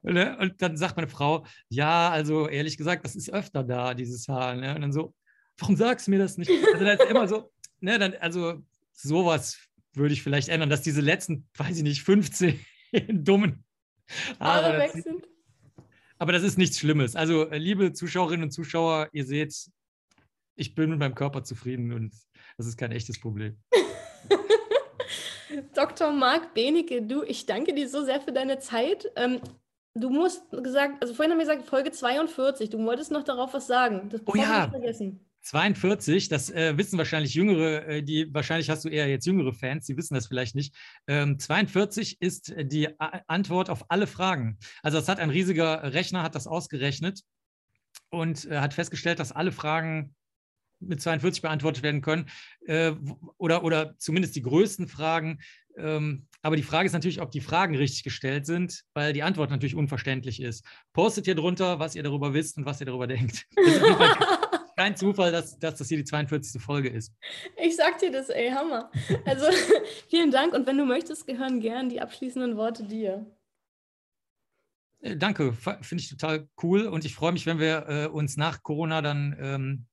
[0.03, 0.37] Ne?
[0.39, 4.55] und dann sagt meine Frau, ja, also ehrlich gesagt, das ist öfter da, dieses Haar.
[4.57, 4.75] Ne?
[4.75, 5.15] Und dann so,
[5.59, 6.51] warum sagst du mir das nicht?
[6.73, 9.59] Also dann ist immer so, ne, dann, also sowas
[9.95, 12.59] würde ich vielleicht ändern, dass diese letzten, weiß ich nicht, 15
[13.09, 13.65] dummen
[14.39, 15.29] Haare weg sind.
[16.19, 17.17] Aber das ist nichts Schlimmes.
[17.17, 19.55] Also, äh, liebe Zuschauerinnen und Zuschauer, ihr seht,
[20.55, 22.13] ich bin mit meinem Körper zufrieden und
[22.59, 23.57] das ist kein echtes Problem.
[25.75, 26.13] Dr.
[26.13, 29.11] Marc Benecke, du, ich danke dir so sehr für deine Zeit.
[29.17, 29.41] Ähm,
[29.95, 33.67] du musst gesagt, also vorhin haben wir gesagt, Folge 42, du wolltest noch darauf was
[33.67, 34.09] sagen.
[34.11, 34.69] Das oh ja.
[34.69, 35.25] vergessen.
[35.43, 39.87] 42, das äh, wissen wahrscheinlich Jüngere, äh, die wahrscheinlich hast du eher jetzt jüngere Fans,
[39.87, 40.75] die wissen das vielleicht nicht.
[41.07, 44.59] Ähm, 42 ist die A Antwort auf alle Fragen.
[44.83, 47.23] Also das hat ein riesiger Rechner, hat das ausgerechnet
[48.11, 50.15] und äh, hat festgestellt, dass alle Fragen
[50.81, 52.27] mit 42 beantwortet werden können
[52.67, 52.93] äh,
[53.37, 55.41] oder, oder zumindest die größten Fragen.
[55.77, 59.51] Ähm, aber die Frage ist natürlich, ob die Fragen richtig gestellt sind, weil die Antwort
[59.51, 60.65] natürlich unverständlich ist.
[60.93, 63.47] Postet hier drunter, was ihr darüber wisst und was ihr darüber denkt.
[64.81, 66.59] kein Zufall, dass, dass das hier die 42.
[66.59, 67.13] Folge ist.
[67.63, 68.91] Ich sag dir das, ey, Hammer.
[69.27, 69.45] Also
[70.09, 73.27] vielen Dank und wenn du möchtest, gehören gern die abschließenden Worte dir.
[75.03, 78.63] Äh, danke, finde ich total cool und ich freue mich, wenn wir äh, uns nach
[78.63, 79.87] Corona dann ähm,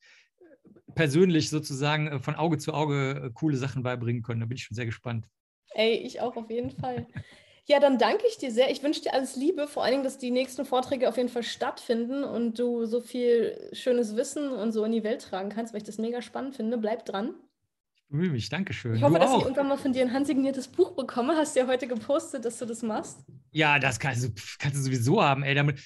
[0.96, 4.40] persönlich sozusagen äh, von Auge zu Auge äh, coole Sachen beibringen können.
[4.40, 5.28] Da bin ich schon sehr gespannt.
[5.74, 7.08] Ey, ich auch auf jeden Fall.
[7.70, 8.72] Ja, dann danke ich dir sehr.
[8.72, 11.44] Ich wünsche dir alles Liebe, vor allen Dingen, dass die nächsten Vorträge auf jeden Fall
[11.44, 15.82] stattfinden und du so viel schönes Wissen und so in die Welt tragen kannst, weil
[15.82, 16.78] ich das mega spannend finde.
[16.78, 17.36] Bleib dran.
[17.96, 18.96] Ich bemühe mich, danke schön.
[18.96, 19.40] Ich hoffe, du dass auch.
[19.40, 21.36] ich irgendwann mal von dir ein handsigniertes Buch bekomme.
[21.36, 23.20] Hast du ja heute gepostet, dass du das machst.
[23.52, 24.30] Ja, das kannst du,
[24.60, 25.54] kannst du sowieso haben, ey.
[25.54, 25.82] Damit,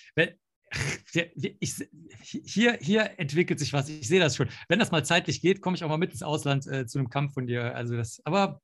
[1.59, 1.73] ich,
[2.45, 3.89] hier, hier entwickelt sich was.
[3.89, 4.49] Ich sehe das schon.
[4.69, 7.09] Wenn das mal zeitlich geht, komme ich auch mal mit ins Ausland äh, zu einem
[7.09, 7.75] Kampf von dir.
[7.75, 8.61] Also das, aber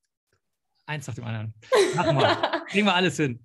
[0.88, 1.54] eins nach dem anderen.
[1.96, 2.64] Machen wir.
[2.68, 3.40] Kriegen wir alles hin.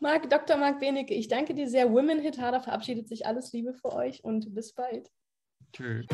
[0.00, 0.56] Marc, Dr.
[0.56, 1.90] Marc Benecke, ich danke dir sehr.
[1.90, 3.26] Women Hit Harder verabschiedet sich.
[3.26, 5.10] Alles Liebe für euch und bis bald.
[5.72, 6.06] Tschüss.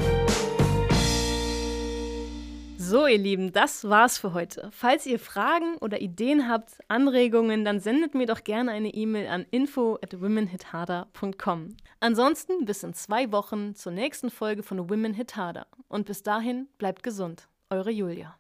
[2.77, 4.69] So, ihr Lieben, das war's für heute.
[4.73, 9.47] Falls ihr Fragen oder Ideen habt, Anregungen, dann sendet mir doch gerne eine E-Mail an
[9.51, 11.77] info at womenhitharder.com.
[12.01, 15.67] Ansonsten bis in zwei Wochen zur nächsten Folge von Women Hit Harder.
[15.89, 17.49] Und bis dahin bleibt gesund.
[17.71, 18.37] Eure Julia.